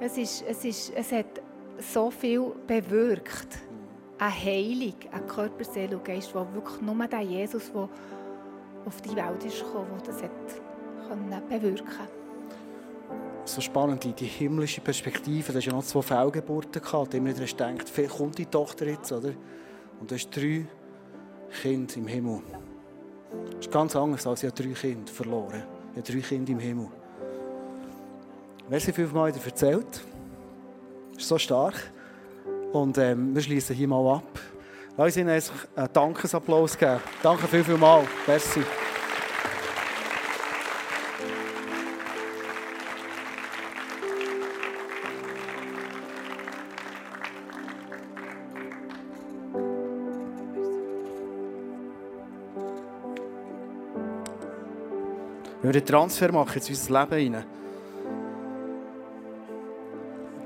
Es, 0.00 0.18
ist, 0.18 0.44
es, 0.46 0.64
ist, 0.64 0.92
es 0.94 1.12
hat 1.12 1.40
so 1.78 2.10
viel 2.10 2.52
bewirkt. 2.66 3.58
Eine 4.18 4.30
Heilung, 4.30 4.94
ein 5.10 5.26
Körper, 5.26 5.64
Seele 5.64 5.96
und 5.96 6.04
Geist, 6.04 6.34
wo 6.34 6.46
wirklich 6.54 6.80
nur 6.80 7.06
der 7.06 7.20
Jesus, 7.20 7.72
der 7.72 7.88
auf 8.86 9.00
die 9.00 9.16
Welt 9.16 9.44
ist 9.44 9.58
gekommen, 9.58 10.00
der 10.04 10.12
das 10.12 10.22
hat 10.22 11.48
bewirken 11.48 12.08
So 13.44 13.60
spannend, 13.60 14.04
die, 14.04 14.12
die 14.12 14.26
himmlische 14.26 14.80
Perspektive. 14.80 15.52
Du 15.52 15.58
hast 15.58 15.64
ja 15.64 15.72
noch 15.72 15.84
zwei 15.84 16.02
Fehlgeburten 16.02 16.82
gehabt. 16.82 17.14
Immer 17.14 17.30
wieder 17.30 17.42
hast 17.42 17.56
du 17.56 17.66
gedacht, 17.66 17.88
vielleicht 17.88 18.16
kommt 18.16 18.38
die 18.38 18.46
Tochter 18.46 18.86
jetzt, 18.86 19.12
oder? 19.12 19.32
Und 20.00 20.10
du 20.10 20.14
hast 20.14 20.30
drei 20.30 20.66
Kinder 21.62 21.96
im 21.96 22.06
Himmel. 22.06 22.42
Das 23.46 23.66
ist 23.66 23.70
ganz 23.70 23.96
anders, 23.96 24.26
als 24.26 24.42
ich 24.42 24.52
drei 24.52 24.72
Kinder 24.72 25.10
verloren 25.12 25.62
Ich 25.92 25.98
habe 25.98 26.12
drei 26.12 26.20
Kinder 26.20 26.52
im 26.52 26.58
Himmel. 26.58 26.88
Merci 28.68 28.92
vielmals 28.92 29.36
dir 29.36 29.44
erzählt. 29.44 30.04
Ist 31.16 31.28
so 31.28 31.38
stark. 31.38 31.92
Und 32.74 32.98
ähm, 32.98 33.32
wir 33.32 33.40
schließen 33.40 33.76
hier 33.76 33.86
mal 33.86 34.16
ab. 34.16 34.40
Lass 34.96 35.06
uns 35.06 35.16
Ihnen 35.16 35.28
einen 35.28 35.92
Dankesapplaus 35.92 36.76
geben. 36.76 36.98
Danke 37.22 37.46
viel, 37.46 37.62
viel 37.62 37.76
mal. 37.76 38.02
Merci. 38.26 38.62
Wenn 55.62 55.72
wir 55.72 55.80
einen 55.80 55.86
Transfer 55.86 56.32
machen 56.32 56.60
in 56.60 56.68
unser 56.68 57.00
Leben 57.00 57.16
hinein. 57.16 57.63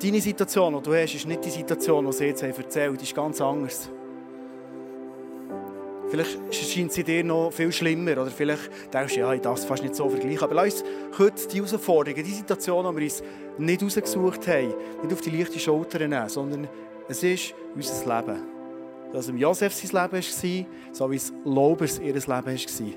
Deine 0.00 0.20
Situation, 0.20 0.76
die 0.76 0.82
du 0.82 0.94
hast, 0.94 1.14
ist 1.14 1.26
nicht 1.26 1.44
die 1.44 1.50
Situation, 1.50 2.06
die 2.06 2.12
sie 2.12 2.26
jetzt 2.26 2.42
erzählt 2.42 2.88
haben. 2.88 2.96
Die 2.96 3.04
ist 3.04 3.14
ganz 3.14 3.40
anders. 3.40 3.90
Vielleicht 6.08 6.54
scheint 6.54 6.92
sie 6.92 7.04
dir 7.04 7.24
noch 7.24 7.52
viel 7.52 7.72
schlimmer 7.72 8.12
oder 8.12 8.30
vielleicht 8.30 8.94
denkst 8.94 9.14
du, 9.14 9.20
ja, 9.20 9.32
ich 9.32 9.42
darf 9.42 9.58
es 9.58 9.64
fast 9.64 9.82
nicht 9.82 9.94
so 9.94 10.08
vergleichen. 10.08 10.42
Aber 10.42 10.54
lass 10.54 10.82
uns 10.82 11.18
heute 11.18 11.48
die 11.48 11.56
Herausforderungen, 11.56 12.24
die 12.24 12.30
Situation, 12.30 12.86
die 12.86 12.96
wir 12.96 13.04
uns 13.04 13.22
nicht 13.58 13.82
rausgesucht 13.82 14.46
haben, 14.46 14.74
nicht 15.02 15.12
auf 15.12 15.20
die 15.20 15.30
leichte 15.30 15.58
Schulter 15.58 15.98
nehmen, 15.98 16.28
sondern 16.28 16.68
es 17.08 17.22
ist 17.22 17.54
unser 17.74 18.20
Leben. 18.20 18.42
Dass 19.12 19.30
Josef 19.34 19.74
sein 19.74 20.02
Leben 20.02 20.24
war, 20.24 20.66
so 20.92 21.10
wie 21.10 21.16
es 21.16 21.32
Lobers 21.44 21.98
ihr 21.98 22.14
Leben 22.14 22.26
war. 22.26 22.44
Wir 22.44 22.94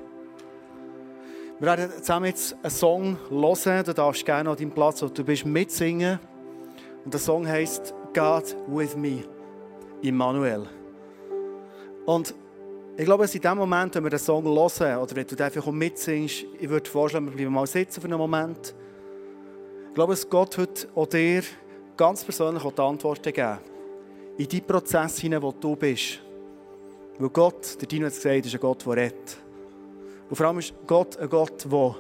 werden 1.68 1.92
zusammen 2.00 2.28
jetzt 2.28 2.56
einen 2.62 2.72
Song 2.72 3.18
hören. 3.30 3.86
Du 3.86 3.94
darfst 3.94 4.26
gerne 4.26 4.50
an 4.50 4.56
deinem 4.56 4.72
Platz, 4.72 5.02
wo 5.02 5.08
du 5.08 5.24
bist, 5.24 5.46
mitsingen. 5.46 6.20
Und 7.04 7.14
der 7.14 7.20
Song 7.20 7.48
heißt 7.48 7.94
God 8.14 8.56
with 8.68 8.96
me, 8.96 9.24
Immanuel. 10.02 10.68
Und 12.06 12.34
ich 12.98 13.06
glaube, 13.06 13.24
dass 13.24 13.34
in 13.34 13.42
dem 13.42 13.58
Moment, 13.58 13.96
wenn 13.96 14.04
wir 14.04 14.10
den 14.10 14.20
Song 14.20 14.44
hören, 14.44 14.98
oder 14.98 15.16
wenn 15.16 15.26
du 15.26 15.44
einfach 15.44 15.66
mitsingst, 15.72 16.46
ich 16.60 16.70
würde 16.70 16.90
vorschlagen, 16.90 17.28
wir 17.28 17.34
bleiben 17.36 17.54
mal 17.54 17.66
sitzen 17.66 18.02
für 18.02 18.08
einen 18.08 18.18
Moment. 18.18 18.76
Ich 19.88 19.96
glaube, 19.96 20.14
dass 20.14 20.30
Gott 20.30 20.58
heute 20.58 20.88
auch 20.94 21.08
dir 21.08 21.42
ganz 21.98 22.24
persönlich 22.24 22.64
die 22.64 22.82
Antworten 22.82 23.34
geben 23.34 23.58
In 24.38 24.48
die 24.48 24.62
Prozesse 24.62 25.22
hinein, 25.22 25.42
wo 25.42 25.52
du 25.52 25.76
bist. 25.76 26.20
Weil 27.18 27.30
Gott, 27.30 27.80
der 27.80 27.88
Dino 27.88 28.06
hat 28.06 28.14
gesagt, 28.14 28.46
ist 28.46 28.54
ein 28.54 28.60
Gott, 28.60 28.86
der 28.86 28.94
rettet. 28.94 29.38
Und 30.30 30.36
vor 30.36 30.46
allem 30.46 30.60
ist 30.60 30.74
Gott 30.88 31.18
ein 31.18 31.30
Gott, 31.30 31.66
der 31.72 31.96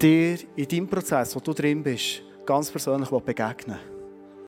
dir 0.00 0.38
in 0.56 0.68
deinem 0.68 0.88
Prozess, 0.88 1.34
wo 1.34 1.40
du 1.40 1.52
drin 1.52 1.82
bist, 1.82 2.22
ganz 2.46 2.70
persönlich 2.70 3.08
begegnen 3.10 3.76
will. 3.76 3.93